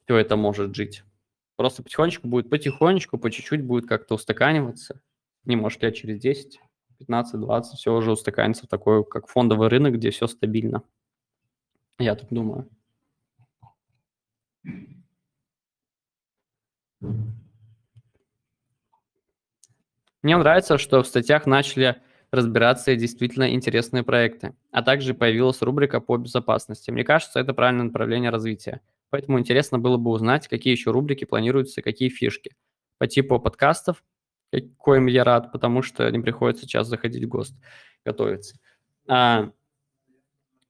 [0.06, 1.04] все это может жить.
[1.56, 5.02] Просто потихонечку будет, потихонечку, по чуть-чуть будет как-то устаканиваться.
[5.46, 6.60] Не может лет через 10,
[7.00, 10.84] 15, 20, все уже устаканится в такой, как фондовый рынок, где все стабильно.
[11.98, 12.70] Я так думаю.
[20.22, 22.02] Мне нравится, что в статьях начали
[22.32, 26.92] разбираться действительно интересные проекты, а также появилась рубрика по безопасности.
[26.92, 28.82] Мне кажется, это правильное направление развития.
[29.10, 32.56] Поэтому интересно было бы узнать, какие еще рубрики планируются, какие фишки.
[32.98, 34.04] По типу подкастов,
[34.78, 37.56] коим я рад, потому что не приходится сейчас заходить в ГОСТ,
[38.04, 38.58] готовиться.
[39.08, 39.52] А,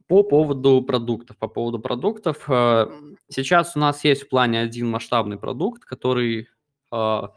[0.07, 1.37] по поводу продуктов.
[1.37, 2.45] По поводу продуктов.
[2.47, 2.87] Э,
[3.29, 6.47] сейчас у нас есть в плане один масштабный продукт, который
[6.91, 7.31] а,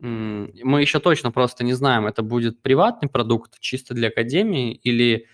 [0.00, 5.26] мы еще точно просто не знаем, это будет приватный продукт чисто для академии или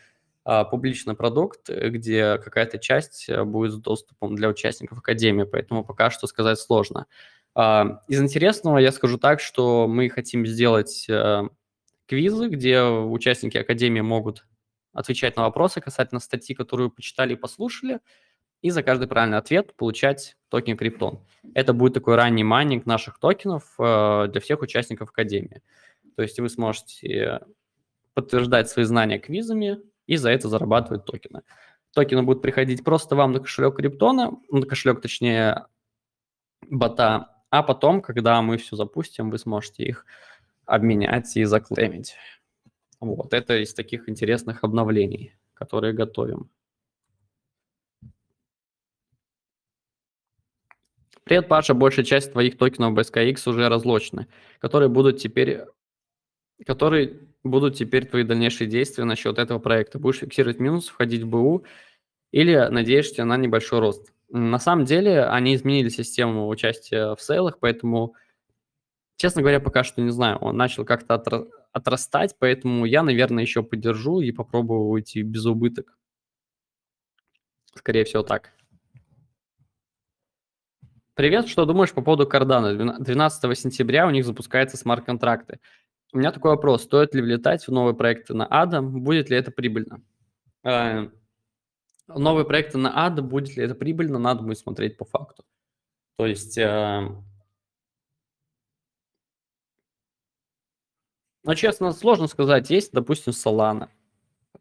[0.45, 6.11] а, публичный продукт, где какая-то часть э, будет с доступом для участников академии, поэтому пока
[6.11, 7.07] что сказать сложно.
[7.57, 11.43] Из интересного я скажу так, что мы хотим сделать э,
[12.07, 14.45] квизы, где участники академии могут
[14.95, 18.01] отвечать на вопросы касательно статьи, которую почитали и послушали,
[18.63, 21.21] и за каждый правильный ответ получать токен Криптон.
[21.53, 25.61] Это будет такой ранний майнинг наших токенов э, для всех участников Академии.
[26.17, 27.41] То есть вы сможете
[28.15, 31.43] подтверждать свои знания квизами и за это зарабатывать токены.
[31.93, 35.67] Токены будут приходить просто вам на кошелек Криптона, на кошелек, точнее,
[36.71, 40.07] бота, а потом, когда мы все запустим, вы сможете их
[40.65, 42.17] обменять и заклеймить.
[43.05, 46.49] Вот, это из таких интересных обновлений, которые готовим.
[51.25, 51.75] Привет, Паша.
[51.75, 54.27] Большая часть твоих токенов BSKX уже разлочены,
[54.59, 55.67] которые будут теперь
[56.65, 59.99] которые будут теперь твои дальнейшие действия насчет этого проекта?
[59.99, 61.65] Будешь фиксировать минус, входить в БУ
[62.31, 64.13] или надеешься на небольшой рост?
[64.31, 68.15] На самом деле они изменили систему участия в сейлах, поэтому,
[69.17, 70.39] честно говоря, пока что не знаю.
[70.39, 71.15] Он начал как-то
[71.75, 75.99] отрастать, поэтому я, наверное, еще поддержу и попробую уйти без убыток.
[77.75, 78.53] Скорее всего, так.
[81.15, 82.99] Привет, что думаешь по поводу Cardano?
[82.99, 85.59] 12 сентября у них запускаются смарт-контракты.
[86.13, 86.85] У меня такой вопрос.
[86.85, 88.81] Стоит ли влетать в новые проекты на ADA?
[88.81, 90.01] Будет ли это прибыльно?
[90.63, 91.09] Э,
[92.07, 94.21] новые проекты на ADA, будет ли это прибыльно?
[94.21, 95.45] Надо будет смотреть по факту.
[96.17, 96.57] То есть...
[96.57, 97.09] Э,
[101.45, 102.71] ну, честно, сложно сказать.
[102.71, 103.89] Есть, допустим, Solana.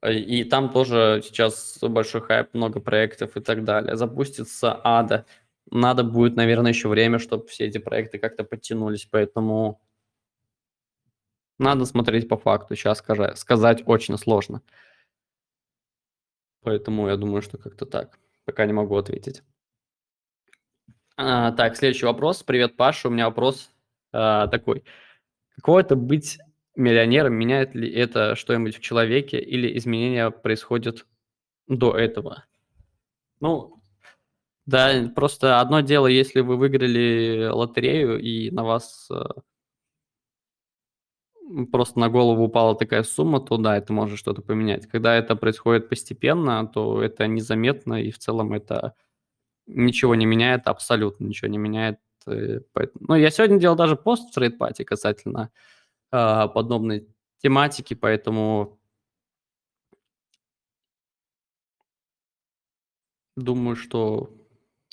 [0.05, 3.95] И там тоже сейчас большой хайп, много проектов и так далее.
[3.95, 5.25] Запустится ADA
[5.71, 9.81] надо будет, наверное, еще время, чтобы все эти проекты как-то подтянулись, поэтому
[11.57, 12.75] надо смотреть по факту.
[12.75, 14.61] Сейчас сказать, сказать очень сложно.
[16.61, 18.19] Поэтому я думаю, что как-то так.
[18.45, 19.41] Пока не могу ответить.
[21.15, 22.43] А, так, следующий вопрос.
[22.43, 23.07] Привет, Паша.
[23.07, 23.69] У меня вопрос
[24.11, 24.83] а, такой.
[25.55, 26.39] Каково это быть
[26.75, 27.33] миллионером?
[27.33, 31.05] Меняет ли это что-нибудь в человеке или изменения происходят
[31.67, 32.45] до этого?
[33.39, 33.81] Ну,
[34.65, 39.21] да, просто одно дело, если вы выиграли лотерею и на вас э,
[41.71, 44.87] просто на голову упала такая сумма, то да, это может что-то поменять.
[44.87, 48.95] Когда это происходит постепенно, то это незаметно, и в целом это
[49.67, 51.99] ничего не меняет, абсолютно ничего не меняет.
[52.25, 52.61] Э,
[53.01, 55.82] ну, я сегодня делал даже пост в Trade Party касательно э,
[56.13, 57.07] подобной
[57.39, 58.79] тематики, поэтому
[63.35, 64.29] думаю, что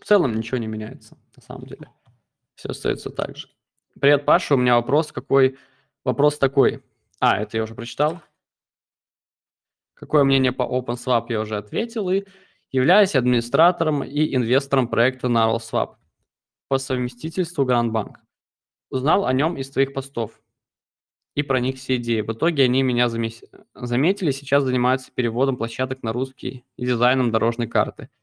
[0.01, 1.91] в целом ничего не меняется, на самом деле.
[2.55, 3.49] Все остается так же.
[4.01, 5.59] Привет, Паша, у меня вопрос какой?
[6.05, 6.83] Вопрос такой.
[7.21, 8.23] А, это я уже прочитал.
[9.93, 12.09] Какое мнение по OpenSwap я уже ответил.
[12.09, 12.25] И
[12.71, 15.97] являюсь администратором и инвестором проекта NarwhalSwap
[16.69, 18.15] по совместительству Grand Bank.
[18.89, 20.41] Узнал о нем из твоих постов
[21.35, 22.21] и проник все идеи.
[22.21, 28.09] В итоге они меня заметили, сейчас занимаются переводом площадок на русский и дизайном дорожной карты–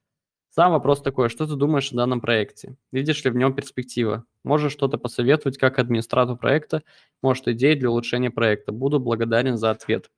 [0.58, 2.78] Сам вопрос такой, что ты думаешь о данном проекте?
[2.92, 4.26] Видишь ли в нем перспектива?
[4.44, 6.82] Можешь что-то посоветовать как администратору проекта?
[7.22, 8.72] Может, идеи для улучшения проекта?
[8.72, 10.10] Буду благодарен за ответ.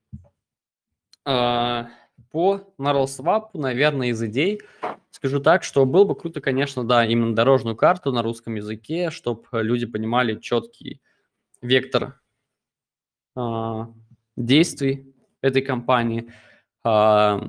[1.25, 1.89] А,
[2.31, 4.61] по NarlSwap, наверное, из идей
[5.11, 9.43] скажу так, что было бы круто, конечно, да, именно дорожную карту на русском языке, чтобы
[9.51, 11.01] люди понимали четкий
[11.61, 12.13] вектор а,
[14.35, 16.31] действий этой компании,
[16.83, 17.41] а,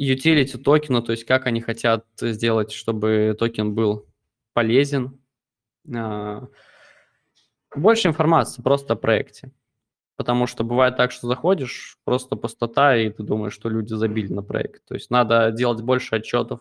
[0.00, 4.06] utility токена, то есть как они хотят сделать, чтобы токен был
[4.52, 5.18] полезен.
[5.94, 6.48] А,
[7.74, 9.52] больше информации просто о проекте.
[10.16, 14.42] Потому что бывает так, что заходишь, просто пустота, и ты думаешь, что люди забили на
[14.42, 14.82] проект.
[14.86, 16.60] То есть надо делать больше отчетов,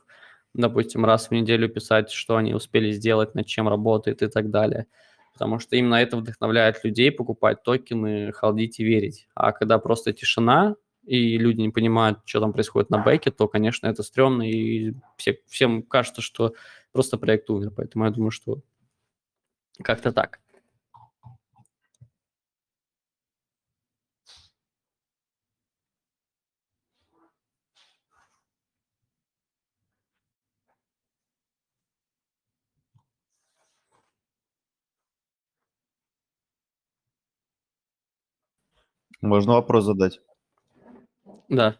[0.54, 4.88] допустим, раз в неделю писать, что они успели сделать, над чем работает и так далее.
[5.36, 9.28] Потому что именно это вдохновляет людей покупать токены, халдить и верить.
[9.36, 10.76] А когда просто тишина,
[11.06, 15.38] и люди не понимают, что там происходит на бэке, то, конечно, это стрёмно, и все,
[15.48, 16.56] всем кажется, что
[16.94, 17.72] просто проект умер.
[17.76, 18.62] Поэтому я думаю, что
[19.84, 20.40] как-то так.
[39.22, 40.22] Можно вопрос задать?
[41.50, 41.78] Да.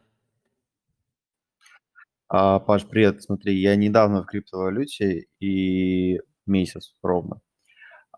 [2.28, 3.24] А, Паш, привет.
[3.24, 7.42] Смотри, я недавно в криптовалюте и месяц ровно.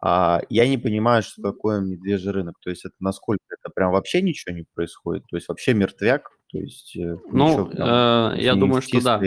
[0.01, 2.55] А, я не понимаю, что такое медвежий рынок.
[2.61, 5.25] То есть это насколько это прям вообще ничего не происходит?
[5.29, 6.29] То есть вообще мертвяк?
[6.51, 9.21] То есть э, Ну, прям э, я думаю, что да.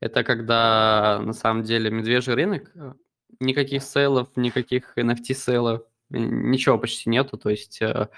[0.00, 2.94] Это когда на самом деле медвежий рынок, э,
[3.40, 7.36] никаких сейлов, никаких NFT-сейлов, ничего почти нету.
[7.36, 8.08] То есть э,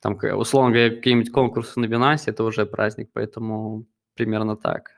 [0.00, 4.90] там, условно говоря, какие-нибудь конкурсы на Binance, это уже праздник, поэтому примерно так.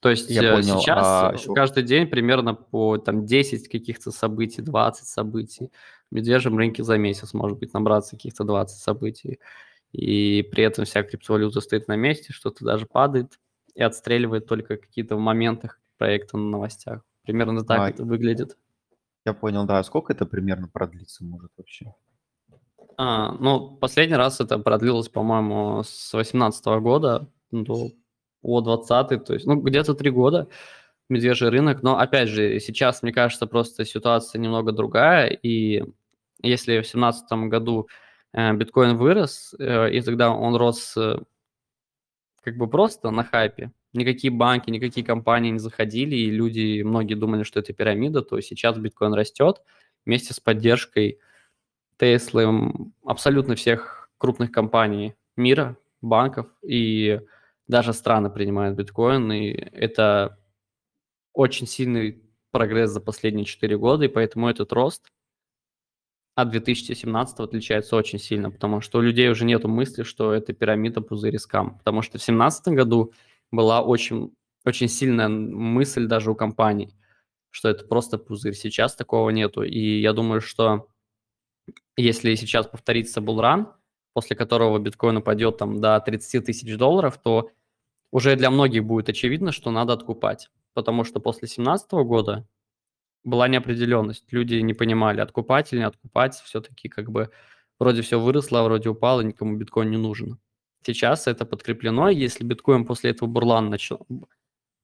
[0.00, 0.80] То есть Я э, понял.
[0.80, 5.72] сейчас А каждый день примерно по там 10 каких-то событий, 20 событий.
[6.10, 9.40] В медвежьем рынке за месяц может быть набраться каких-то 20 событий.
[9.92, 13.38] И при этом вся криптовалюта стоит на месте, что-то даже падает
[13.74, 17.02] и отстреливает только какие-то в моментах проекта на новостях.
[17.22, 18.58] Примерно так а, это выглядит.
[19.24, 19.78] Я понял, да.
[19.78, 21.94] А Сколько это примерно продлится может вообще?
[22.96, 27.90] А, ну, последний раз это продлилось, по-моему, с 18 года до
[28.42, 30.48] по 20 то есть, ну, где-то три года
[31.08, 31.82] медвежий рынок.
[31.82, 35.82] Но, опять же, сейчас, мне кажется, просто ситуация немного другая, и
[36.42, 37.88] если в 2017 году
[38.32, 41.16] э, биткоин вырос, э, и тогда он рос э,
[42.42, 47.42] как бы просто на хайпе, никакие банки, никакие компании не заходили, и люди, многие думали,
[47.42, 49.62] что это пирамида, то сейчас биткоин растет
[50.04, 51.20] вместе с поддержкой
[51.96, 52.72] Теслы,
[53.04, 57.20] абсолютно всех крупных компаний мира, банков, и
[57.68, 60.38] даже страны принимают биткоин, и это
[61.32, 65.10] очень сильный прогресс за последние 4 года, и поэтому этот рост
[66.34, 71.00] от 2017 отличается очень сильно, потому что у людей уже нет мысли, что это пирамида
[71.00, 73.12] пузырь скам, потому что в 2017 году
[73.54, 74.34] была очень,
[74.64, 76.94] очень сильная мысль даже у компаний,
[77.50, 78.54] что это просто пузырь.
[78.54, 80.88] Сейчас такого нету, и я думаю, что
[81.96, 83.72] если сейчас повторится булран,
[84.12, 87.50] после которого биткоин упадет там до 30 тысяч долларов, то
[88.10, 90.50] уже для многих будет очевидно, что надо откупать.
[90.72, 92.46] Потому что после 2017 года
[93.24, 94.24] была неопределенность.
[94.32, 96.34] Люди не понимали, откупать или не откупать.
[96.34, 97.30] Все-таки как бы
[97.78, 100.38] вроде все выросло, а вроде упало, никому биткоин не нужен.
[100.84, 102.08] Сейчас это подкреплено.
[102.08, 103.90] Если биткоин после этого бурлана нач...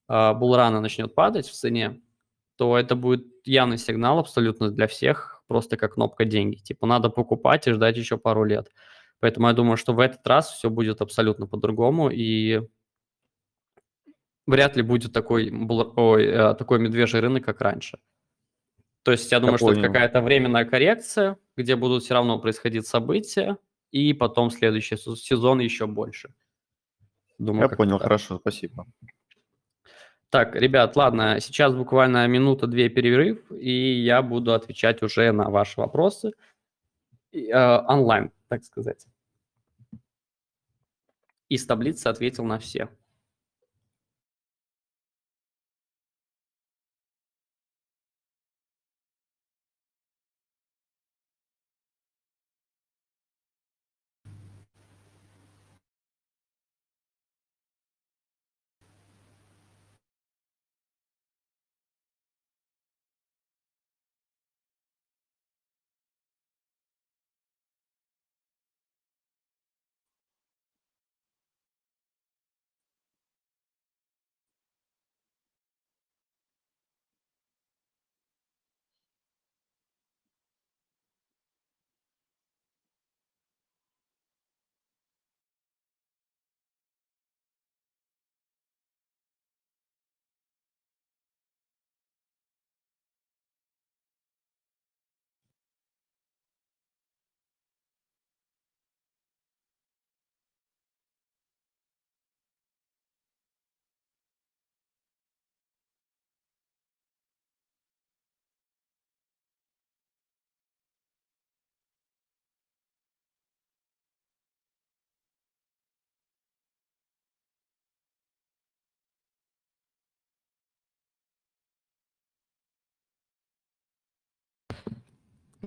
[0.09, 2.01] А, булрана начнет падать в цене,
[2.57, 6.57] то это будет явный сигнал абсолютно для всех, просто как кнопка деньги.
[6.57, 8.70] Типа надо покупать и ждать еще пару лет.
[9.20, 12.62] Поэтому я думаю, что в этот раз все будет абсолютно по-другому, и
[14.46, 17.98] вряд ли будет такой, ой, э, такой медвежий рынок, как раньше.
[19.03, 19.78] То есть я думаю, я что понял.
[19.80, 23.59] это какая-то временная коррекция, где будут все равно происходить события,
[23.91, 26.32] и потом следующий сезон еще больше.
[27.38, 28.05] Думаю, я понял, так.
[28.05, 28.86] хорошо, спасибо.
[30.28, 36.32] Так, ребят, ладно, сейчас буквально минута-две перерыв, и я буду отвечать уже на ваши вопросы
[37.32, 39.07] э, онлайн, так сказать.
[41.49, 42.88] Из таблицы ответил на все.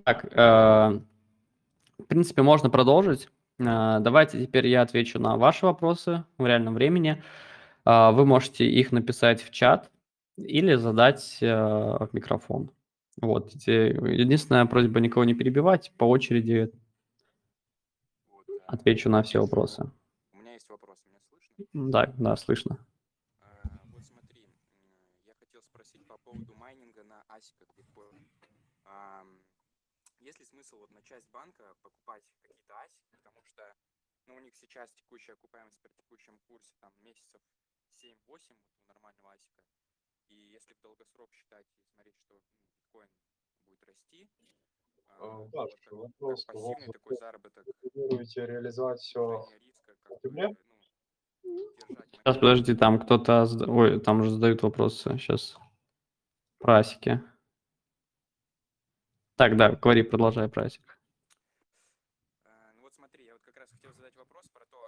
[0.04, 1.00] Так, э,
[2.00, 3.30] в принципе, можно продолжить.
[3.60, 7.24] Э, давайте теперь я отвечу на ваши вопросы в реальном времени.
[7.86, 9.90] Э, вы можете их написать в чат
[10.38, 12.70] или задать э, в микрофон.
[13.22, 13.52] Вот.
[13.68, 16.72] Единственная просьба никого не перебивать, по очереди
[18.68, 19.90] отвечу на все вопросы.
[20.34, 21.66] У меня есть вопрос, меня слышно?
[21.92, 22.78] Да, да, слышно.
[23.42, 23.46] Э,
[23.94, 24.50] Вот смотри, м,
[25.28, 28.18] я хотел спросить по поводу майнинга на асиках биткоин.
[28.86, 29.28] Ам,
[30.20, 33.62] Есть ли смысл вот на часть банка покупать какие-то асики, потому что
[34.26, 37.42] ну, у них сейчас текущая окупаемость при текущем курсе там месяцев
[38.02, 38.40] 7-8 вот
[38.82, 39.62] у нормального асика.
[40.30, 43.10] И если в долгосрок считать и смотреть, что ну, биткоин
[43.66, 44.28] будет расти,
[45.08, 49.96] а, А, Да, вот как, вопрос, как вы пассивный такой заработок, планируете реализовать все риска,
[50.02, 50.58] как бы, ну,
[51.88, 53.46] держать Сейчас, подожди, там кто-то...
[53.68, 55.18] Ой, там уже задают вопросы.
[55.18, 55.58] Сейчас.
[56.58, 57.22] Про асики.
[59.36, 61.00] Так, да, говори, продолжай про асик.
[62.44, 64.88] А, Ну вот смотри, я вот как раз хотел задать вопрос про то,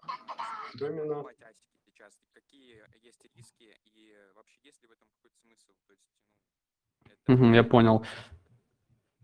[0.81, 1.21] именно?
[1.21, 5.71] асики сейчас, какие есть риски и вообще есть ли в этом какой-то смысл?
[5.87, 6.03] То есть,
[7.27, 8.05] ну, это я понял.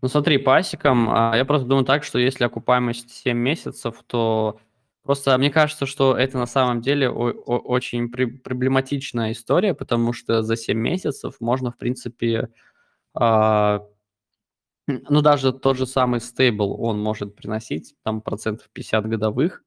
[0.02, 4.58] Ну смотри, по асикам, а, я просто думаю так, что если окупаемость 7 месяцев, то
[5.04, 10.56] просто мне кажется, что это на самом деле очень при- проблематичная история, потому что за
[10.56, 12.48] 7 месяцев можно, в принципе,
[13.14, 13.82] м,
[15.08, 19.62] ну даже тот же самый стейбл, он может приносить там процентов 50 годовых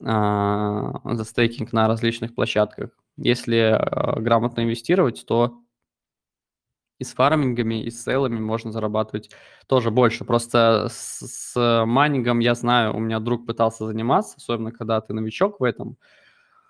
[0.00, 2.90] за стейкинг на различных площадках.
[3.16, 5.60] Если а, грамотно инвестировать, то
[6.98, 9.30] и с фармингами, и с сейлами можно зарабатывать
[9.66, 10.24] тоже больше.
[10.24, 15.60] Просто с, с майнингом я знаю, у меня друг пытался заниматься, особенно когда ты новичок
[15.60, 15.96] в этом.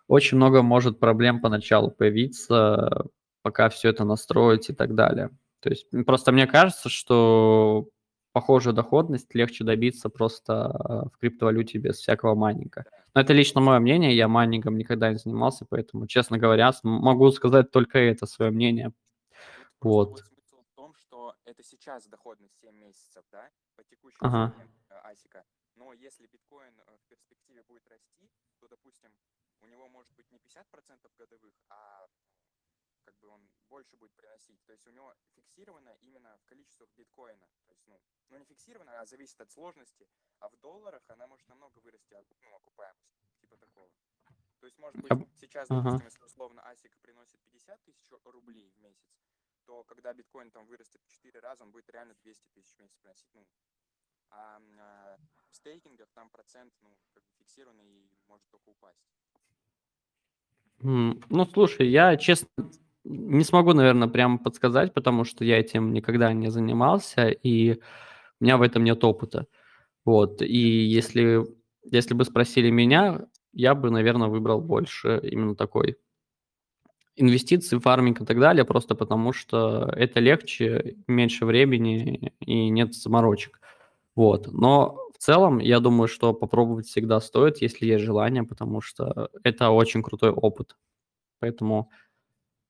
[0.06, 3.06] Очень много может проблем поначалу появиться,
[3.42, 5.30] пока все это настроить и так далее.
[5.60, 7.88] То есть просто мне кажется, что
[8.32, 12.84] похожую доходность легче добиться просто э, в криптовалюте без всякого майнинга.
[13.14, 17.70] Но это лично мое мнение, я майнингом никогда не занимался, поэтому, честно говоря, могу сказать
[17.70, 18.92] только это свое мнение.
[19.80, 20.22] Вот.
[20.50, 24.54] в том, что это сейчас доходность 7 месяцев, да, по текущим Ага.
[24.90, 25.44] э, асика.
[25.74, 28.30] Но если биткоин э, в перспективе будет расти,
[28.60, 29.10] то, допустим,
[29.62, 32.06] у него может быть не 50% годовых, а
[33.04, 34.62] как бы он больше будет приносить.
[34.64, 37.46] То есть у него фиксировано именно в количествах биткоина.
[37.66, 40.06] То есть, ну, ну не фиксировано, а зависит от сложности.
[40.38, 43.90] А в долларах она может намного вырасти, ну, окупаемость, типа такого.
[44.60, 49.10] То есть, может быть, сейчас, допустим, если условно асик приносит 50 тысяч рублей в месяц,
[49.64, 52.96] то когда биткоин там вырастет в 4 раза, он будет реально 200 тысяч в месяц
[52.96, 53.28] приносить.
[53.32, 53.46] Ну,
[54.30, 55.18] а а,
[55.50, 59.04] в стейкингах там процент, ну, как бы фиксированный и может только упасть.
[60.82, 62.48] Ну, слушай, я, честно,
[63.04, 67.74] не смогу, наверное, прямо подсказать, потому что я этим никогда не занимался, и
[68.40, 69.46] у меня в этом нет опыта.
[70.06, 71.44] Вот, и если,
[71.84, 75.98] если бы спросили меня, я бы, наверное, выбрал больше именно такой
[77.16, 83.60] инвестиции, фарминг и так далее, просто потому что это легче, меньше времени и нет заморочек.
[84.16, 84.48] Вот.
[84.52, 89.70] Но в целом, я думаю, что попробовать всегда стоит, если есть желание, потому что это
[89.70, 90.76] очень крутой опыт.
[91.40, 91.90] Поэтому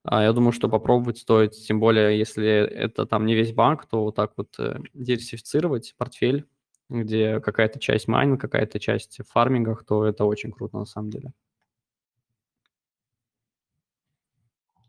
[0.08, 4.14] я думаю, что попробовать стоит, тем более, если это там не весь банк, то вот
[4.14, 6.46] так вот э, диверсифицировать портфель,
[6.88, 11.32] где какая-то часть майнинг, какая-то часть в фармингах, то это очень круто на самом деле.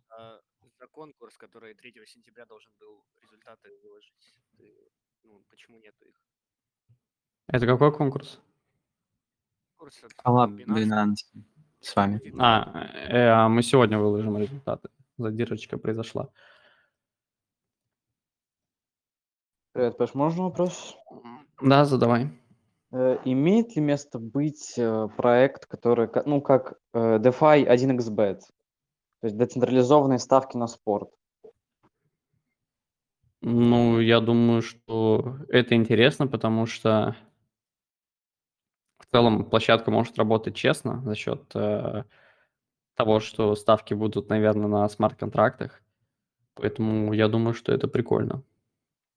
[0.09, 0.39] А,
[0.79, 4.73] за конкурс, который 3 сентября должен был результаты выложить, ты,
[5.23, 6.15] ну, почему нету их?
[7.47, 8.39] Это какой конкурс?
[9.75, 11.33] Курс от Коллаб Binance 12
[11.81, 12.21] с вами.
[12.39, 14.89] А, э, а мы сегодня выложим результаты.
[15.21, 16.29] Задержка произошла.
[19.73, 20.97] Привет, Паш, можно вопрос?
[21.61, 22.29] Да, задавай.
[22.91, 29.37] Э, Имеет ли место быть э, проект, который, ну, как э, DeFi 1xBet, то есть
[29.37, 31.09] децентрализованные ставки на спорт?
[33.41, 37.15] Ну, я думаю, что это интересно, потому что
[38.99, 41.51] в целом площадка может работать честно за счет
[42.95, 45.81] того, что ставки будут, наверное, на смарт-контрактах.
[46.55, 48.43] Поэтому я думаю, что это прикольно.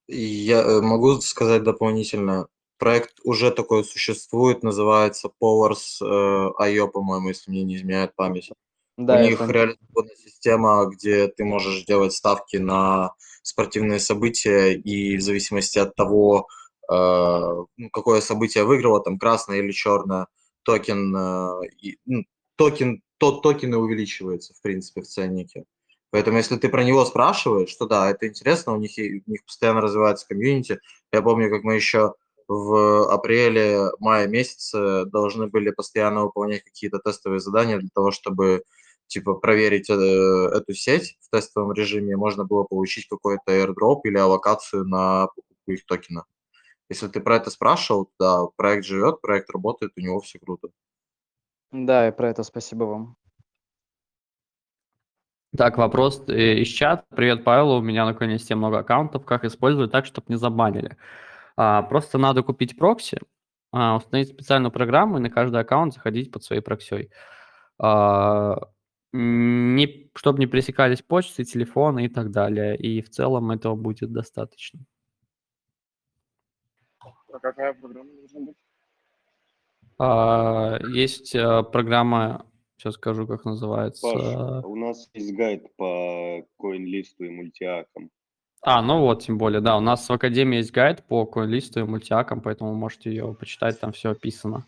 [0.07, 2.47] Я э, могу сказать дополнительно.
[2.79, 8.51] Проект уже такой существует, называется Powers э, IO, по-моему, если мне не изменяет память.
[8.97, 9.53] Да, У них понял.
[9.53, 16.49] реализована система, где ты можешь делать ставки на спортивные события, и в зависимости от того,
[16.91, 20.27] э, ну, какое событие выиграло, там красное или черное,
[20.63, 22.25] токен, ну,
[22.57, 25.65] токен, тот токен и увеличивается, в принципе, в ценнике.
[26.11, 29.81] Поэтому если ты про него спрашиваешь, то да, это интересно, у них, у них постоянно
[29.81, 30.79] развивается комьюнити.
[31.13, 32.15] Я помню, как мы еще
[32.47, 38.63] в апреле-мае месяце должны были постоянно выполнять какие-то тестовые задания для того, чтобы
[39.07, 44.85] типа проверить э, эту сеть в тестовом режиме, можно было получить какой-то airdrop или аллокацию
[44.85, 46.25] на покупку их токена.
[46.89, 50.69] Если ты про это спрашивал, да, проект живет, проект работает, у него все круто.
[51.75, 53.17] Да, и про это спасибо вам.
[55.57, 57.05] Так, вопрос э, из чата.
[57.11, 59.25] Привет, Павел, у меня на CoinList много аккаунтов.
[59.25, 60.97] Как использовать так, чтобы не забанили?
[61.57, 63.19] А, просто надо купить прокси,
[63.73, 67.11] а, установить специальную программу и на каждый аккаунт заходить под своей проксей.
[67.81, 68.57] А,
[69.13, 72.77] не, чтобы не пересекались почты, телефоны и так далее.
[72.77, 74.79] И в целом этого будет достаточно.
[77.01, 78.57] А какая программа должна быть?
[79.99, 82.47] А, есть а, программа,
[82.77, 84.03] сейчас скажу, как называется.
[84.03, 88.11] Паш, у нас есть гайд по CoinList и мультиакам.
[88.63, 91.83] А, ну вот, тем более, да, у нас в Академии есть гайд по CoinList и
[91.83, 94.65] мультиакам, поэтому вы можете ее почитать, там все описано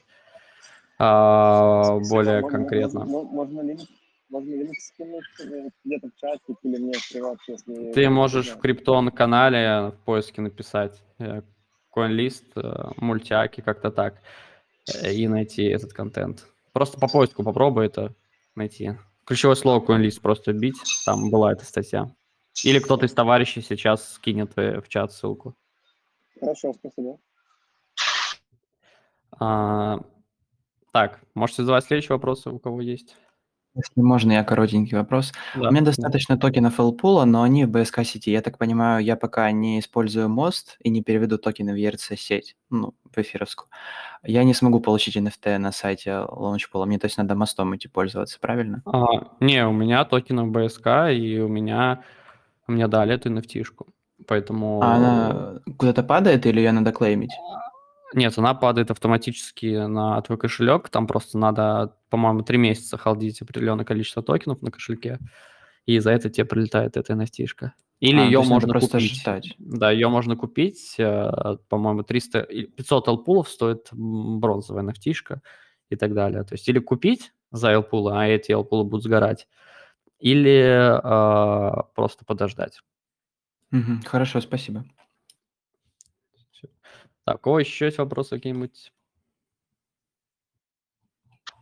[0.98, 3.05] а, более Можно- конкретно.
[3.05, 3.89] Можно, можно лимит,
[4.28, 7.93] можно лимит скинуть э, где-то в чатик или мне в приват, если...
[7.93, 8.62] Ты можешь в знаю.
[8.62, 11.43] Криптон канале в поиске написать э,
[11.94, 14.19] CoinList, э, мультиаки, как-то так, э,
[15.03, 16.47] и найти этот контент.
[16.73, 18.15] Просто по поиску попробуй это
[18.55, 18.93] найти.
[19.25, 22.15] Ключевое слово CoinList просто бить, там была эта статья.
[22.65, 25.57] Или кто-то из товарищей сейчас скинет э, в чат ссылку.
[26.41, 27.19] Хорошо, спасибо.
[29.39, 29.99] А,
[30.93, 33.17] так, можете задавать следующие вопросы, у кого есть.
[33.77, 35.32] Если можно, я коротенький вопрос.
[35.55, 38.31] Да, У меня достаточно токенов LPool, но они в BSK сети.
[38.31, 42.57] Я так понимаю, я пока не использую мост и не переведу токены в ERC сеть,
[42.70, 43.69] ну, в эфировскую.
[44.23, 46.86] Я не смогу получить NFT на сайте Launchpool.
[46.86, 48.82] Мне то есть надо мостом идти пользоваться, правильно?
[48.86, 49.07] А,
[49.40, 52.03] не, у меня токены BSK, и у меня,
[52.66, 53.89] у меня дали эту NFT-шку.
[54.27, 54.81] Поэтому...
[54.82, 57.32] А она куда-то падает или ее надо клеймить?
[58.15, 60.89] Нет, она падает автоматически на твой кошелек.
[60.89, 65.19] Там просто надо, по-моему, три месяца холдить определенное количество токенов на кошельке,
[65.87, 67.74] и за это тебе прилетает эта NFT-шка.
[68.01, 69.12] Или А, ее можно просто купить.
[69.12, 69.55] ждать.
[69.59, 70.95] Да, ее можно купить.
[70.99, 75.41] э, По-моему, 300, и 500 алпулов стоит бронзовая nft
[75.91, 76.45] и так далее.
[76.45, 79.49] То есть или купить за алпулы, а эти алпулы будут сгорать,
[80.19, 82.81] или э, просто подождать.
[83.70, 84.85] Мгм, Хорошо, спасибо.
[87.27, 88.93] Так, о, еще есть вопросы какие-нибудь?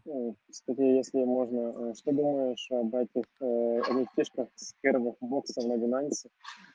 [0.05, 5.77] Ну, Кстати, если можно, э, что думаешь об этих э, NFT-шках с первых боксов на
[5.77, 6.29] Binance?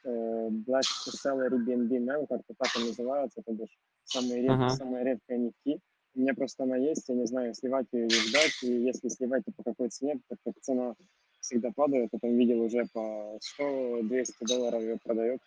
[0.06, 0.86] Э, Black
[1.24, 4.70] Salary BNB Mem, как-то так они называются, то бишь самые редкие, Ага.
[4.72, 5.80] самая редкая NFT.
[6.16, 9.45] У меня просто она есть, я не знаю, сливать ее или ждать, и если сливать,
[9.45, 10.95] то по какой цене, так как цена
[11.41, 15.41] всегда падает, потом видел уже по 100-200 долларов ее продает.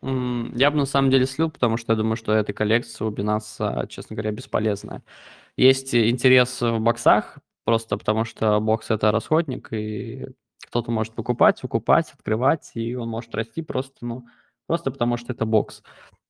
[0.00, 3.86] Я бы на самом деле слил, потому что я думаю, что эта коллекция у Binance,
[3.88, 5.02] честно говоря, бесполезная.
[5.56, 10.28] Есть интерес в боксах, просто потому что бокс это расходник, и
[10.66, 14.26] кто-то может покупать, выкупать, открывать, и он может расти просто, ну,
[14.66, 15.82] просто потому что это бокс.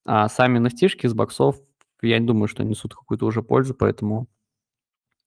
[0.06, 1.56] А сами nft из боксов,
[2.00, 4.28] я не думаю, что несут какую-то уже пользу, поэтому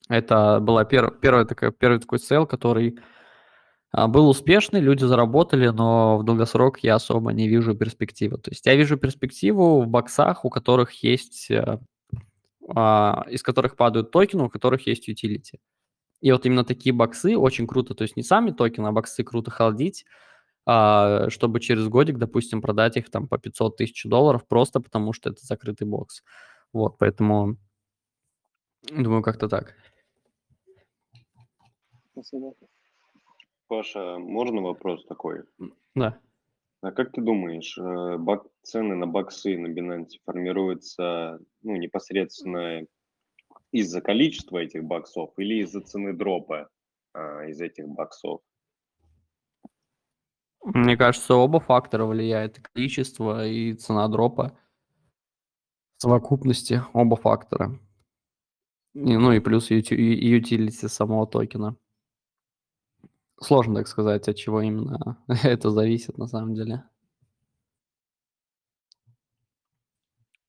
[0.10, 3.00] это была пер- первая такая, первый такой sale, который
[3.94, 8.38] был успешный, люди заработали, но в долгосрок я особо не вижу перспективы.
[8.38, 11.80] То есть я вижу перспективу в боксах, у которых есть, э,
[12.70, 15.60] а, из которых падают токены, у которых есть utility.
[16.22, 19.52] И вот именно такие боксы очень круто, то есть не сами токены, а боксы круто
[19.52, 20.06] холдить,
[20.66, 25.32] а, чтобы через годик, допустим, продать их там по 500 тысяч долларов, просто потому что
[25.32, 26.24] это закрытый бокс.
[26.74, 27.58] Вот, поэтому
[28.90, 29.76] думаю, как-то так.
[32.14, 32.54] Спасибо.
[33.72, 35.44] Паша, можно вопрос такой?
[35.96, 36.20] Да.
[36.82, 42.86] А как ты думаешь, э, бак- цены на баксы на Binance формируются ну, непосредственно
[43.72, 46.68] из-за количества этих баксов или из-за цены дропа
[47.14, 48.42] а, из этих баксов?
[50.66, 52.58] Мне кажется, оба фактора влияют.
[52.58, 54.60] И количество, и цена дропа.
[55.96, 57.80] В совокупности оба фактора.
[58.96, 61.78] И, ну и плюс ути- и и utility самого токена.
[63.42, 66.86] Сложно так сказать, от чего именно это зависит на самом деле.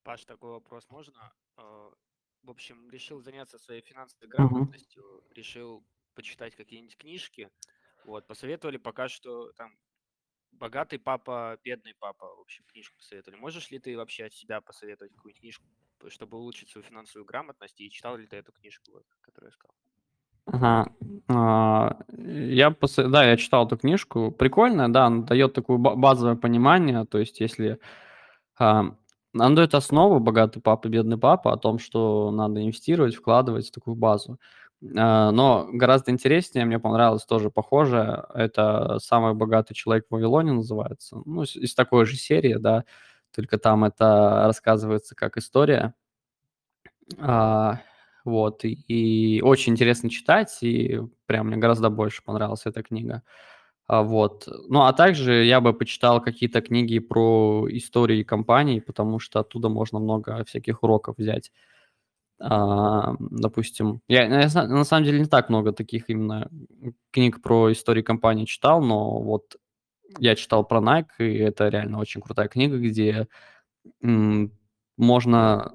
[0.02, 1.32] Паш, такой вопрос можно?
[1.56, 1.90] Э,
[2.43, 7.51] В общем, решил заняться своей финансовой грамотностью, решил почитать какие-нибудь книжки.
[8.05, 9.78] Вот, посоветовали пока что там
[10.52, 13.40] «Богатый папа, бедный папа», в общем, книжку посоветовали.
[13.40, 15.66] Можешь ли ты вообще от себя посоветовать какую-нибудь книжку,
[16.09, 19.77] чтобы улучшить свою финансовую грамотность, и читал ли ты эту книжку, вот, которую я сказал?
[20.47, 20.89] Ага.
[21.28, 22.97] А, Я пос...
[22.97, 24.31] Да, я читал эту книжку.
[24.32, 27.05] Прикольная, да, она дает такое базовое понимание.
[27.05, 27.78] То есть, если
[28.59, 28.94] а,
[29.35, 33.97] она дает основу «Богатый папа, бедный папа» о том, что надо инвестировать, вкладывать в такую
[33.97, 34.39] базу.
[34.97, 41.23] А, но гораздо интереснее, мне понравилось тоже похоже, это «Самый богатый человек в Вавилоне» называется.
[41.27, 42.85] Ну, из такой же серии, да,
[43.35, 45.94] только там это рассказывается как история.
[48.24, 53.22] Вот, и, и очень интересно читать, и прям мне гораздо больше понравилась эта книга.
[53.88, 54.48] А, вот.
[54.68, 59.98] Ну, а также я бы почитал какие-то книги про истории компаний, потому что оттуда можно
[60.00, 61.52] много всяких уроков взять.
[62.40, 66.50] А, допустим, я, я на самом деле не так много таких именно
[67.12, 69.56] книг про истории компании читал, но вот
[70.18, 73.28] я читал про Nike, и это реально очень крутая книга, где
[74.02, 74.52] м,
[74.98, 75.74] можно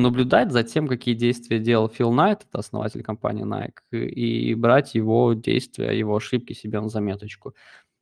[0.00, 5.34] наблюдать за тем, какие действия делал Фил Найт, это основатель компании Nike, и брать его
[5.34, 7.54] действия, его ошибки себе на заметочку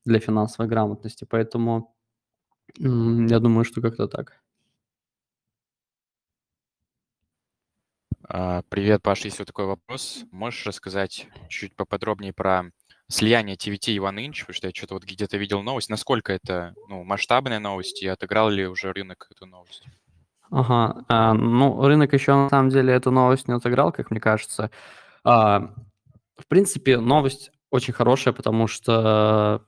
[0.05, 1.27] для финансовой грамотности.
[1.29, 1.95] Поэтому
[2.79, 4.43] я думаю, что как-то так.
[8.25, 10.25] А, привет, Паша, есть вот такой вопрос.
[10.31, 12.71] Можешь рассказать чуть поподробнее про
[13.09, 15.91] слияние TVT и OneInch, потому что я что-то вот где-то видел новость.
[15.91, 19.85] Насколько это ну, масштабная новость и отыграл ли уже рынок эту новость?
[20.53, 24.71] Ага, а, ну, рынок еще на самом деле эту новость не отыграл, как мне кажется.
[25.25, 25.75] А,
[26.37, 29.65] в принципе, новость очень хорошая, потому что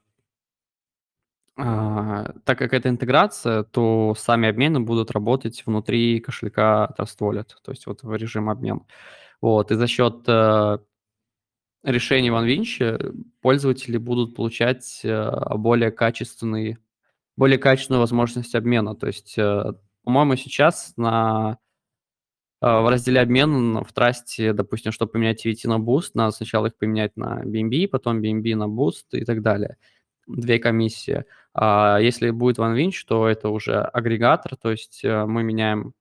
[1.56, 7.70] а, так как это интеграция, то сами обмены будут работать внутри кошелька Trust Wallet, то
[7.73, 8.82] есть вот в режим обмен.
[9.40, 10.78] Вот, и за счет э,
[11.82, 16.78] решений OneWinch пользователи будут получать э, более качественные,
[17.36, 18.94] более качественную возможность обмена.
[18.94, 19.73] То есть э,
[20.05, 21.59] по-моему, сейчас на
[22.61, 26.77] э, в разделе обмен в трасте, допустим, чтобы поменять TVT на Boost, надо сначала их
[26.77, 29.77] поменять на BNB, потом BNB на Boost и так далее.
[30.27, 31.25] Две комиссии.
[31.55, 35.95] А если будет OneWinch, то это уже агрегатор, то есть э, мы меняем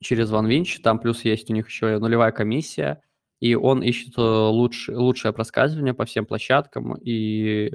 [0.00, 3.02] через OneWinch, там плюс есть у них еще нулевая комиссия,
[3.40, 7.72] и он ищет э, лучше, лучшее проскальзывание по всем площадкам, и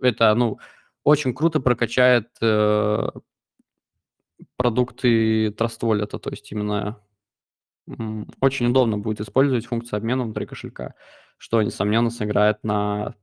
[0.00, 0.58] это, ну,
[1.02, 2.28] очень круто прокачает
[4.56, 7.00] продукты Wallet, то есть именно
[8.40, 10.94] очень удобно будет использовать функцию обмена внутри кошелька,
[11.38, 13.14] что, несомненно, сыграет на,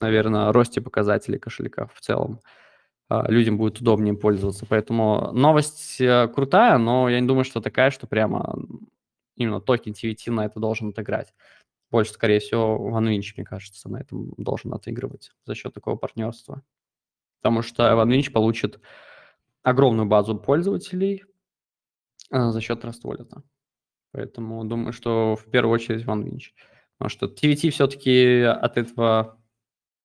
[0.00, 2.40] наверное, росте показателей кошелька в целом.
[3.08, 4.66] А, людям будет удобнее пользоваться.
[4.66, 8.56] Поэтому новость э, крутая, но я не думаю, что такая, что прямо
[9.36, 11.34] именно токен TVT на это должен отыграть.
[11.90, 16.62] Больше, скорее всего, OneWinch, мне кажется, на этом должен отыгрывать за счет такого партнерства.
[17.42, 18.80] Потому что OneWinch получит
[19.64, 21.24] огромную базу пользователей
[22.30, 23.42] а, за счет Wallet.
[24.12, 26.52] Поэтому думаю, что в первую очередь OneWinch.
[26.98, 29.40] Потому что TVT все-таки от этого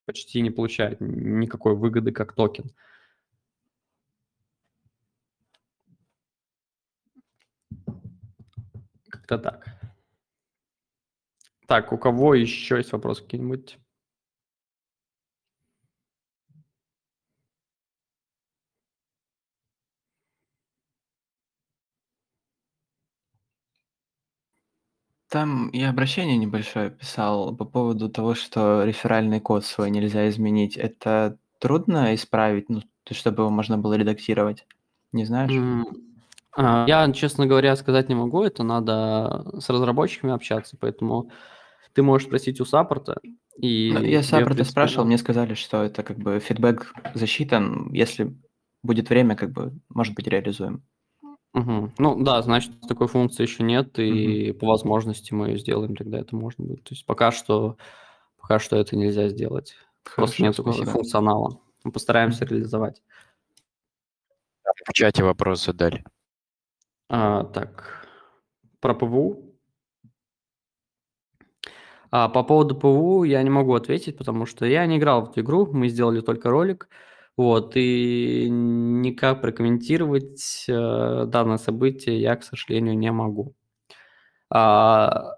[0.06, 2.72] почти не получает никакой выгоды как токен.
[9.10, 9.68] Как-то так.
[11.68, 13.78] Так, у кого еще есть вопросы какие-нибудь?
[25.30, 30.76] Там я обращение небольшое писал по поводу того, что реферальный код свой нельзя изменить.
[30.76, 34.66] Это трудно исправить, ну, то, чтобы его можно было редактировать?
[35.12, 35.52] Не знаешь?
[36.56, 38.44] А, я, честно говоря, сказать не могу.
[38.44, 41.32] Это надо с разработчиками общаться, поэтому
[41.94, 43.20] ты можешь спросить у саппорта.
[43.58, 47.92] И Ну, я саппорта спрашивал, мне сказали, что это как бы фидбэк засчитан.
[47.94, 48.36] Если
[48.82, 50.84] будет время, как бы, может быть, реализуем.
[51.54, 51.94] Мгм.
[51.98, 56.36] Ну да, значит, такой функции еще нет, и по возможности мы ее сделаем, тогда это
[56.36, 56.84] можно будет.
[56.84, 57.78] То есть пока что,
[58.40, 59.76] пока что это нельзя сделать.
[60.04, 60.92] Просто Хорошо, нет такого спасибо.
[60.92, 61.60] функционала.
[61.84, 63.02] Мы постараемся реализовать.
[64.86, 66.06] В чате вопрос задали.
[67.10, 68.08] А, так,
[68.80, 69.56] про ПВУ.
[72.12, 75.42] А, по поводу ПВУ я не могу ответить, потому что я не играл в эту
[75.42, 76.90] игру, мы сделали только ролик.
[77.40, 83.56] Вот, и никак прокомментировать э, данное событие я, к сожалению, не могу.
[84.50, 85.38] А,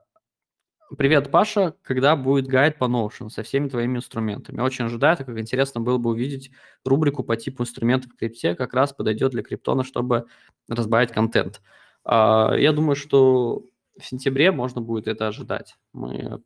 [0.97, 1.75] привет, Паша.
[1.83, 4.61] Когда будет гайд по Notion со всеми твоими инструментами?
[4.61, 6.49] Очень ожидаю, так как интересно было бы увидеть
[6.83, 10.25] рубрику по типу инструментов в крипте, как раз подойдет для криптона, чтобы
[10.67, 11.61] разбавить контент.
[12.03, 13.63] А, я думаю, что
[13.95, 15.77] в сентябре можно будет это ожидать.
[15.93, 16.41] Мы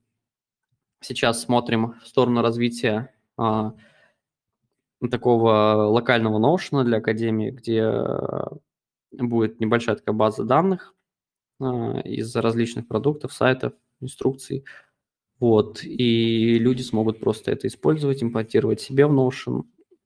[0.99, 3.71] сейчас смотрим в сторону развития а,
[5.09, 8.45] такого локального Notion для Академии, где э,
[9.11, 10.95] будет небольшая такая база данных
[11.59, 14.65] а, из различных продуктов, сайтов, инструкций.
[15.39, 19.63] Вот, и люди смогут просто это использовать, импортировать себе в Notion.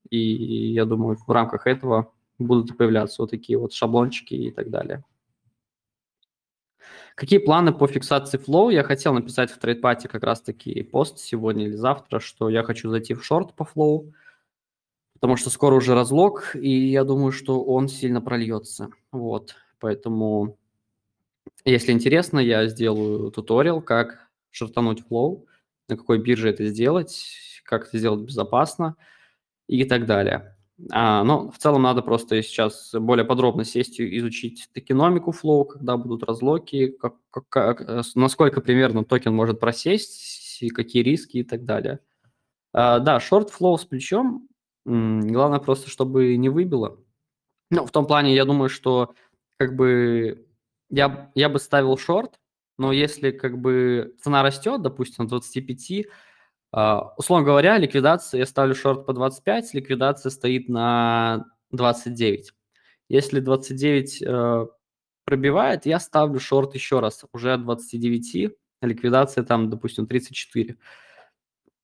[0.10, 5.04] И я думаю, в рамках этого будут появляться вот такие вот шаблончики и так далее.
[7.16, 8.74] Какие планы по фиксации flow?
[8.74, 13.14] Я хотел написать в трейдпате как раз-таки пост сегодня или завтра, что я хочу зайти
[13.14, 14.12] в шорт по flow,
[15.20, 18.90] потому что скоро уже разлог, и я думаю, что он сильно прольется.
[19.12, 20.58] Вот, поэтому,
[21.66, 25.46] если интересно, я сделаю туториал, как шортануть flow,
[25.88, 27.26] на какой бирже это сделать,
[27.64, 28.96] как это сделать безопасно
[29.68, 30.56] и так далее.
[30.92, 35.98] А, но в целом надо просто сейчас более подробно сесть и изучить токеномику Flow, когда
[35.98, 41.66] будут разлоки, как, как, э, насколько примерно токен может просесть, и какие риски и так
[41.66, 42.00] далее.
[42.72, 44.48] А, да, short Flow с плечом,
[44.86, 47.00] главное просто, чтобы не выбило.
[47.72, 49.14] Ну, в том плане, я думаю, что
[49.58, 50.48] как бы
[50.90, 52.40] я, я бы ставил шорт,
[52.78, 56.08] но если как бы цена растет, допустим, 25,
[56.72, 62.54] Uh, условно говоря, ликвидация, я ставлю шорт по 25, ликвидация стоит на 29.
[63.10, 64.68] Если 29 uh,
[65.26, 70.78] пробивает, я ставлю шорт еще раз, уже от 29, ликвидация там, допустим, 34.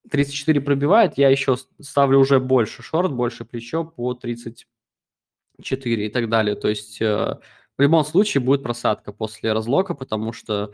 [0.10, 6.56] 34 пробивает, я еще ставлю уже больше шорт, больше плечо по 34 и так далее.
[6.56, 7.40] То есть uh,
[7.77, 10.72] в любом случае будет просадка после разлока, потому что,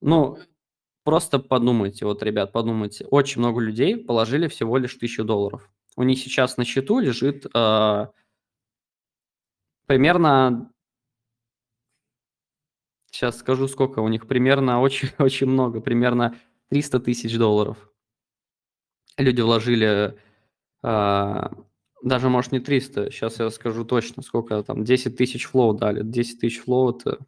[0.00, 0.38] ну,
[1.06, 3.06] Просто подумайте, вот, ребят, подумайте.
[3.12, 5.70] Очень много людей положили всего лишь тысячу долларов.
[5.94, 8.06] У них сейчас на счету лежит э,
[9.86, 10.72] примерно...
[13.12, 14.26] Сейчас скажу, сколько у них.
[14.26, 15.80] Примерно очень-очень много.
[15.80, 16.34] Примерно
[16.70, 17.78] 300 тысяч долларов.
[19.18, 20.18] Люди вложили...
[20.82, 21.48] Э,
[22.02, 23.10] даже, может, не 300.
[23.10, 24.84] Сейчас я скажу точно, сколько там.
[24.84, 26.02] 10 тысяч Flow дали.
[26.02, 27.18] 10 тысяч Flow– это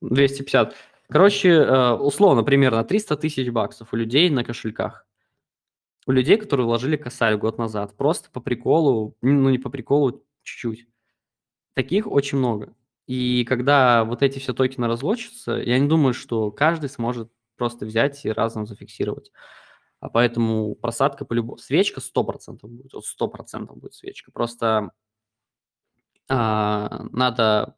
[0.00, 0.74] 250.
[1.08, 5.06] Короче, э, условно, примерно 300 тысяч баксов у людей на кошельках.
[6.06, 7.96] У людей, которые вложили косарь год назад.
[7.96, 10.86] Просто по приколу, ну не по приколу, чуть-чуть.
[11.74, 12.74] Таких очень много.
[13.06, 18.24] И когда вот эти все токены разлочатся, я не думаю, что каждый сможет просто взять
[18.24, 19.32] и разом зафиксировать.
[20.00, 21.58] А поэтому просадка по любому...
[21.58, 22.92] Свечка 100% будет.
[22.92, 24.30] Вот 100% будет свечка.
[24.30, 24.92] Просто
[26.28, 27.76] а, надо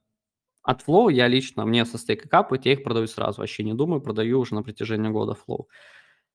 [0.62, 4.01] от Flow я лично, мне со стейка капают, я их продаю сразу, вообще не думаю,
[4.01, 5.64] продаю уже на протяжении года Flow.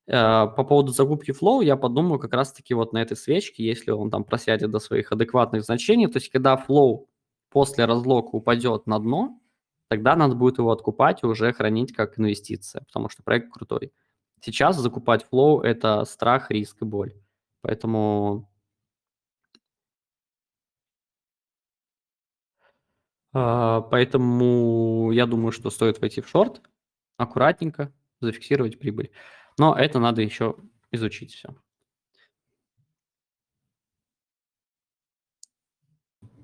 [0.07, 4.09] Э, по поводу закупки Flow я подумаю как раз-таки вот на этой свечке, если он
[4.09, 7.05] там просядет до своих адекватных значений, то есть когда Flow
[7.49, 9.39] после разлока упадет на дно,
[9.87, 13.91] тогда надо будет его откупать и уже хранить как инвестиция, потому что проект крутой.
[14.45, 17.15] Сейчас закупать Flow– это страх, риск и боль.
[17.61, 18.47] Поэтому
[23.33, 26.61] А, поэтому я думаю, что стоит войти в шорт,
[27.17, 27.91] аккуратненько,
[28.21, 29.11] зафиксировать прибыль.
[29.57, 30.55] Но это надо еще
[30.91, 31.55] изучить все.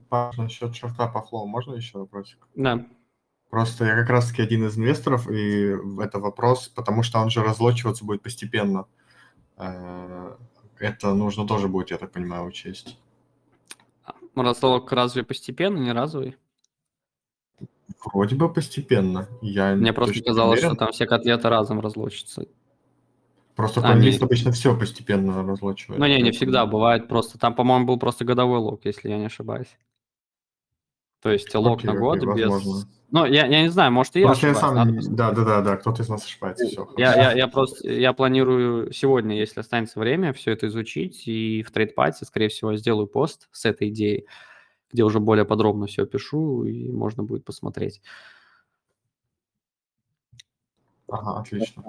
[0.10, 2.48] Паш, насчет шорта по флоу можно еще вопросик?
[2.56, 2.84] Да.
[3.52, 8.06] Просто я как раз-таки один из инвесторов, и это вопрос, потому что он же разлочиваться
[8.06, 8.86] будет постепенно.
[9.58, 10.38] Э,
[10.80, 12.98] это нужно тоже будет, я так понимаю, учесть.
[14.36, 16.38] Разлог разве постепенно, не разовый?
[18.06, 19.28] Вроде бы постепенно.
[19.42, 22.46] Я Мне просто казалось, что там все котлеты разом разлочатся.
[23.56, 26.00] Просто а, в обычно все постепенно разлочивают.
[26.00, 27.38] Ну не, не всегда бывает просто.
[27.38, 29.78] Там, по-моему, был просто годовой лог, если я не ошибаюсь.
[31.22, 32.50] То есть лог окей, на год окей, без...
[32.50, 33.01] Возможно.
[33.12, 34.96] Ну, я, я не знаю, может, и просто я ошибаюсь.
[34.96, 35.16] Я сам...
[35.16, 36.88] Да, да, да, да, кто-то из нас ошибается, все.
[36.98, 41.72] Я, я, я просто, я планирую сегодня, если останется время, все это изучить, и в
[41.72, 44.28] трейдпате, скорее всего, сделаю пост с этой идеей
[44.92, 48.02] где уже более подробно все пишу, и можно будет посмотреть.
[51.08, 51.84] Ага, отлично.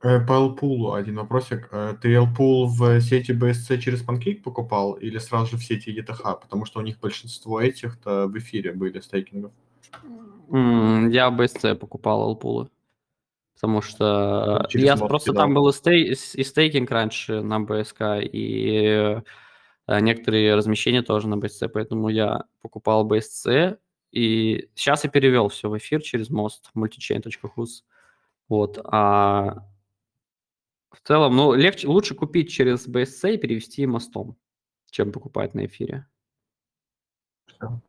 [0.00, 1.68] По LPool один вопросик.
[1.72, 6.40] Э, ты LPool в сети BSC через Pancake покупал или сразу же в сети ETH?
[6.40, 9.52] Потому что у них большинство этих-то в эфире были стейкингов.
[10.50, 12.68] Я BSC покупал LPool.
[13.54, 15.44] Потому что через я просто кидал.
[15.44, 19.22] там был и, стей, и стейкинг раньше на BSK, и
[19.86, 23.78] Э, некоторые размещения тоже на BSC, поэтому я покупал BSC,
[24.12, 27.82] и сейчас я перевел все в эфир через мост multichain.hus.
[28.48, 29.66] Вот, а
[30.90, 34.36] в целом, ну, легче, лучше купить через BSC и перевести мостом,
[34.90, 36.06] чем покупать на эфире.
[37.46, 37.80] Все.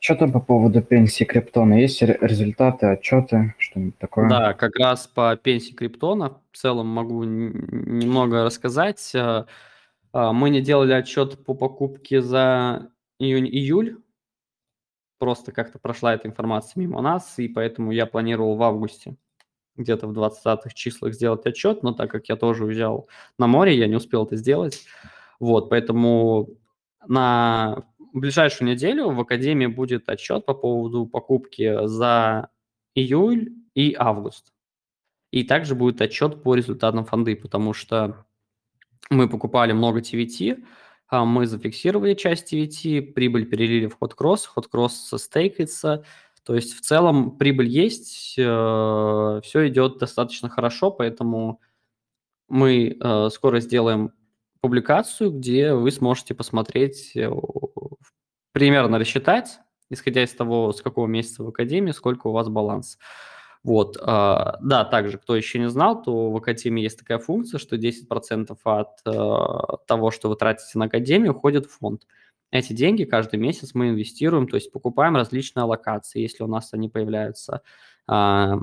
[0.00, 1.74] Что-то по поводу пенсии Криптона.
[1.74, 4.28] Есть результаты, отчеты, что-нибудь такое?
[4.28, 9.12] Да, как раз по пенсии Криптона в целом могу немного рассказать.
[9.14, 9.44] Э,
[10.12, 13.98] э, мы не делали отчет по покупке за июнь-июль.
[15.18, 19.16] Просто как-то прошла эта информация мимо нас, и поэтому я планировал в августе
[19.76, 23.08] где-то в 20-х числах сделать отчет, но так как я тоже уезжал
[23.38, 24.84] на море, я не успел это сделать.
[25.40, 26.48] Вот, поэтому
[27.06, 27.84] на
[28.20, 32.50] ближайшую неделю в Академии будет отчет по поводу покупки за
[32.94, 34.52] июль и август.
[35.30, 38.26] И также будет отчет по результатам фонды, потому что
[39.10, 40.64] мы покупали много TVT,
[41.08, 46.04] а мы зафиксировали часть TVT, прибыль перелили в Hot Cross стейкается,
[46.44, 51.60] то есть в целом прибыль есть, э, все идет достаточно хорошо, поэтому
[52.48, 54.12] мы э, скоро сделаем
[54.60, 57.30] публикацию, где вы сможете посмотреть, э,
[58.58, 62.98] примерно рассчитать, исходя из того, с какого месяца в Академии, сколько у вас баланс.
[63.62, 67.76] Вот, э, да, также, кто еще не знал, то в Академии есть такая функция, что
[67.76, 72.02] 10% от э, того, что вы тратите на Академию, уходит в фонд.
[72.50, 76.88] Эти деньги каждый месяц мы инвестируем, то есть покупаем различные аллокации, если у нас они
[76.88, 77.62] появляются.
[78.10, 78.54] Э,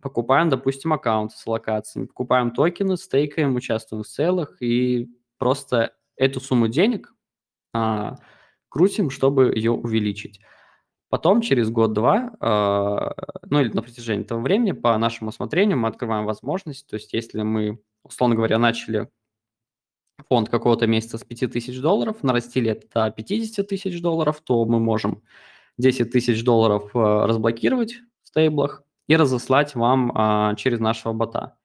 [0.00, 6.68] покупаем, допустим, аккаунты с аллокациями, покупаем токены, стейкаем, участвуем в целых и просто эту сумму
[6.68, 7.12] денег
[8.72, 10.40] крутим, чтобы ее увеличить.
[11.10, 16.24] Потом через год-два, э, ну или на протяжении этого времени, по нашему усмотрению, мы открываем
[16.24, 19.10] возможность, то есть если мы, условно говоря, начали
[20.26, 24.80] фонд какого-то месяца с 5 тысяч долларов, нарастили это до 50 тысяч долларов, то мы
[24.80, 25.22] можем
[25.76, 31.58] 10 тысяч долларов э, разблокировать в стейблах и разослать вам э, через нашего бота.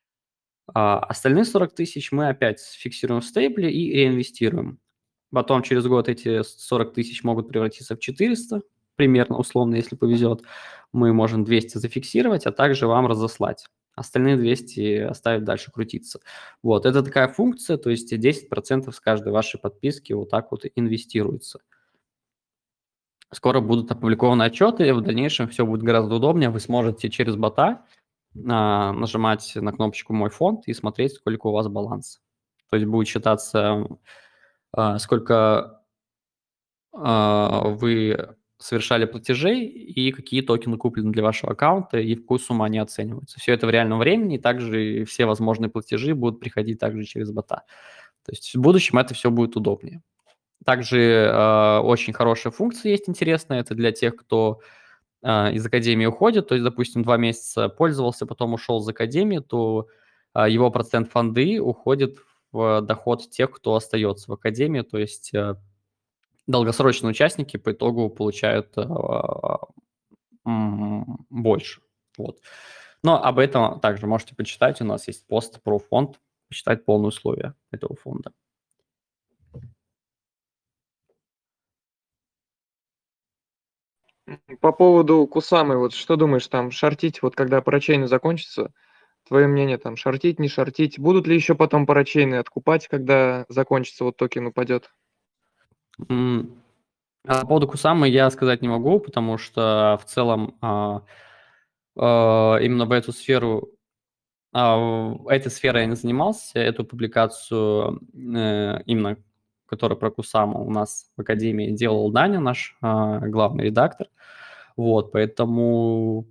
[0.73, 4.81] А остальные 40 тысяч мы опять фиксируем в стейбле и реинвестируем.
[5.31, 8.61] Потом через год эти 40 тысяч могут превратиться в 400,
[8.95, 10.41] примерно, условно, если повезет.
[10.93, 13.65] Мы можем 200 зафиксировать, а также вам разослать.
[13.95, 16.19] Остальные 200 оставить дальше крутиться.
[16.61, 21.59] Вот, это такая функция, то есть 10% с каждой вашей подписки вот так вот инвестируется.
[23.33, 26.49] Скоро будут опубликованы отчеты, и в дальнейшем все будет гораздо удобнее.
[26.49, 27.85] Вы сможете через бота
[28.47, 32.21] а, нажимать на кнопочку «Мой фонд» и смотреть, сколько у вас баланс.
[32.69, 33.87] То есть будет считаться
[34.97, 35.77] сколько
[36.99, 42.63] а, вы совершали платежей и какие токены куплены для вашего аккаунта и в какую сумму
[42.63, 43.39] они оцениваются.
[43.39, 47.63] Все это в реальном времени, и также все возможные платежи будут приходить также через бота.
[48.25, 50.01] То есть в будущем это все будет удобнее.
[50.65, 54.59] Также э, очень хорошая функция есть интересная, это для тех, кто
[55.21, 59.87] э, из Академии уходит, то есть, допустим, два месяца пользовался, потом ушел из Академии, то
[60.33, 62.17] э, его процент фонды уходит
[62.51, 65.55] в доход тех, кто остается в академии, то есть э,
[66.47, 68.87] долгосрочные участники по итогу получают э,
[70.45, 71.81] больше.
[72.17, 72.39] Вот.
[73.03, 74.81] Но об этом также можете почитать.
[74.81, 78.31] У нас есть пост про фонд, почитать полные условия этого фонда.
[84.59, 88.73] По поводу Кусамы, вот что думаешь, там шортить, вот когда парачейн закончится,
[89.27, 90.99] Твое мнение там, шортить, не шортить?
[90.99, 94.89] Будут ли еще потом парачейны откупать, когда закончится вот токен упадет?
[97.27, 101.03] А по поводу Кусамы я сказать не могу, потому что в целом а,
[101.97, 103.69] а, именно в эту сферу,
[104.53, 109.17] а, этой сферой я не занимался, эту публикацию э, именно,
[109.65, 114.07] которая про Кусаму у нас в Академии делал Даня, наш а, главный редактор.
[114.77, 116.27] Вот, поэтому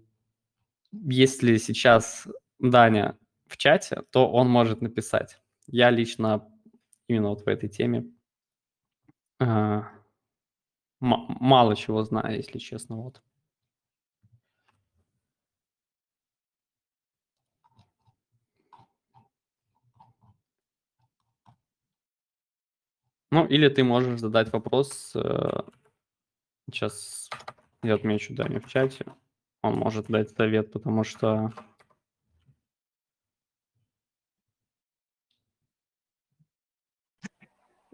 [0.92, 2.26] если сейчас
[2.58, 5.40] Даня в чате, то он может написать.
[5.66, 6.48] Я лично
[7.08, 8.06] именно вот в этой теме
[9.40, 9.82] э,
[11.00, 12.96] мало чего знаю, если честно.
[12.96, 13.22] Вот.
[23.32, 25.12] Ну, или ты можешь задать вопрос.
[25.14, 25.62] Э,
[26.70, 27.28] сейчас
[27.82, 29.04] я отмечу Даню в чате.
[29.62, 31.52] Он может дать совет, потому что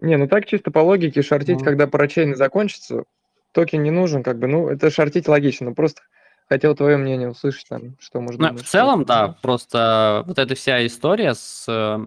[0.03, 1.63] Не, ну так чисто по логике шортить, Ну.
[1.65, 3.05] когда parachain закончится,
[3.53, 6.01] токен не нужен, как бы, ну, это шортить логично, но просто
[6.49, 10.85] хотел твое мнение услышать, там, что может Ну, в целом, да, просто вот эта вся
[10.85, 11.65] история с...
[11.67, 12.05] э,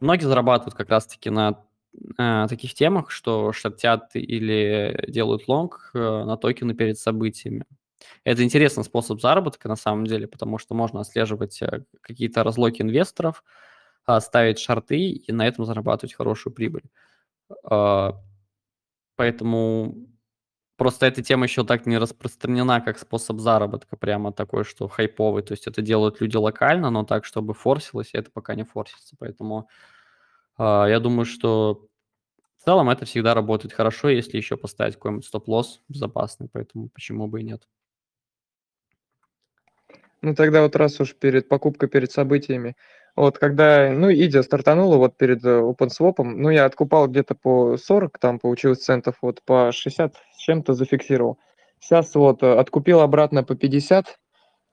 [0.00, 1.58] Многие зарабатывают как раз-таки на
[2.18, 7.64] э, таких темах, что шортят или делают лонг э, на токены перед событиями.
[8.24, 13.42] Это интересный способ заработка на самом деле, потому что можно отслеживать э, какие-то разлоки инвесторов,
[14.20, 16.84] ставить шарты и на этом зарабатывать хорошую прибыль.
[17.64, 18.20] А,
[19.16, 20.08] поэтому
[20.76, 25.42] просто эта тема еще так не распространена как способ заработка, прямо такой, что хайповый.
[25.42, 29.16] То есть это делают люди локально, но так, чтобы форсилось, это пока не форсится.
[29.18, 29.68] Поэтому
[30.56, 31.88] а, я думаю, что
[32.58, 37.40] в целом это всегда работает хорошо, если еще поставить какой-нибудь стоп-лосс безопасный, поэтому почему бы
[37.40, 37.66] и нет.
[40.20, 42.76] Ну, тогда вот раз уж перед покупкой, перед событиями,
[43.14, 48.18] вот когда, ну, Идя стартанула вот перед э, OpenSwap, ну, я откупал где-то по 40,
[48.18, 51.38] там получилось центов, вот по 60 с чем-то зафиксировал.
[51.78, 54.18] Сейчас вот э, откупил обратно по 50.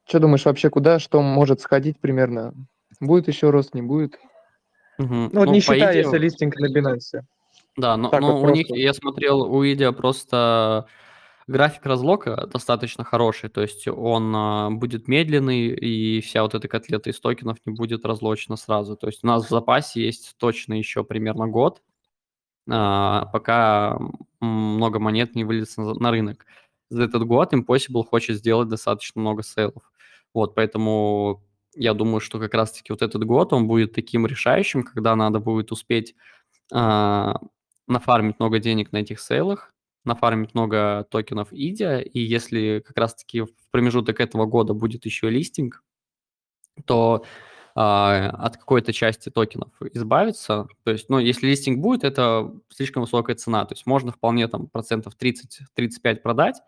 [0.07, 2.53] Что думаешь вообще, куда, что может сходить примерно?
[2.99, 4.17] Будет еще рост, не будет?
[4.97, 5.29] Мгм.
[5.33, 7.21] Ну, вот Ну, не считая, идее, если листинг на Binance.
[7.77, 8.81] Да, но, Так но вот у них, просто.
[8.81, 10.85] я смотрел, у Идиа просто
[11.49, 17.09] график разлока достаточно хороший, то есть он а, будет медленный, и вся вот эта котлета
[17.09, 18.95] из токенов не будет разлочена сразу.
[18.95, 21.81] То есть у нас в запасе есть точно еще примерно год,
[22.69, 23.99] а, пока
[24.39, 26.45] много монет не выльется на, на рынок.
[26.89, 29.91] За этот год Impossible хочет сделать достаточно много сейлов.
[30.33, 31.43] Вот, поэтому
[31.75, 35.71] я думаю, что как раз-таки вот этот год, он будет таким решающим, когда надо будет
[35.71, 36.15] успеть
[36.71, 37.39] а,
[37.87, 39.73] нафармить много денег на этих сейлах,
[40.09, 45.83] нафармить много токенов IDIA, и если как раз-таки в промежуток этого года будет еще листинг,
[46.85, 47.23] то
[47.75, 50.67] а, от какой-то части токенов избавиться.
[50.83, 53.63] То есть, ну, если листинг будет, это слишком высокая цена.
[53.65, 56.61] То есть можно вполне там процентов 30-35 продать,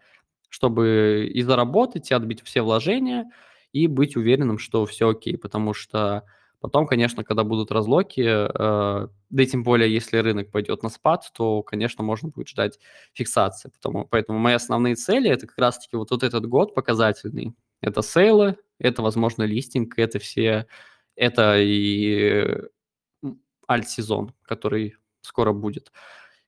[0.50, 3.30] чтобы и заработать, и отбить все вложения,
[3.74, 5.38] и быть уверенным, что все окей.
[5.38, 6.24] Потому что
[6.62, 11.30] потом, конечно, когда будут разлоки, э, да и тем более, если рынок пойдет на спад,
[11.34, 12.80] то, конечно, можно будет ждать
[13.14, 13.70] фиксации.
[13.70, 17.54] Потому, поэтому мои основные цели– это как раз-таки вот, вот этот год показательный.
[17.82, 20.68] Это сейлы, это, возможно, листинг, это все
[21.16, 22.58] это и
[23.68, 25.92] альт-сезон, который скоро будет.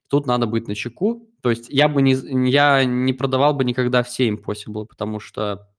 [0.08, 1.30] Тут надо быть на чеку.
[1.42, 2.14] То есть я бы не,
[2.50, 5.70] я не продавал бы никогда все Impossible, потому что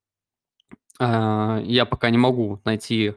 [0.98, 3.14] э, я пока не могу найти...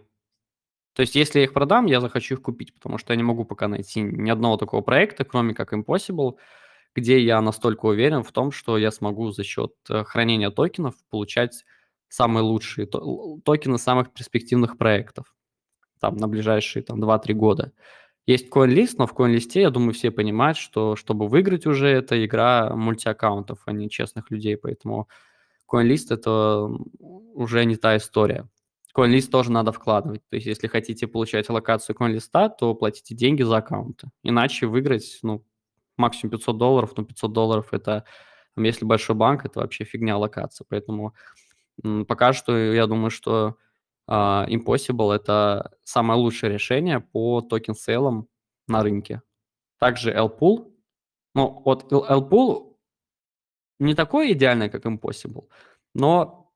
[0.97, 3.45] То есть если я их продам, я захочу их купить, потому что я не могу
[3.45, 6.37] пока найти ни одного такого проекта, кроме как Impossible,
[6.95, 11.65] где я настолько уверен в том, что я смогу за счет э, хранения токенов получать
[12.09, 15.35] самые лучшие токены самых перспективных проектов
[15.99, 17.73] там на ближайшие там 2-3 года.
[18.25, 22.75] Есть CoinList, но в CoinList, я думаю, все понимают, что чтобы выиграть уже, это игра
[22.75, 25.07] мультиаккаунтов, а не честных людей, поэтому
[25.71, 28.49] CoinList это уже не та история.
[28.97, 30.21] CoinList тоже надо вкладывать.
[30.29, 34.09] То есть, если хотите получать аллокацию CoinList, то платите деньги за аккаунты.
[34.23, 35.45] Иначе выиграть, ну,
[35.97, 38.05] максимум 500 долларов, но 500 долларов это,
[38.55, 40.65] если большой банк, это вообще фигня аллокация.
[40.67, 41.13] Поэтому
[42.07, 43.57] пока что я думаю, что
[44.09, 48.27] э, Impossible– это самое лучшее решение по токен-сейлам
[48.67, 49.21] на рынке.
[49.79, 50.71] Также L-Pool.
[51.35, 52.77] Ну, вот L-Pool
[53.79, 55.49] не такой идеальный, как Impossible,
[55.93, 56.46] но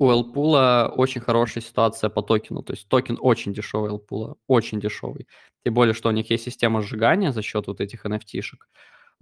[0.00, 2.62] у L-Pool очень хорошая ситуация по токену.
[2.62, 5.28] То есть токен очень дешевый L-Pool, очень дешевый.
[5.64, 8.66] Тем более, что у них есть система сжигания за счет вот этих NFT-шек.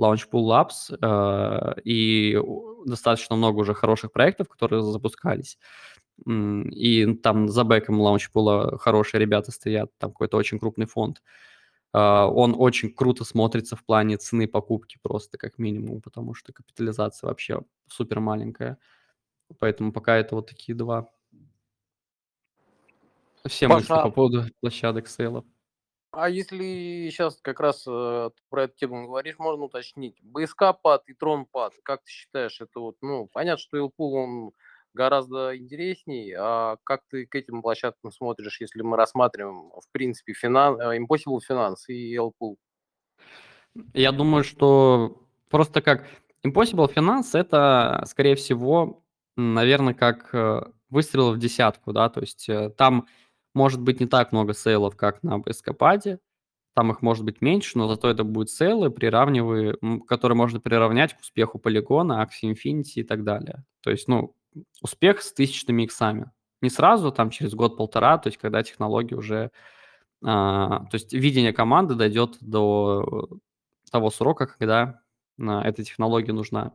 [0.00, 2.40] Launchpool Labs э, и
[2.86, 5.58] достаточно много уже хороших проектов, которые запускались
[6.26, 11.22] и там за бэком лаунчпула хорошие ребята стоят, там какой-то очень крупный фонд.
[11.92, 17.28] А, он очень круто смотрится в плане цены покупки просто как минимум, потому что капитализация
[17.28, 18.78] вообще супер маленькая.
[19.58, 21.08] Поэтому пока это вот такие два.
[23.46, 25.44] Все мысли по поводу площадок сейлов.
[26.10, 30.16] А если сейчас как раз э, про эту тему говоришь, можно уточнить.
[30.22, 34.52] БСК пад и трон пад, как ты считаешь, это вот, ну, понятно, что Илпул, он
[34.94, 36.34] гораздо интересней.
[36.36, 40.80] А как ты к этим площадкам смотришь, если мы рассматриваем, в принципе, финан...
[40.80, 42.56] Э, Impossible Finance и LPool?
[43.92, 46.06] Я думаю, что просто как
[46.42, 49.04] Impossible Finance это, скорее всего,
[49.38, 53.06] наверное, как э, выстрел в десятку, да, то есть э, там
[53.54, 56.18] может быть не так много сейлов, как на Эскападе,
[56.74, 61.20] там их может быть меньше, но зато это будут сейлы, приравнивые, которые можно приравнять к
[61.20, 63.64] успеху полигона, Axie Infinity и так далее.
[63.80, 64.36] То есть, ну,
[64.80, 66.30] успех с тысячными иксами.
[66.60, 69.50] Не сразу, там через год-полтора, то есть когда технология уже...
[70.24, 73.28] А, то есть видение команды дойдет до
[73.90, 75.00] того срока, когда
[75.40, 76.74] а, эта технология нужна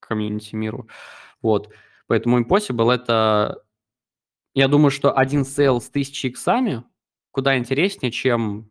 [0.00, 0.88] комьюнити миру.
[1.42, 1.72] Вот.
[2.08, 3.62] Поэтому Impossible это...
[4.54, 6.82] Я думаю, что один сейл с тысячи иксами
[7.30, 8.70] куда интереснее, чем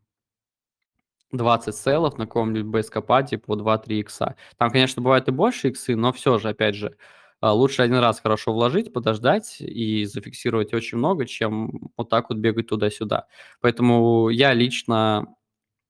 [1.32, 4.36] 20 сейлов на каком-нибудь BSCPad е по 2-3 икса.
[4.58, 6.98] Там, конечно, бывают и больше иксы, но все же, опять же,
[7.40, 12.40] а, лучше один раз хорошо вложить, подождать и зафиксировать очень много, чем вот так вот
[12.40, 13.28] бегать туда-сюда.
[13.62, 15.28] Поэтому я лично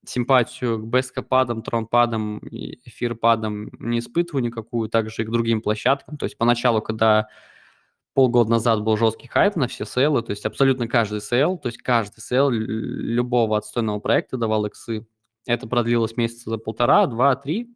[0.09, 6.17] симпатию к BSCPad ам, TronPad ам эфирпадам не испытываю никакую, также и к другим площадкам.
[6.17, 7.27] То есть поначалу, когда
[8.13, 11.77] полгода назад был жесткий хайп на все сейлы, то есть абсолютно каждый сейл, то есть
[11.77, 15.07] каждый сейл любого отстойного проекта давал иксы.
[15.45, 17.69] Это продлилось месяца за полтора, два, три,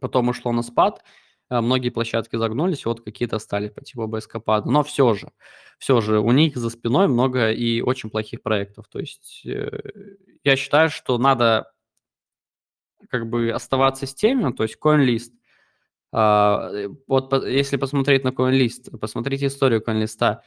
[0.00, 1.04] потом ушло на спад,
[1.50, 4.68] многие площадки загнулись, вот какие-то стали по типу BSCPad а.
[4.68, 5.30] Но все же,
[5.78, 8.86] все же у них за спиной много и очень плохих проектов.
[8.88, 9.70] То есть э,
[10.44, 11.72] я считаю, что надо
[13.10, 15.32] как бы оставаться с теми, то есть CoinList.
[16.12, 20.38] А, э, вот если посмотреть на CoinList, посмотрите историю CoinList,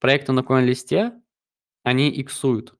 [0.00, 1.12] проекты на CoinList,
[1.82, 2.74] они иксуют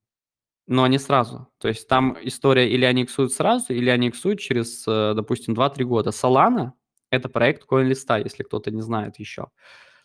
[0.68, 1.48] но не сразу.
[1.58, 5.84] То есть там история или они иксуют сразу, или они иксуют через, э, допустим, 2-3
[5.84, 6.10] года.
[6.10, 6.72] Solana–
[7.10, 9.48] это проект CoinList, если кто-то не знает еще.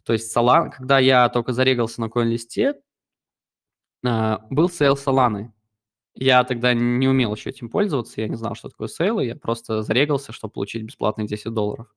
[0.03, 2.75] То есть Solana, когда я только зарегался на CoinList,
[4.05, 5.51] э, был сейл Solana.
[6.15, 9.81] Я тогда не умел еще этим пользоваться, я не знал, что такое сейлы, я просто
[9.81, 11.87] зарегался, чтобы получить бесплатные 10 долларов.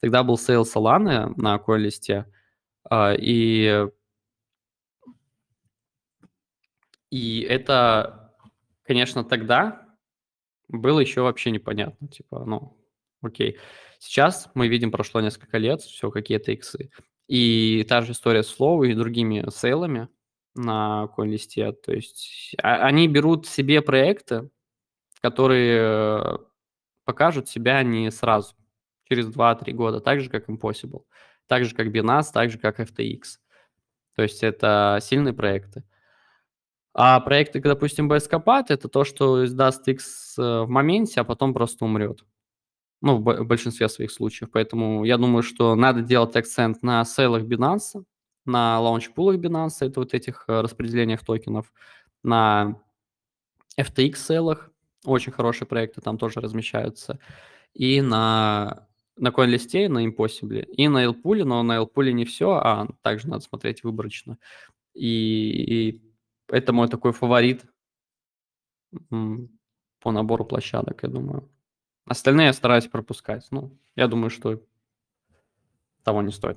[0.00, 2.24] Тогда был сейл Solana на CoinList,
[2.90, 3.88] э, и
[7.10, 8.34] и это,
[8.82, 9.86] конечно, тогда
[10.68, 12.08] было еще вообще непонятно.
[12.08, 12.76] Типа, ну,
[13.22, 13.58] окей.
[13.98, 16.90] Сейчас мы видим, прошло несколько лет, все какие-то иксы.
[17.26, 20.08] И та же история с Flow и другими сейлами
[20.54, 21.72] на CoinList.
[21.84, 24.48] То есть а, они берут себе проекты,
[25.20, 26.38] которые
[27.04, 28.54] покажут себя не сразу,
[29.08, 31.04] через 2-3 года, так же, как Impossible,
[31.46, 33.22] так же, как Binance, так же, как FTX.
[34.14, 35.84] То есть это сильные проекты.
[36.92, 41.84] А проекты, допустим, BSCPAD, это то, что издаст X э, в моменте, а потом просто
[41.84, 42.24] умрет.
[43.00, 44.50] Ну, в большинстве своих случаев.
[44.52, 48.04] Поэтому я думаю, что надо делать акцент на сейлах Binance,
[48.44, 51.72] на лаунчпулах Binance, это вот этих э, распределениях токенов,
[52.24, 52.80] на
[53.78, 54.70] FTX сейлах,
[55.04, 57.20] очень хорошие проекты там тоже размещаются,
[57.72, 62.88] и на, на CoinList, на Impossible, и на LPool, но на LPool не все, а
[63.02, 64.38] также надо смотреть выборочно.
[64.94, 66.02] И, и
[66.48, 67.64] это мой такой фаворит
[70.00, 71.48] по набору площадок, я думаю.
[72.08, 73.46] Остальные я стараюсь пропускать.
[73.50, 74.62] Ну, я думаю, что
[76.04, 76.56] того не стоит.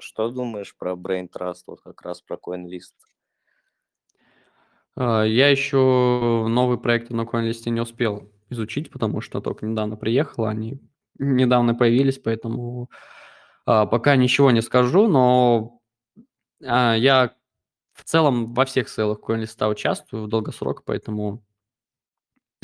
[0.00, 2.94] Что думаешь про Brain Trust, вот как раз про CoinList?
[4.96, 10.46] А, я еще новые проекты на CoinList не успел изучить, потому что только недавно приехал,
[10.46, 10.80] они
[11.18, 12.90] недавно появились, поэтому
[13.64, 15.80] а, пока ничего не скажу, но
[16.64, 17.34] а, я
[17.92, 21.44] в целом во всех сейлах CoinList участвую в долгосрок, поэтому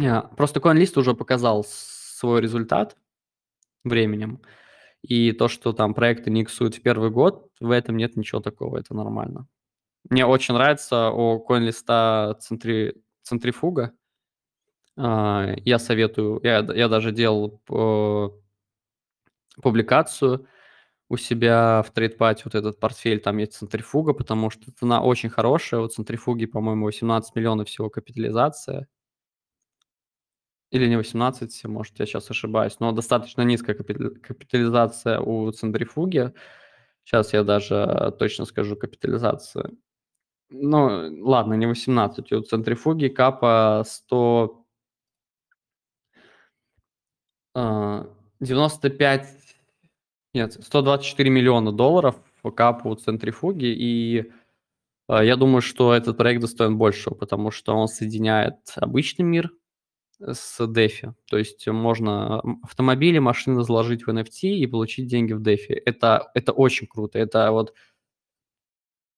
[0.01, 2.97] а, просто CoinList уже показал свой результат
[3.85, 4.41] временем,
[5.03, 8.79] и то, что там проекты не иксуют в первый год, в этом нет ничего такого,
[8.79, 9.47] это нормально.
[10.09, 12.95] Мне очень нравится у CoinList центри...
[13.23, 13.93] центрифуга.
[14.97, 17.61] А, я советую, я, я даже делал
[19.63, 20.47] публикацию,
[21.09, 25.81] у себя в трейдпате вот этот портфель, там есть центрифуга, потому что цена очень хорошая.
[25.81, 28.89] У центрифуги, по-моему, 18 миллионов всего капитализация.
[30.75, 36.33] Или не 18, может, я сейчас ошибаюсь, но достаточно низкая капитализация у центрифуги.
[37.05, 39.79] Сейчас я даже точно скажу капитализацию.
[40.51, 42.33] Ну, ладно, не 18.
[42.33, 44.65] У центрифуги капа 100...
[47.55, 49.29] 95
[50.35, 52.17] нет, 124 миллиона долларов
[52.57, 54.33] капу центрифуги, и
[55.09, 59.53] э, я думаю, что этот проект достоин большего, потому что он соединяет обычный мир
[60.21, 61.15] с DeFi.
[61.29, 65.81] То есть можно автомобили, машины заложить в NFT и получить деньги в DeFi.
[65.85, 67.19] Это, это очень круто.
[67.19, 67.75] Это вот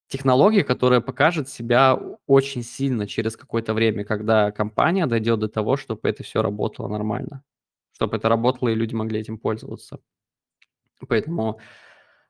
[0.09, 6.09] технология, которая покажет себя очень сильно через какое-то время, когда компания дойдет до того, чтобы
[6.09, 7.43] это все работало нормально.
[7.93, 10.01] Чтобы это работало и люди могли этим пользоваться.
[11.09, 11.61] Поэтому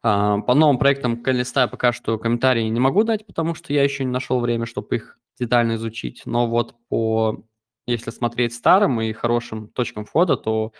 [0.02, 4.05] а, по новым проектам Калиста пока что комментарии не могу дать, потому что я еще
[4.05, 6.22] не нашел время, чтобы их детально изучить.
[6.26, 7.44] Но вот по,
[7.86, 10.72] если смотреть старым и хорошим точкам входа, то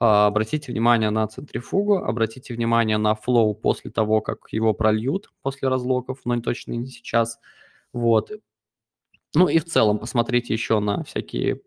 [0.00, 5.68] а, обратите внимание на центрифугу, обратите внимание на флоу после того, как его прольют после
[5.68, 7.38] разлоков, но точно не сейчас.
[7.92, 8.30] Вот.
[9.34, 11.60] Ну и в целом посмотрите еще на всякие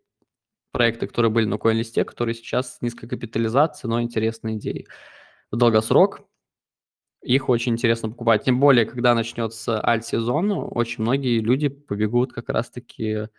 [0.72, 4.88] проекты, которые были на CoinList, которые сейчас с низкой капитализацией, но интересные идеи
[5.52, 6.24] в долгосрок,
[7.22, 8.44] их очень интересно покупать.
[8.44, 13.30] Тем более, когда начнется альт-сезон, очень многие люди побегут как раз-таки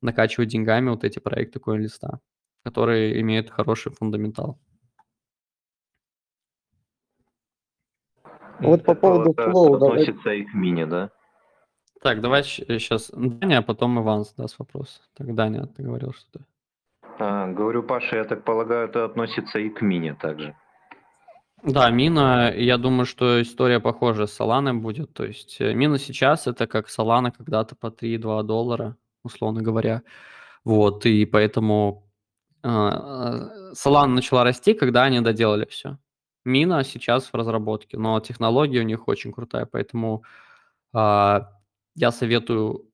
[0.00, 2.18] накачивать деньгами вот эти проекты CoinList,
[2.64, 4.58] которые имеют хороший фундаментал.
[8.60, 9.74] Вот по поводу флоу.
[9.74, 11.10] относится и к мини, да?
[12.02, 15.00] Так, давай сейчас Даня, а потом Иван задаст вопрос.
[15.14, 16.44] Так, Даня, ты говорил что-то.
[17.18, 20.54] А, говорю, Паша, я так полагаю, это относится и к мини также.
[21.64, 25.12] Да, Мина, я думаю, что история похожа с Соланой будет.
[25.12, 28.96] То есть э, Мина сейчас это как Солана когда-то по 3-2 доллара,
[29.28, 30.02] условно говоря.
[30.64, 32.10] Вот, и поэтому
[32.62, 35.98] а, Solana начала расти, когда они доделали все.
[36.44, 40.24] Мина сейчас в разработке, но технология у них очень крутая, поэтому
[40.92, 41.52] а,
[41.94, 42.88] я советую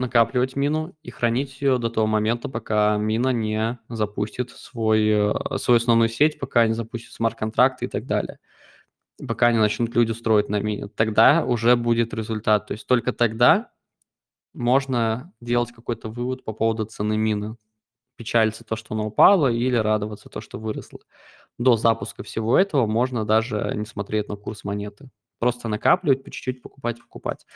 [0.00, 5.76] накапливать мину и хранить ее до того момента, пока мина не запустит свой, э, свою
[5.76, 8.38] основную сеть, пока не запустит смарт-контракты и так далее.
[9.28, 10.88] Пока не начнут люди строить на мине.
[10.88, 12.66] Тогда уже будет результат.
[12.68, 13.70] То есть только тогда
[14.54, 17.56] можно делать какой-то вывод по поводу цены мины.
[18.16, 21.00] Печалиться то, что она упала, или радоваться то, что выросла.
[21.58, 25.10] До запуска всего этого можно даже не смотреть на курс монеты.
[25.38, 27.46] Просто накапливать, по чуть-чуть покупать, покупать.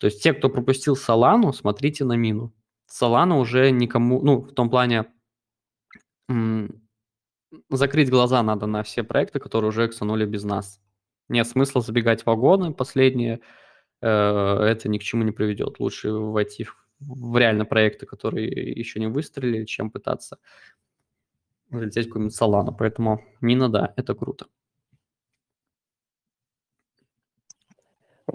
[0.00, 2.52] То есть те, кто пропустил Солану, смотрите на мину.
[2.86, 5.06] Солана уже никому, ну, в том плане,
[7.70, 10.80] закрыть глаза надо на все проекты, которые уже эксанули без нас.
[11.28, 13.40] Нет смысла забегать в вагоны последние,
[14.06, 15.78] это ни к чему не приведет.
[15.78, 16.66] Лучше войти
[17.00, 20.38] в, реально проекты, которые еще не выстрелили, чем пытаться
[21.70, 22.74] залететь в какую-нибудь Солану.
[22.78, 24.46] Поэтому мина, да, это круто.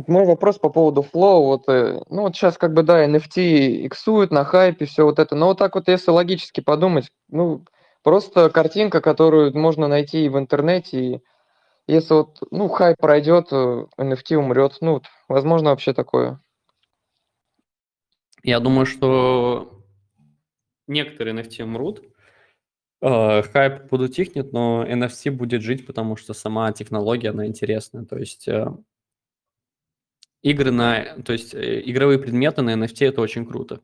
[0.06, 4.31] Мой вопрос по поводу флоу, вот, э, ну вот сейчас как бы, да, NFT иксуют
[4.31, 7.64] на хайпе, все вот это, но вот так вот, если логически подумать, ну,
[8.03, 11.22] просто картинка, которую можно найти в интернете, и
[11.88, 16.41] если вот, ну, хайп пройдет, NFT э, умрет, ну, возможно вообще такое.
[18.43, 19.84] Я думаю, что
[20.88, 22.03] некоторые NFT умрут,
[23.01, 28.18] э, хайп будут тихнет, но NFT будет жить, потому что сама технология, она интересная, то
[28.18, 28.47] есть
[30.41, 33.81] игры на, то есть э, игровые предметы на NFT это очень круто.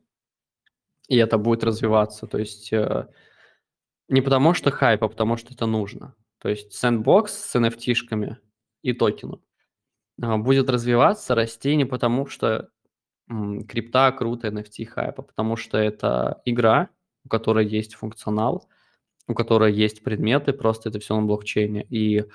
[1.08, 2.26] И это будет развиваться.
[2.26, 3.08] То есть э,
[4.08, 6.14] не потому что хайп, а потому что это нужно.
[6.44, 8.36] То есть сэндбокс с NFT-шками
[8.82, 9.40] и токеном
[10.20, 12.68] а, будет развиваться, расти не потому что
[13.66, 16.90] крипта круто, NFT хайп, а потому что это игра,
[17.24, 18.68] у которой есть функционал,
[19.26, 21.86] у которой есть предметы, просто это все на блокчейне.
[21.88, 22.26] И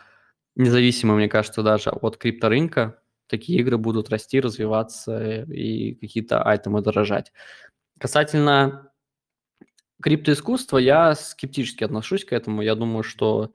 [0.56, 7.32] независимо, мне кажется, даже от крипторынка, такие игры будут расти, развиваться и какие-то айтемы дорожать.
[8.00, 8.92] Касательно
[10.02, 12.64] криптоискусства, я скептически отношусь к этому.
[12.64, 13.54] Я думаю, что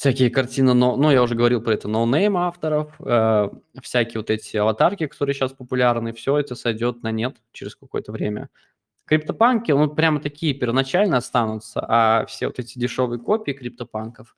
[0.00, 3.50] всякие картины, но, ну, я уже говорил про это, no-name авторов, э,
[3.82, 8.48] всякие вот эти аватарки, которые сейчас популярны, все это сойдет на нет через какое-то время.
[9.04, 14.34] Криптопанки, ну, прямо такие первоначально останутся, а все вот эти дешевые копии криптопанков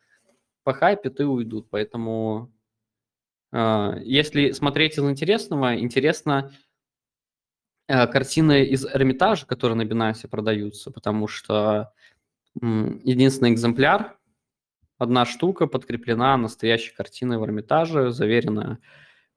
[0.65, 2.53] похайпят и уйдут, поэтому
[3.53, 6.51] а, если смотреть из интересного, интересно
[7.87, 11.93] э, картины из Эрмитажа, которые на Binance продаются, потому что
[12.61, 14.19] единственный экземпляр,
[15.03, 18.79] одна штука подкреплена настоящей картиной в Эрмитаже, заверенная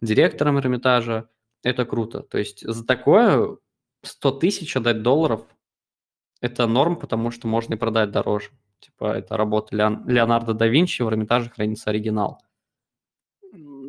[0.01, 1.29] директором Эрмитажа.
[1.63, 2.21] Это круто.
[2.21, 3.57] То есть за такое
[4.03, 5.45] 100 тысяч отдать долларов–
[6.41, 8.51] это норм, потому что можно и продать дороже.
[8.79, 12.41] Типа это работа Леонардо да Винчи, в Эрмитаже хранится оригинал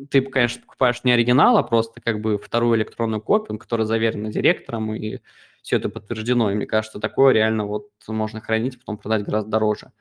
[0.09, 4.93] ты, конечно, покупаешь не оригинал, а просто как бы вторую электронную копию, которая заверена директором,
[4.93, 5.19] и
[5.61, 6.51] все это подтверждено.
[6.51, 9.91] И мне кажется, такое реально вот можно хранить, потом продать гораздо дороже.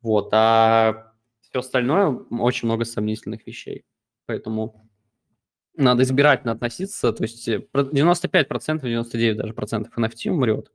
[0.00, 1.11] Вот, а
[1.52, 3.84] все остальное очень много сомнительных вещей.
[4.24, 4.88] Поэтому
[5.76, 7.12] надо избирательно относиться.
[7.12, 10.72] То есть 95%, э, 99 даже процентов NFT умрет,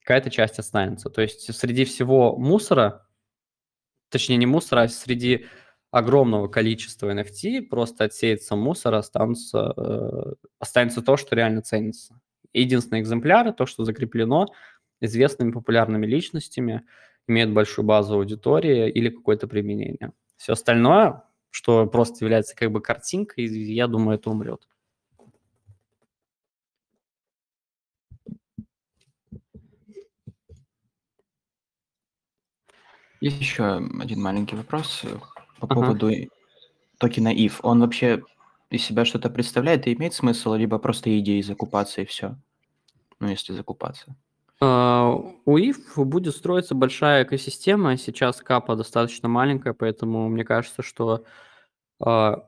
[0.00, 1.10] какая-то часть останется.
[1.10, 3.08] То есть среди всего мусора,
[4.08, 5.46] точнее не мусора, а среди
[5.90, 12.20] огромного количества NFT просто отсеется мусор, останутся, э, останется то, что реально ценится.
[12.52, 14.46] Единственный экземпляр, то, что закреплено
[15.00, 16.84] известными популярными личностями,
[17.28, 20.12] имеет большую базу аудитории или какое-то применение.
[20.36, 24.66] Все остальное, что просто является как бы картинкой, я думаю, это умрет.
[33.20, 35.02] Есть еще один маленький вопрос
[35.58, 35.74] по ага.
[35.74, 36.10] поводу
[36.98, 37.58] токена IF.
[37.62, 38.22] Он вообще
[38.70, 42.36] из себя что-то представляет и имеет смысл, либо просто идеи закупаться и все?
[43.18, 44.14] Ну, если закупаться.
[44.60, 47.96] Uh, у IF будет строиться большая экосистема.
[47.96, 51.24] Сейчас капа достаточно маленькая, поэтому мне кажется, что
[52.02, 52.42] uh,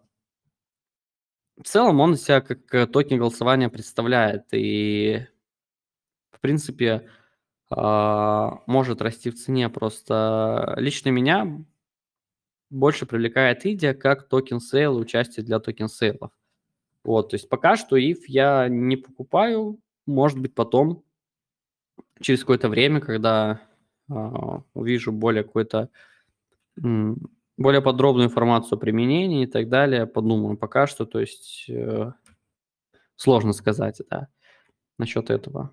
[1.56, 4.46] в целом он себя как э, токен голосования представляет.
[4.52, 5.24] И,
[6.32, 7.08] в принципе,
[7.72, 9.68] uh, может расти в цене.
[9.68, 11.64] Просто лично меня
[12.70, 16.32] больше привлекает идея как token sale и участие для token sale ов.
[17.04, 21.04] Вот, то есть пока что IF я не покупаю, может быть потом,
[22.20, 23.60] через какое-то время, когда
[24.08, 24.14] э,
[24.74, 25.90] увижу более какой-то
[27.60, 30.56] более подробную информацию о применении и так далее, подумаю.
[30.56, 32.12] Пока что, то есть э,
[33.16, 34.28] сложно сказать, да,
[34.96, 35.68] насчет этого.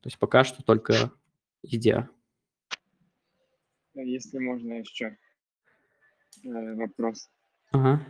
[0.00, 1.10] То есть пока что только
[1.64, 2.08] идея.
[3.94, 5.16] Э, Если можно еще
[6.44, 7.28] э, вопрос.
[7.72, 8.06] Ага.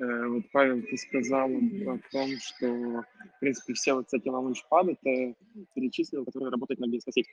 [0.00, 5.34] Э, Вот, Павел, ты сказал о том, что, в принципе, все вот эти лаунчпады ты
[5.74, 7.24] перечислил, которые работают на BSK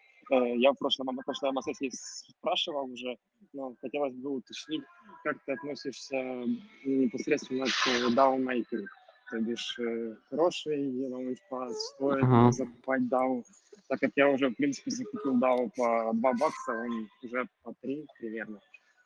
[0.58, 1.92] Я в прошлом, на прошлой сессии
[2.40, 3.18] спрашивал уже,
[3.54, 4.84] но хотелось бы уточнить,
[5.24, 6.44] как ты относишься
[6.86, 8.86] непосредственно к DAO-мейкеру.
[9.32, 12.52] То бишь, э, хороший лаунчпад, стоит Ага.
[12.52, 13.44] закупать DAO,
[13.90, 18.06] так как я уже, в принципе, закупил DAO по 2 бакса, он уже по 3
[18.20, 18.60] примерно.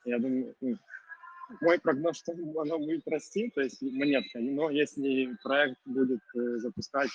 [0.05, 0.77] Я думаю, ну,
[1.61, 7.09] мой прогноз, что оно будет расти, то есть монетка, но если проект будет э, запускать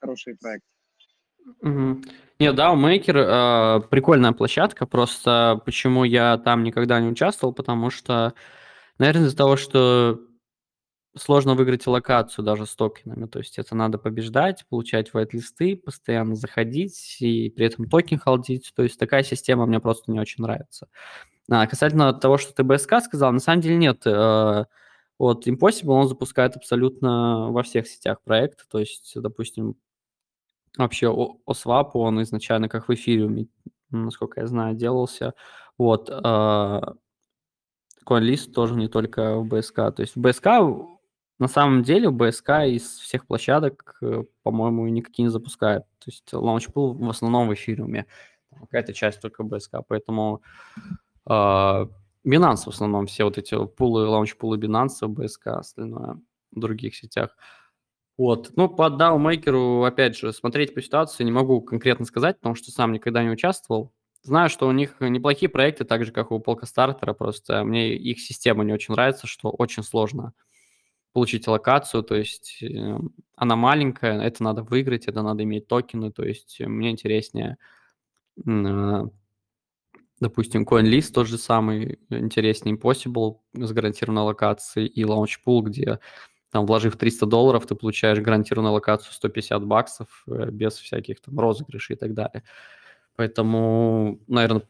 [0.00, 0.64] хороший проект.
[1.62, 2.02] Мгм.
[2.38, 8.34] Не, DAO Maker э, прикольная площадка, просто почему я там никогда не участвовал, потому что,
[8.98, 10.20] наверное, из-за того, что
[11.16, 17.16] сложно выиграть локацию даже с токенами, то есть это надо побеждать, получать вайт-листы, постоянно заходить
[17.20, 20.88] и при этом токен халдить, то есть такая система мне просто не очень нравится.
[21.50, 24.02] А, касательно того, что ты БСК сказал, на самом деле нет.
[24.06, 24.64] э,
[25.18, 29.76] Вот Impossible он запускает абсолютно во всех сетях проекта, то есть, допустим,
[30.76, 33.46] вообще OSWAP, он изначально как в эфириуме,
[33.90, 35.34] насколько я знаю, делался.
[35.78, 36.10] Вот.
[36.12, 36.94] а,
[38.06, 39.92] CoinList тоже не только в BSK.
[39.92, 40.86] То есть в BSK,
[41.38, 45.82] на самом деле, BSK из всех площадок, э, по-моему, никакие не запускает.
[45.98, 48.06] То есть Launchpool в основном в эфириуме.
[48.60, 49.82] Какая-то часть только BSK.
[49.88, 50.42] Поэтому
[51.28, 56.20] Binance в основном, все вот эти пулы, лаунч-пулы Binance, BSK, остальное
[56.52, 57.36] в других сетях.
[58.18, 58.52] Вот.
[58.56, 62.92] Ну, по DAO-мейкеру, опять же, смотреть по ситуации не могу конкретно сказать, потому что сам
[62.92, 63.92] никогда не участвовал.
[64.22, 68.20] Знаю, что у них неплохие проекты, так же, как у Полка Стартера, просто мне их
[68.20, 70.32] система не очень нравится, что очень сложно
[71.12, 72.98] получить локацию, то есть э,
[73.36, 77.56] она маленькая, это надо выиграть, это надо иметь токены, то есть мне интереснее,
[78.44, 79.04] э,
[80.20, 86.00] допустим, CoinList тот же самый, интереснее Impossible с гарантированной локацией и Launchpool, где
[86.50, 91.96] там, вложив 300 долларов, ты получаешь гарантированную локацию 150 баксов э, без всяких там розыгрышей
[91.96, 92.44] и так далее.
[93.16, 94.62] Поэтому, наверное,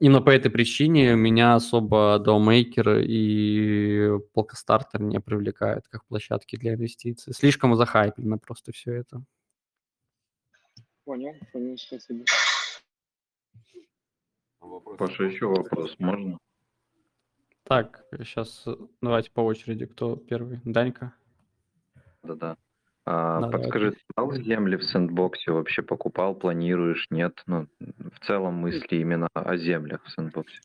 [0.00, 7.34] именно по этой причине меня особо DAO-мейкер и Polkastarter не привлекают как площадки для инвестиций.
[7.34, 9.22] Слишком захайплено просто все это.
[11.04, 12.24] Понял, понял, спасибо.
[14.98, 16.38] Паша, еще вопрос можно?
[17.64, 18.66] Так, сейчас
[19.02, 20.60] давайте по очереди, кто первый.
[20.64, 21.12] Данька?
[22.22, 22.56] Да-да.
[23.04, 23.52] А, Давай.
[23.52, 27.42] подскажи, ты брал земли в сэндбоксе вообще покупал, планируешь, нет?
[27.46, 30.60] Ну, в целом мысли именно о землях в сэндбоксе.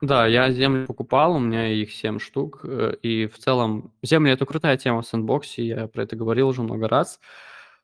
[0.00, 4.46] Да, я земли покупал, у меня их 7 штук, э, и в целом земли это
[4.46, 7.20] крутая тема в сэндбоксе, я про это говорил уже много раз,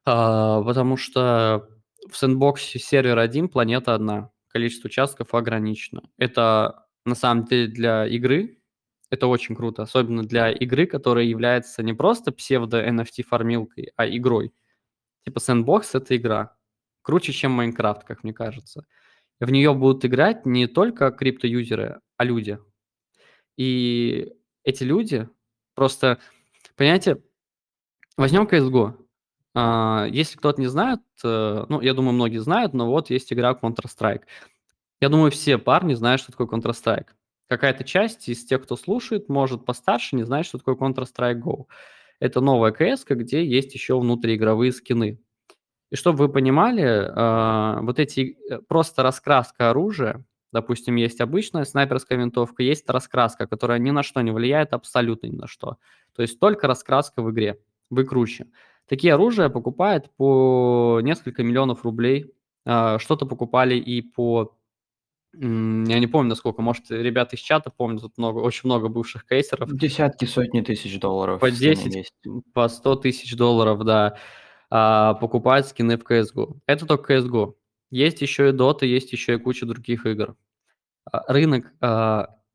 [0.05, 1.69] а, потому что
[2.09, 6.03] в сэндбоксе сервер один, планета одна, количество участков ограничено.
[6.17, 8.59] Это на самом деле для игры,
[9.11, 14.53] это очень круто, особенно для игры, которая является не просто псевдо-NFT-фармилкой, а игрой.
[15.25, 16.57] Типа сэндбокс— это игра.
[17.03, 18.87] Круче, чем Майнкрафт, как мне кажется.
[19.41, 22.59] В нее будут играть не только криптоюзеры, а люди.
[23.59, 24.33] И
[24.65, 25.29] эти люди
[25.75, 26.19] просто,
[26.77, 27.23] понимаете,
[28.17, 29.06] возьмем CSGO.
[29.57, 33.59] А, Если кто-то не знает, э, ну, я думаю, многие знают, но вот есть игра
[33.61, 34.23] Counter-Strike.
[35.01, 37.09] Я думаю, все парни знают, что такое Counter-Strike.
[37.49, 41.67] Какая-то часть из тех, кто слушает, может постарше, не знает, что такое Counter-Strike Go.
[42.21, 45.21] Это новая CS, где есть еще внутриигровые скины.
[45.91, 52.19] И чтобы вы понимали, а, вот эти э, просто раскраска оружия, допустим, есть обычная снайперская
[52.19, 55.79] винтовка, есть раскраска, которая ни на что не влияет, абсолютно ни на что.
[56.15, 57.61] То есть только раскраска в игре,
[57.91, 58.47] вы круче.
[58.89, 62.33] Такие оружия покупают по несколько миллионов рублей.
[62.65, 64.57] А, Что-то покупали и по,
[65.35, 65.41] я
[65.99, 69.73] не помню насколько, может, ребята из чата помнят, тут много, очень много бывших кейсеров.
[69.77, 71.41] Десятки, сотни тысяч долларов.
[71.41, 72.15] По в скины 10, есть.
[72.55, 74.17] по 100 тысяч долларов, да,
[74.71, 76.57] а, покупать скины в CSGO.
[76.67, 77.55] Это только CSGO.
[77.91, 80.37] Есть еще и Dota, есть еще и куча других игр.
[81.11, 81.73] А, Рынок,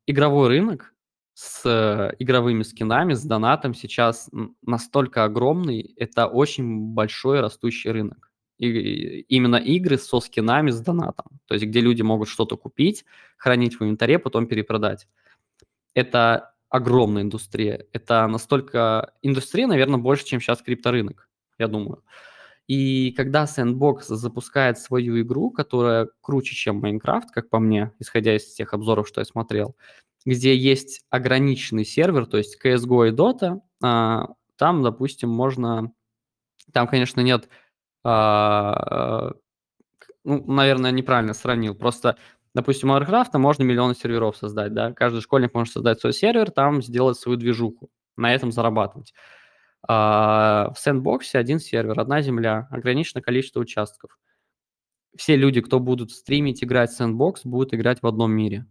[0.07, 0.93] игровой рынок
[1.41, 4.29] с э, игровыми скинами, с донатом сейчас
[4.61, 8.31] настолько огромный, это очень большой растущий рынок.
[8.59, 13.05] И именно игры со скинами, с донатом, то есть где люди могут что-то купить,
[13.37, 15.07] хранить в инвентаре, потом перепродать
[15.93, 17.85] это огромная индустрия.
[17.91, 19.13] Это настолько...
[19.21, 21.27] Индустрия, наверное, больше, чем сейчас крипторынок,
[21.57, 22.03] я думаю.
[22.67, 28.53] И когда Sandbox запускает свою игру, которая круче, чем Майнкрафт, как по мне, исходя из
[28.53, 29.75] тех обзоров, что я смотрел,
[30.25, 35.91] где есть ограниченный сервер, то есть CSGO и Dota, а, там, допустим, можно...
[36.73, 37.49] Там, конечно, нет...
[38.03, 39.33] а,
[40.23, 41.73] ну, наверное, неправильно сравнил.
[41.75, 42.17] Просто
[42.53, 46.81] Допустим, у Warcraft можно миллионы серверов создать, да, каждый школьник может создать свой сервер, там
[46.81, 49.13] сделать свою движуху, на этом зарабатывать.
[49.87, 54.19] А в сэндбоксе один сервер, одна земля, ограниченное количество участков.
[55.15, 58.65] Все люди, кто будут стримить, играть в сэндбокс, будут играть в одном мире.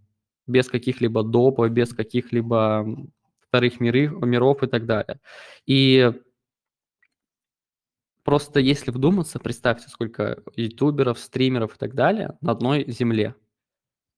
[0.46, 2.86] Без каких-либо допов, без каких-либо
[3.40, 5.20] вторых миры, миров и так далее.
[5.66, 6.12] И
[8.22, 13.34] просто если вдуматься, представьте, сколько ютуберов, стримеров и так далее на одной земле–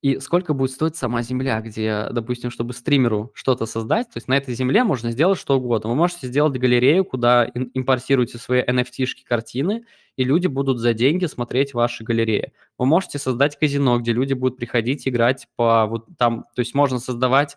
[0.03, 4.37] и сколько будет стоить сама земля, где, допустим, чтобы стримеру что-то создать, то есть на
[4.37, 5.91] этой земле можно сделать что угодно.
[5.91, 9.85] Вы можете сделать галерею, куда импортируете свои NFT-шки, картины,
[10.17, 12.53] и люди будут за деньги смотреть ваши галереи.
[12.79, 16.99] Вы можете создать казино, где люди будут приходить играть по вот там, то есть можно
[16.99, 17.57] создавать,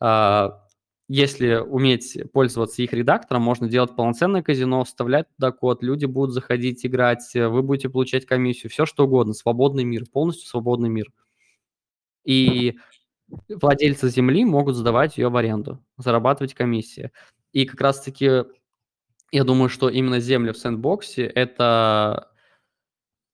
[0.00, 0.48] э,
[1.08, 6.86] если уметь пользоваться их редактором, можно делать полноценное казино, вставлять туда код, люди будут заходить
[6.86, 11.12] играть, вы будете получать комиссию, все что угодно, свободный мир, полностью свободный мир
[12.26, 12.78] и
[13.48, 17.10] владельцы земли могут сдавать ее в аренду, зарабатывать комиссии.
[17.52, 18.44] И как раз-таки
[19.32, 22.30] я думаю, что именно земли в сэндбоксе– это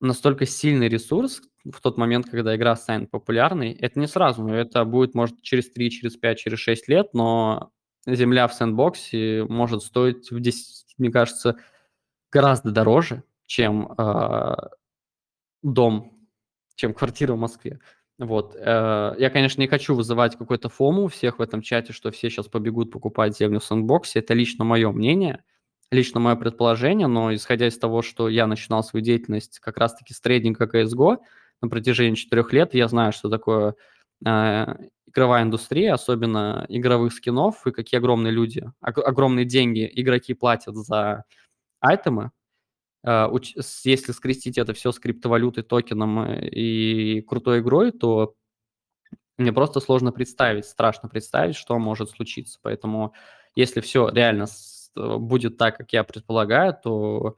[0.01, 3.73] настолько сильный ресурс в тот момент, когда игра станет популярной.
[3.73, 7.73] Это не сразу, это будет, может, через 3, через 5, через 6 лет, но
[8.07, 11.57] земля в сэндбоксе может стоить, в 10, мне кажется,
[12.33, 14.57] гораздо дороже, чем э,
[15.63, 16.27] дом,
[16.75, 17.79] чем квартира в Москве.
[18.19, 18.55] Вот.
[18.57, 22.49] Э, я, конечно, не хочу вызывать какой-то фому всех в этом чате, что все сейчас
[22.49, 24.21] побегут покупать землю в сэндбоксе.
[24.21, 25.43] Это лично мое мнение,
[25.91, 30.21] лично мое предположение, но исходя из того, что я начинал свою деятельность как раз-таки с
[30.21, 31.19] трейдинга CSGO
[31.63, 33.75] на протяжении четырех лет, я знаю, что такое
[34.25, 34.67] э,
[35.07, 41.25] игровая индустрия, особенно игровых скинов, и какие огромные люди, огромные деньги игроки платят за
[41.81, 42.31] айтемы, а,
[43.05, 48.37] если скрестить это все с криптовалютой, токеном э, и крутой игрой, то
[49.39, 52.59] мне просто сложно представить, страшно представить, что может случиться.
[52.63, 53.15] Поэтому
[53.57, 54.47] если все реально
[54.97, 57.37] э, будет так, как я предполагаю, то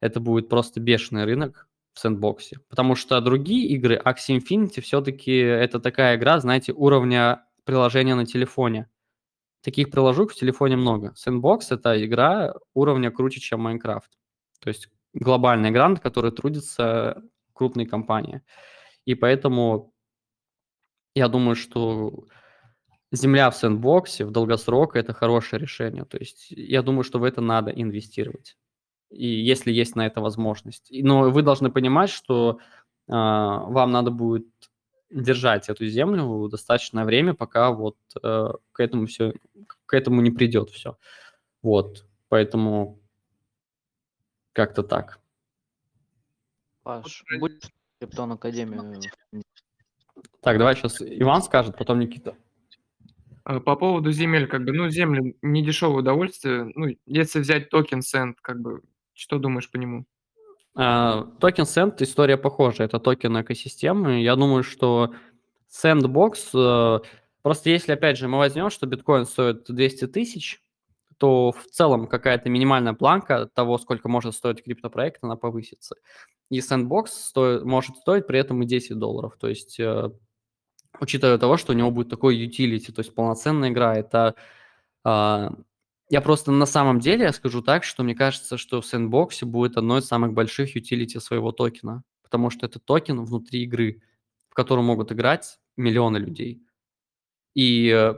[0.00, 2.60] это будет просто бешеный рынок в сэндбоксе.
[2.68, 8.88] Потому что другие игры, Axie Infinity, все-таки это такая игра, знаете, уровня приложения на телефоне.
[9.62, 11.14] Таких приложух в телефоне много.
[11.16, 14.10] Sandbox— это игра уровня круче, чем Minecraft.
[14.60, 14.88] То есть
[15.18, 17.22] глобальный грант, который трудится
[17.52, 18.42] крупные компании.
[19.04, 19.92] И поэтому
[21.14, 22.26] я думаю, что
[23.12, 26.04] земля в сэндбоксе в долгосрок– это хорошее решение.
[26.04, 28.56] То есть я думаю, что в это надо инвестировать.
[29.10, 30.88] И если есть на это возможность.
[30.90, 32.58] Но вы должны понимать, что
[33.08, 34.46] э, вам надо будет
[35.10, 39.32] держать эту землю достаточное время, пока вот э, к этому все,
[39.86, 40.98] к этому не придет все.
[41.62, 43.00] Вот, поэтому
[44.58, 45.20] как-то так.
[46.82, 47.70] Паш, будешь
[48.00, 49.00] Криптон Академию?
[50.40, 52.34] Так, давай сейчас Иван скажет, потом Никита.
[53.44, 56.72] А, по поводу земель, как бы, ну, земли не дешевое удовольствие.
[56.74, 58.82] Ну, если взять токен Сент, как бы,
[59.14, 60.06] что думаешь по нему?
[60.74, 62.88] А, токен SAND история похожая.
[62.88, 64.22] Это токен экосистемы.
[64.22, 65.14] Я думаю, что
[65.70, 67.06] Sandbox, э,
[67.42, 70.60] просто если, опять же, мы возьмем, что биткоин стоит 200 тысяч,
[71.18, 75.96] то в целом какая-то минимальная планка того, сколько может стоить криптопроект, она повысится.
[76.48, 79.36] И Sandbox стоит, может стоить при этом и 10 долларов.
[79.38, 80.10] То есть, э,
[81.00, 84.34] учитывая того, что у него будет такой utility, то есть полноценная игра, это...
[85.04, 85.50] Э,
[86.10, 89.76] я просто на самом деле я скажу так, что мне кажется, что в Sandbox будет
[89.76, 94.02] одной из самых больших utility своего токена, потому что это токен внутри игры,
[94.48, 96.62] в котором могут играть миллионы людей.
[97.54, 98.14] И э,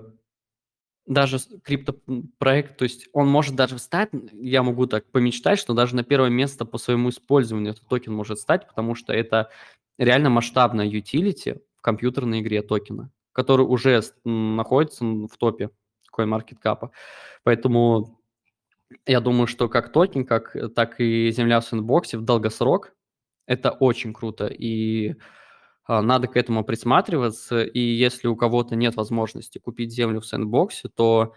[1.11, 6.05] даже криптопроект, то есть он может даже встать, я могу так помечтать, что даже на
[6.05, 9.51] первое место по своему использованию этот токен может стать, потому что это
[9.99, 15.71] реально масштабная utility в компьютерной игре токена, который уже находится в топе
[16.17, 16.91] CoinMarketCap.
[17.43, 18.21] Поэтому
[19.05, 22.95] я думаю, что как токен, как, так и земля в сэндбоксе в долгосрок
[23.47, 24.47] это очень круто.
[24.47, 25.17] И
[26.01, 31.35] надо к этому присматриваться, и если у кого-то нет возможности купить землю в сэндбоксе, то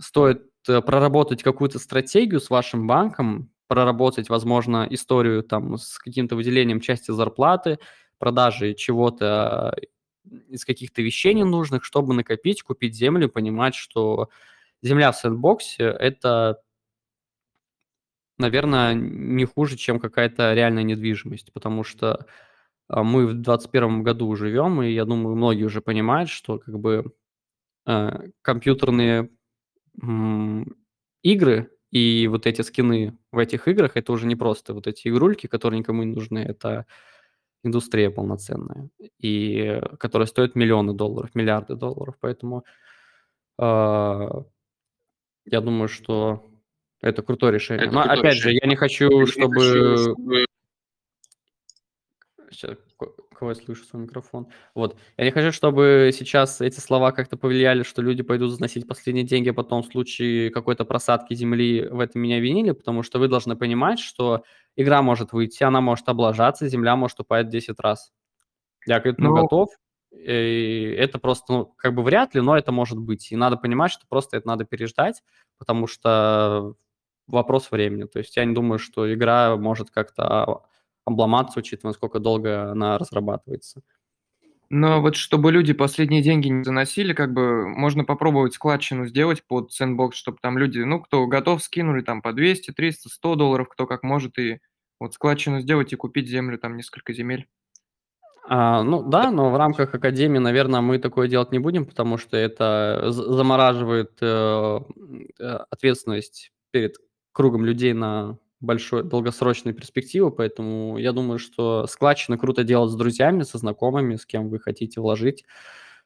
[0.00, 6.80] стоит э, проработать какую-то стратегию с вашим банком, проработать, возможно, историю там с каким-то выделением
[6.80, 7.78] части зарплаты,
[8.18, 9.76] продажи чего-то
[10.48, 14.28] из каких-то вещей ненужных, чтобы накопить, купить землю, понимать, что
[14.82, 16.60] земля в сэндбоксе– это,
[18.38, 22.26] наверное, не хуже, чем какая-то реальная недвижимость, потому что а,
[22.92, 27.12] мы в 2021 году живем, и я думаю, многие уже понимают, что как бы
[27.86, 29.30] э, компьютерные
[30.02, 30.76] м,
[31.22, 35.46] игры и вот эти скины в этих играх, это уже не просто вот эти игрульки,
[35.46, 36.86] которые никому не нужны, это
[37.64, 38.88] индустрия полноценная,
[39.20, 42.16] и которая стоит миллионы долларов, миллиарды долларов.
[42.20, 42.64] Поэтому
[43.58, 44.42] а,
[45.44, 46.50] я думаю, что
[47.00, 47.86] это крутое решение.
[47.86, 48.60] Это Но опять же, решение.
[48.62, 49.54] я не хочу, Я не чтобы...
[49.54, 50.46] хочу, чтобы-
[52.98, 54.48] Ко- кого я слышу свой микрофон?
[54.74, 54.96] Вот.
[55.16, 59.48] Я не хочу, чтобы сейчас эти слова как-то повлияли, что люди пойдут заносить последние деньги,
[59.50, 63.56] а потом в случае какой-то просадки земли в этом меня винили, потому что вы должны
[63.56, 64.44] понимать, что
[64.76, 68.12] игра может выйти, она может облажаться, земля может упасть в 10 раз.
[68.86, 69.68] Я к этому Ну, готов.
[70.12, 73.32] И это просто, ну, как бы вряд ли, но это может быть.
[73.32, 75.22] И надо понимать, что просто это надо переждать,
[75.58, 76.74] потому что
[77.26, 78.04] вопрос времени.
[78.04, 80.62] То есть я не думаю, что игра может как-то
[81.04, 83.82] обломаться, учитывая, насколько долго она разрабатывается.
[84.74, 89.70] Но вот чтобы люди последние деньги не заносили, как бы можно попробовать складчину сделать под
[89.70, 93.86] сэндбокс, чтобы там люди, ну, кто готов, скинули там по 200, 300, 100 долларов, кто
[93.86, 94.60] как может, и
[94.98, 97.48] вот складчину сделать и купить землю, там несколько земель.
[98.48, 102.36] А, ну да, но в рамках академии, наверное, мы такое делать не будем, потому что
[102.36, 104.80] это замораживает э,
[105.38, 106.96] э, ответственность перед
[107.32, 113.42] кругом людей на большой долгосрочной перспективу, поэтому я думаю, что складчины круто делать с друзьями,
[113.42, 115.44] со знакомыми, с кем вы хотите вложить.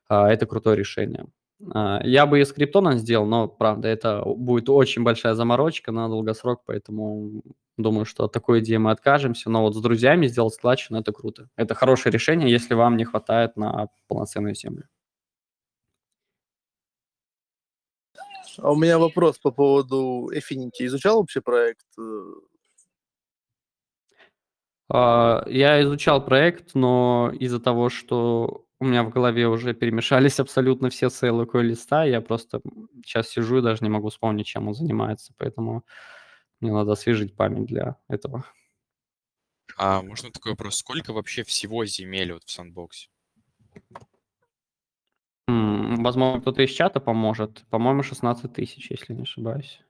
[0.08, 1.26] А, Это крутое решение.
[1.74, 6.08] А, Я бы и с криптоном сделал, но, правда, это будет очень большая заморочка на
[6.08, 7.42] долгосрок, поэтому
[7.78, 9.50] думаю, что от такой идеи мы откажемся.
[9.50, 11.48] Но вот с друзьями сделать складчину– это круто.
[11.56, 14.84] Это хорошее решение, если вам не хватает на полноценную землю.
[18.58, 20.86] А у меня вопрос по поводу Affinity.
[20.86, 21.86] Изучал вообще проект?
[24.88, 30.90] А, Я изучал проект, но из-за того, что у меня в голове уже перемешались абсолютно
[30.90, 32.60] все целые листа, я просто
[33.04, 35.84] сейчас сижу и даже не могу вспомнить, чем он занимается, поэтому
[36.60, 38.44] мне надо освежить память для этого.
[39.76, 40.76] А можно такой вопрос?
[40.76, 43.08] Сколько вообще всего земель вот в сандбоксе?
[45.48, 47.64] Возможно, кто-то из чата поможет.
[47.70, 49.80] По-моему, 16 тысяч, если не ошибаюсь.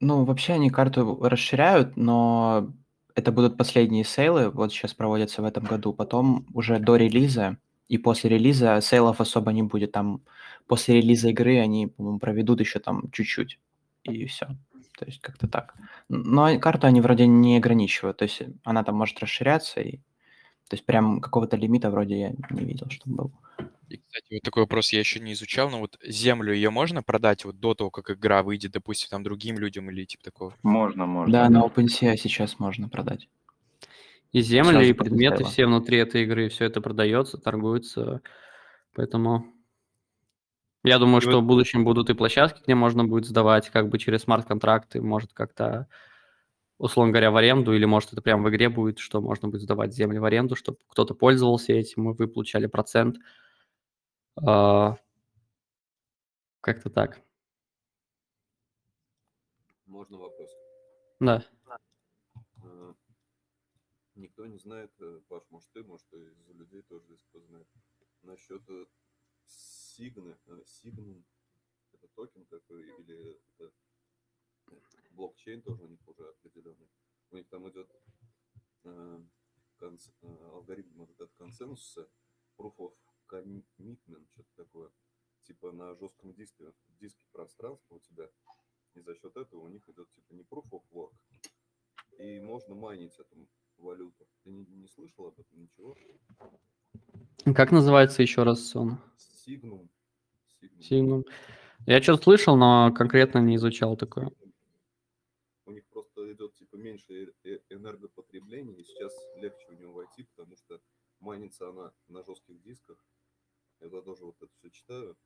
[0.00, 2.72] Ну, вообще они карту расширяют, но
[3.14, 5.92] это будут последние сейлы, вот сейчас проводятся в этом году.
[5.92, 7.58] Потом уже до релиза
[7.88, 9.92] и после релиза сейлов особо не будет.
[9.92, 10.22] Там
[10.66, 13.58] после релиза игры они, по-моему, проведут еще там чуть-чуть,
[14.02, 14.46] и все.
[14.98, 15.74] То есть как-то так.
[16.08, 19.96] Но карту они вроде не ограничивают, то есть она там может расширяться, и
[20.68, 23.32] то есть прям какого-то лимита вроде я не видел, чтобы был.
[23.88, 27.44] И, кстати, вот такой вопрос я еще не изучал, но вот землю ее можно продать
[27.44, 30.54] вот до того, как игра выйдет, допустим, там другим людям или типа такого?
[30.62, 31.32] Можно, можно.
[31.32, 33.28] Да, на OpenSea сейчас можно продать.
[34.32, 38.20] И земли, Сразу и предметы все внутри этой игры, все это продается, торгуется.
[38.94, 39.46] Поэтому
[40.82, 43.88] я думаю, И что вот- в будущем будут и площадки, где можно будет сдавать как
[43.88, 45.86] бы через смарт-контракты, может как-то,
[46.78, 49.94] условно говоря, в аренду, или может это прямо в игре будет, что можно будет сдавать
[49.94, 53.16] земли в аренду, чтобы кто-то пользовался этим, и вы получали процент.
[54.36, 54.96] А,
[56.60, 57.20] Как-то так.
[59.86, 60.50] Можно вопрос?
[61.20, 61.46] Да.
[62.62, 62.94] Э,
[64.16, 67.68] Никто не знает, э, Паш, может ты, может из людей тоже здесь кто знает,
[68.22, 68.86] насчет э,
[69.46, 70.36] Сигны,
[70.66, 71.24] Сигнум,
[71.92, 73.72] это токен такой, или это
[75.10, 76.88] блокчейн тоже у них уже определенный.
[77.30, 77.90] У них там идет
[78.84, 79.20] э,
[79.78, 82.08] конс- э, алгоритм вот этот консенсуса,
[82.56, 82.94] proof of
[83.42, 84.90] commitment, что-то такое,
[85.42, 88.28] типа на жестком диске, диске пространства у тебя,
[88.94, 91.12] и за счет этого у них идет типа не proof of work,
[92.18, 93.48] и можно майнить эту
[93.78, 94.26] валюту.
[94.44, 95.96] Ты не, не слышал об этом ничего?
[97.54, 98.98] Как называется еще раз он?
[99.16, 99.90] Сигнум.
[100.80, 101.24] Сигнум.
[101.86, 104.30] Я что-то слышал, но конкретно не изучал такое.
[105.66, 110.22] У них просто идет типа меньше э- э- энергопотребления, и сейчас легче в него войти,
[110.34, 110.80] потому что
[111.20, 112.98] майнится она на жестких дисках.
[113.84, 115.16] Я тоже вот это все читаю.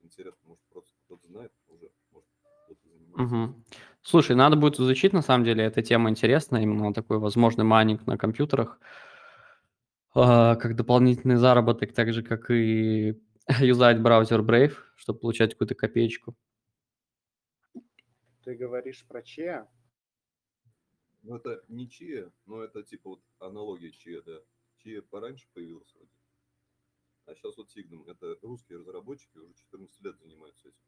[0.00, 2.28] Интересно, может просто кто-то знает уже, может
[2.64, 3.36] кто-то занимается.
[3.36, 3.64] Мгм.
[4.02, 8.18] Слушай, надо будет изучить, на самом деле, эта тема интересна, именно такой возможный майнинг на
[8.18, 8.80] компьютерах,
[10.14, 13.20] а, как дополнительный заработок, так же, как и
[13.60, 16.34] юзать браузер Brave, чтобы получать какую-то копеечку.
[18.42, 19.68] Ты говоришь про чья?
[21.22, 24.40] Ну это не чья, но это типа вот аналогия чья, да.
[24.76, 26.13] Чья пораньше появилась вроде.
[27.26, 28.10] А сейчас вот Signum.
[28.10, 30.78] Это русские разработчики уже 14 лет занимаются этим.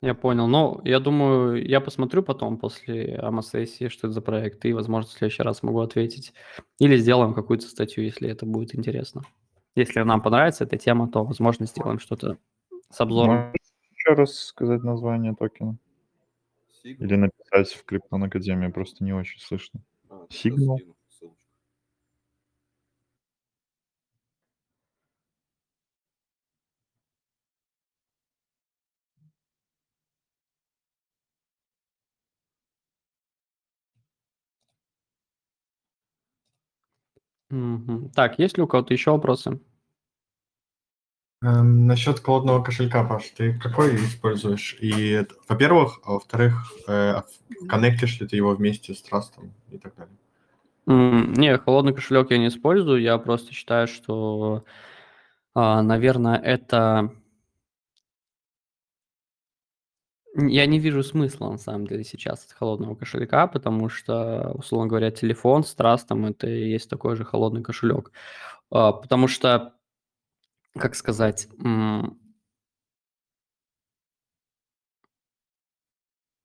[0.00, 0.48] Я понял.
[0.48, 5.12] Ну, я думаю, я посмотрю потом после АМА-сессии, что это за проект, и, возможно, в
[5.12, 6.34] следующий раз могу ответить.
[6.80, 9.22] Или сделаем какую-то статью, если это будет интересно.
[9.76, 12.36] Если нам понравится эта тема, то, возможно, сделаем что-то
[12.90, 13.36] с обзором.
[13.36, 13.54] Можешь
[13.92, 15.78] еще раз сказать название токена?
[16.84, 16.96] Signal.
[16.98, 19.80] Или написать в Криптон Академии, просто не очень слышно.
[20.10, 20.80] А, Сигнал.
[37.52, 38.08] Мгм.
[38.14, 39.60] Так, есть ли у кого-то еще вопросы?
[41.42, 44.76] Эм, насчет холодного кошелька, Паш, ты какой используешь?
[44.80, 49.76] И, это, во-первых, а во-вторых, э, в- коннектишь ли ты его вместе с трастом и
[49.76, 50.16] так далее?
[50.86, 54.64] М, Не, холодный кошелек я не использую, я просто считаю, что,
[55.54, 57.10] а, наверное, это...
[60.34, 65.10] Я не вижу смысла, на самом деле, сейчас от холодного кошелька, потому что, условно говоря,
[65.10, 68.12] телефон с трастом– это и есть такой же холодный кошелек.
[68.70, 69.74] А, Потому что,
[70.78, 72.16] как сказать, ну,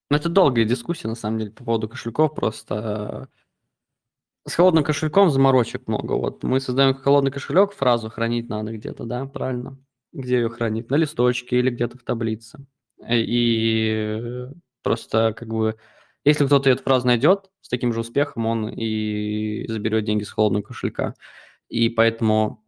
[0.10, 3.30] это долгая дискуссия, на самом деле, по поводу кошельков, просто
[4.48, 6.14] С холодным кошельком заморочек много.
[6.14, 9.78] Вот мы создаем холодный кошелек, фразу хранить надо где-то, да, правильно?
[10.12, 10.90] Где ее хранить?
[10.90, 12.66] На листочке или где-то в таблице.
[13.10, 14.48] И
[14.84, 15.78] просто как бы,
[16.24, 20.64] если кто-то эту фразу найдет с таким же успехом, он и заберет деньги с холодного
[20.64, 21.14] кошелька.
[21.70, 22.64] И поэтому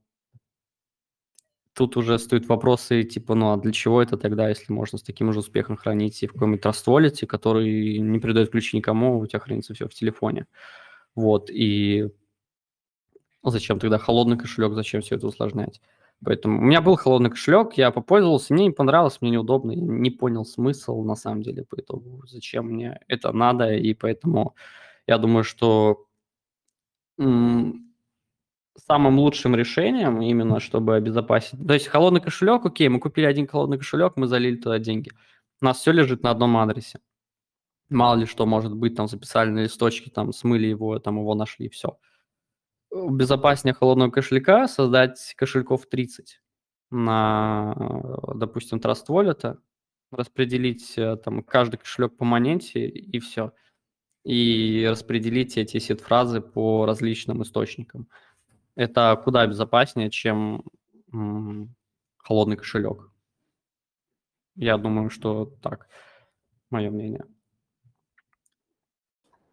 [1.74, 5.32] тут уже стоят вопросы типа, ну а для чего это тогда, если можно с таким
[5.32, 9.74] же успехом хранить и в каком-нибудь Wallet, который не передает ключи никому, у тебя хранится
[9.74, 10.46] все в телефоне.
[11.16, 12.10] Вот, и
[13.44, 15.82] зачем тогда холодный кошелек, зачем все это усложнять?
[16.24, 20.46] Поэтому у меня был холодный кошелек, я попользовался, мне не понравилось, мне неудобно, не понял
[20.46, 24.56] смысл на самом деле по итогу, зачем мне это надо, и поэтому
[25.08, 26.06] я думаю, что
[27.18, 31.66] самым лучшим решением именно, чтобы обезопасить...
[31.66, 35.12] То есть холодный кошелек, окей, мы купили один холодный кошелек, мы залили туда деньги.
[35.62, 37.00] У нас все лежит на одном адресе.
[37.90, 41.70] Мало ли что может быть, там записали на листочке, там смыли его, там его нашли,
[41.70, 41.98] все.
[42.92, 46.42] Безопаснее холодного кошелька создать кошельков 30
[46.90, 49.58] на, э, допустим, Trust Wallet,
[50.12, 53.54] распределить э, там каждый кошелек по монете и все.
[54.26, 58.08] И распределить эти сет-фразы по различным источникам.
[58.76, 60.64] Это куда безопаснее, чем
[61.14, 61.76] м,
[62.18, 63.12] холодный кошелек.
[64.56, 65.88] Я думаю, что так,
[66.72, 67.26] мое мнение.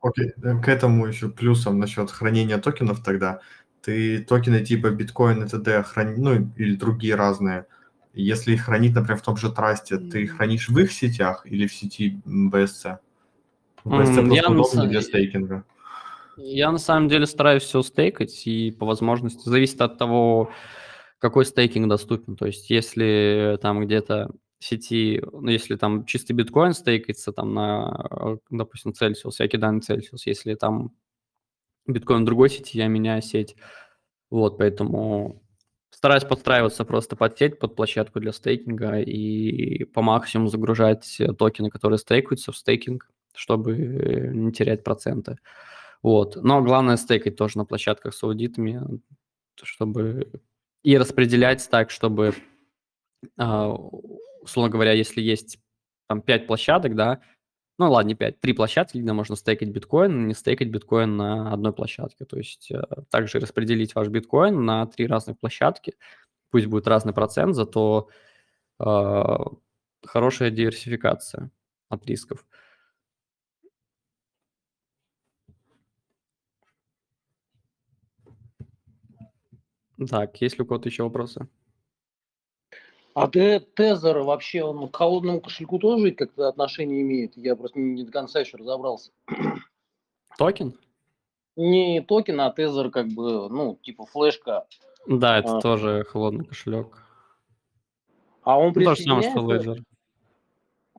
[0.00, 3.40] Окей, э, к этому еще плюсом насчет хранения токенов тогда.
[3.82, 5.82] Ты токены типа биткоин и т.д.
[5.82, 7.66] храни, ну или другие разные.
[8.12, 11.74] Если их хранить, например, в том же трасте, ты хранишь в их сетях или в
[11.74, 12.98] сети BSC?
[13.84, 15.64] В BSC просто Я на, удобнее са- для стейкинга.
[16.38, 20.50] я на самом деле стараюсь все стейкать, и по возможности зависит от того,
[21.18, 22.36] какой стейкинг доступен.
[22.36, 24.30] То есть если там где-то
[24.66, 29.78] сети, ну, если там чистый биткоин стейкается там на, э, допустим, Celsius, я кидаю на
[29.78, 30.94] Celsius, если там
[31.86, 33.56] биткоин другой сети, я меняю сеть.
[34.30, 35.42] Вот, поэтому
[35.90, 41.70] стараюсь подстраиваться просто под сеть, под площадку для стейкинга и по максимуму загружать э, токены,
[41.70, 43.76] которые стейкаются в стейкинг, чтобы
[44.34, 45.38] не терять проценты.
[46.02, 46.36] Вот.
[46.36, 49.00] Но главное стейкать тоже на площадках с аудитами,
[49.62, 50.30] чтобы
[50.82, 52.32] и распределять так, чтобы,
[53.36, 53.74] а,
[54.46, 55.58] условно говоря, если есть
[56.08, 57.20] там 5 площадок, да,
[57.78, 61.72] ну ладно, не 5, 3 площадки, где можно стейкать биткоин, не стейкать биткоин на одной
[61.72, 62.24] площадке.
[62.24, 65.94] То есть э, также распределить ваш биткоин на три разных площадки,
[66.50, 68.08] пусть будет разный процент, зато
[68.80, 69.36] э,
[70.04, 71.50] хорошая диверсификация
[71.88, 72.46] от рисков.
[80.08, 81.48] Так, есть ли у кого-то еще вопросы?
[83.16, 87.34] А Те- Тезер вообще, он к холодному кошельку тоже как-то отношение имеет?
[87.34, 89.10] Я просто не, до конца еще разобрался.
[90.36, 90.78] Токен?
[91.56, 94.66] Не токен, а Trezor как бы, ну, типа флешка.
[95.06, 97.02] Да, это А, тоже холодный кошелек.
[98.42, 99.70] а он Ну, то же самое, что присоединяется?
[99.70, 99.84] Ledger.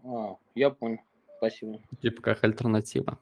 [0.03, 0.97] А, я понял.
[1.37, 1.79] Спасибо.
[2.01, 3.19] Типа как альтернатива.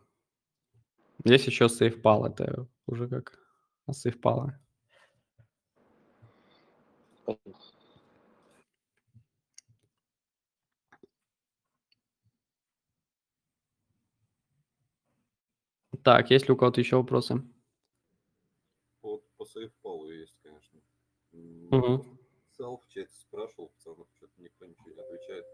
[1.25, 3.37] Есть еще SafePal, это уже как
[3.89, 4.51] SafePal.
[7.23, 7.57] Спасибо.
[16.05, 17.41] Так, есть ли у кого-то еще вопросы?
[19.01, 20.79] По, по SafePal есть, конечно.
[21.31, 22.19] Мгм.
[22.51, 25.47] Сал в чате спрашивал, пацанов, что-то никто ничего не отвечает.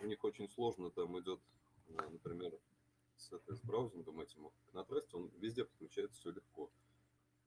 [0.00, 1.40] У них очень сложно, там идет,
[1.86, 2.52] э, например,
[3.16, 6.70] с, этой, с браузингом этим, на трасте он везде подключается все легко.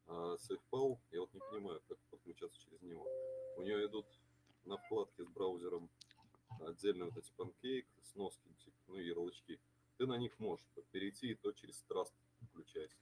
[0.08, 3.06] А SafePal, я вот не понимаю, как подключаться через него.
[3.58, 4.08] У нее идут
[4.66, 5.92] на вкладке с браузером
[6.62, 9.60] отдельно вот эти панкейк, сноски, типа, ну ярлычки.
[9.98, 12.14] ты на них можешь перейти, и то через Trust
[12.52, 12.98] включайся.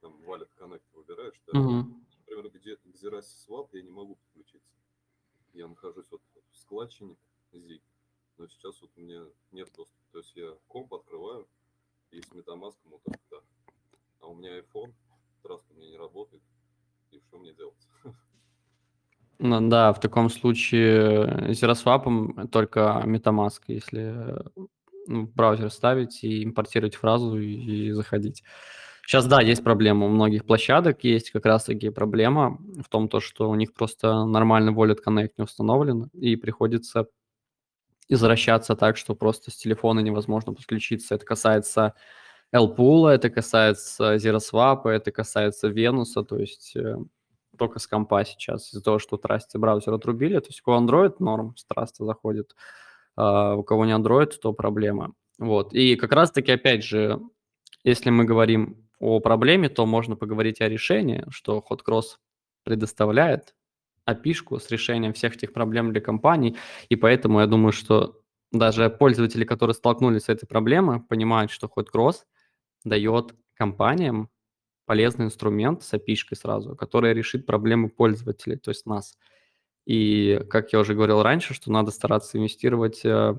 [0.00, 1.58] Там Wallet Connect выбираешь, да?
[1.58, 2.06] Мгм.
[2.18, 4.74] Например, где Xerasi Swap я не могу подключиться.
[5.52, 7.16] Я нахожусь вот в складчине
[7.52, 7.82] ZIG,
[8.38, 10.04] но сейчас вот у меня нет доступа.
[10.12, 11.48] То есть я комп открываю,
[12.10, 13.36] и с MetaMask вот так, да.
[14.20, 14.94] А у меня iPhone,
[15.42, 16.42] Trust у меня не работает,
[17.10, 17.88] и что мне делать?
[19.38, 24.44] Ну да, в таком случае Zeroswap только MetaMask, если
[25.10, 28.42] браузер ставить и импортировать фразу и, и заходить.
[29.06, 30.06] Сейчас, да, есть проблема.
[30.06, 34.72] У многих площадок есть как раз-таки проблема в том, то, что у них просто нормальный
[34.72, 37.06] Wallet Connect не установлен, и приходится
[38.08, 41.14] извращаться так, что просто с телефона невозможно подключиться.
[41.14, 41.94] Это касается
[42.54, 46.96] LPool, это касается ZeroSwap, это касается Venus, то есть э,
[47.56, 50.38] только с компа сейчас из-за того, что Trust браузер отрубили.
[50.38, 52.56] То есть у Android норм с Trust заходит,
[53.56, 55.14] у кого не Android, то проблема.
[55.38, 55.72] Вот.
[55.72, 57.20] И как раз-таки, опять же,
[57.84, 62.18] если мы говорим о проблеме, то можно поговорить о решении, что HotCross
[62.64, 63.54] предоставляет
[64.08, 66.56] api с решением всех этих проблем для компаний,
[66.88, 68.20] и поэтому я думаю, что
[68.52, 72.24] даже пользователи, которые столкнулись с этой проблемой, понимают, что HotCross
[72.84, 74.28] дает компаниям
[74.86, 79.16] полезный инструмент с api сразу, который решит проблемы пользователей, то есть нас.
[79.86, 83.34] И, как я уже говорил раньше, что надо стараться инвестировать э,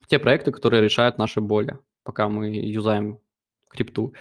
[0.00, 3.18] в те проекты, которые решают наши боли, пока мы юзаем
[3.68, 4.14] крипту.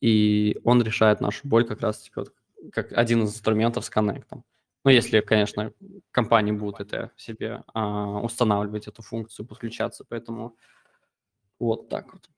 [0.00, 2.32] И он решает нашу боль как раз вот,
[2.72, 4.44] как один из инструментов с коннектом.
[4.84, 5.72] Ну, если, конечно,
[6.10, 10.04] компании будут это себе а, устанавливать, эту функцию, подключаться.
[10.08, 10.56] Поэтому
[11.60, 12.28] вот так вот.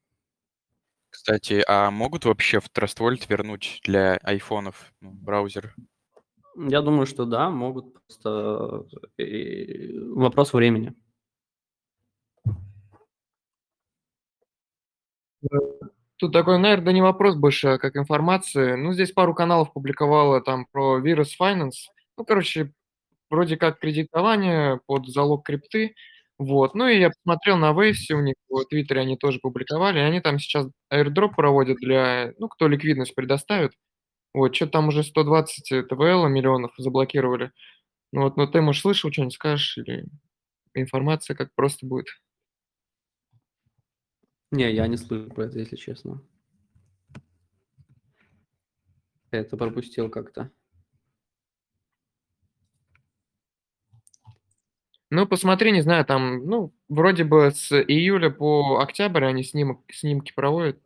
[1.09, 5.73] Кстати, а могут вообще в Trust Wallet вернуть для айфонов ну, браузер?
[6.55, 7.93] Я думаю, что да, могут.
[7.93, 8.85] Просто
[9.17, 10.93] э, вопрос времени.
[16.17, 18.77] Тут такой, наверное, не вопрос больше, а как информация.
[18.77, 21.89] Ну, здесь пару каналов публиковало там про Virus Finance.
[22.17, 22.71] Ну, короче,
[23.29, 25.95] вроде как кредитование под залог крипты.
[26.37, 26.73] Вот.
[26.75, 29.99] Ну, и я посмотрел на Waves, у них в Твиттере они тоже публиковали.
[29.99, 33.73] Они там сейчас airdrop проводят для, ну, кто ликвидность предоставит.
[34.35, 37.53] Вот, что там уже 120 ТВЛ миллионов заблокировали.
[38.11, 40.07] Ну, вот, но ты, может, слышал что-нибудь, скажешь, или
[40.73, 42.07] информация как просто будет?
[44.51, 46.21] Не, я не слышу про это, если честно.
[49.31, 50.51] Я это пропустил как-то.
[55.11, 60.33] Ну, посмотри, не знаю, там, ну, вроде бы с июля по октябрь они снимок, снимки
[60.35, 60.77] проводят.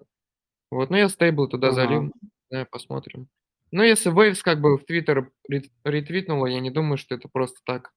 [0.70, 1.76] Вот, ну, я стейбл туда Ага.
[1.76, 2.14] залил,
[2.52, 3.28] да, посмотрим.
[3.72, 7.60] Ну, если Waves как бы в Твиттер рет- ретвитнула, я не думаю, что это просто
[7.66, 7.92] так.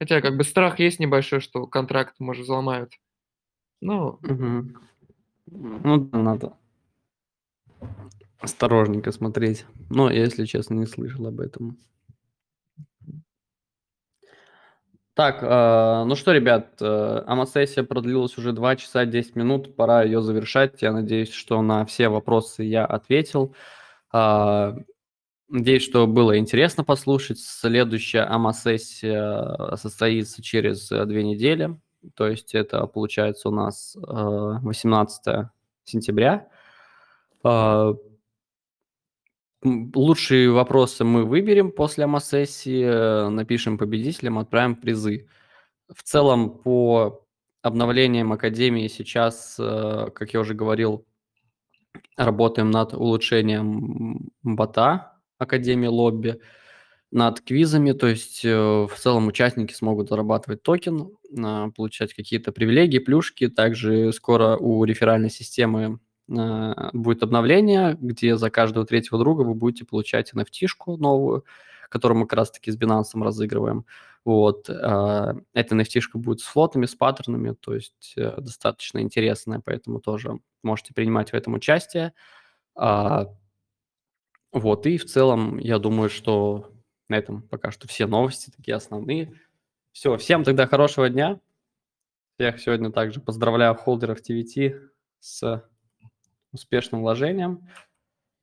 [0.00, 2.92] Хотя, как бы, страх есть небольшой, что контракт, может, взломают.
[3.80, 4.74] Ну, Мгм.
[5.46, 6.54] Ну, надо
[8.40, 9.66] осторожненько смотреть.
[9.90, 11.78] Но я, если честно, не слышал об этом.
[15.14, 20.22] Так, э, ну что, ребят, э, АМА-сессия продлилась уже 2 часа 10 минут, пора ее
[20.22, 20.80] завершать.
[20.80, 23.52] Я надеюсь, что на все вопросы я ответил.
[24.12, 24.76] А,
[25.48, 27.38] Надеюсь, что было интересно послушать.
[27.38, 31.78] Следующая АМА-сессия состоится через э, две недели.
[32.14, 35.48] То есть это получается у нас э, 18
[35.84, 36.48] сентября.
[37.42, 37.94] А,
[39.64, 45.28] Лучшие вопросы мы выберем после АМА-сессии, э, напишем победителям, отправим призы.
[45.92, 47.26] В целом по
[47.62, 51.04] обновлениям Академии сейчас, э, как я уже говорил,
[52.16, 56.40] работаем над улучшением бота Академии Лобби,
[57.10, 62.98] над квизами, то есть э, в целом участники смогут зарабатывать токен, а, получать какие-то привилегии,
[62.98, 63.48] плюшки.
[63.48, 66.00] Также скоро у реферальной системы
[66.30, 71.44] а, будет обновление, где за каждого третьего друга вы будете получать NFT-шку новую,
[71.88, 73.86] которую мы как раз-таки с Binance разыгрываем.
[74.26, 74.68] Вот.
[74.68, 80.40] а, Эта nft будет с флотами, с паттернами, то есть э, достаточно интересная, поэтому тоже
[80.62, 82.12] можете принимать в этом участие.
[84.52, 86.72] Вот, и в целом, я думаю, что
[87.08, 89.32] на этом пока что все новости такие основные.
[89.92, 91.40] Все, всем тогда хорошего дня.
[92.36, 94.80] Всех сегодня также поздравляю холдеров TVT
[95.20, 95.68] с
[96.52, 97.68] успешным вложением.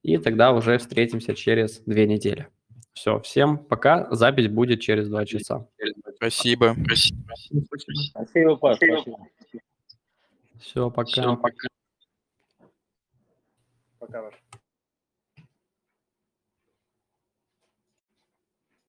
[0.03, 2.49] И тогда уже встретимся через две недели.
[2.94, 4.07] Все, всем пока.
[4.14, 5.68] Запись будет через два часа.
[6.15, 6.76] Спасибо.
[6.76, 8.77] Спасибо, Паш.
[8.77, 9.27] Спасибо.
[10.60, 11.11] Все, пока.
[11.11, 11.68] Всё, пока.
[13.99, 14.44] Пока, Паш.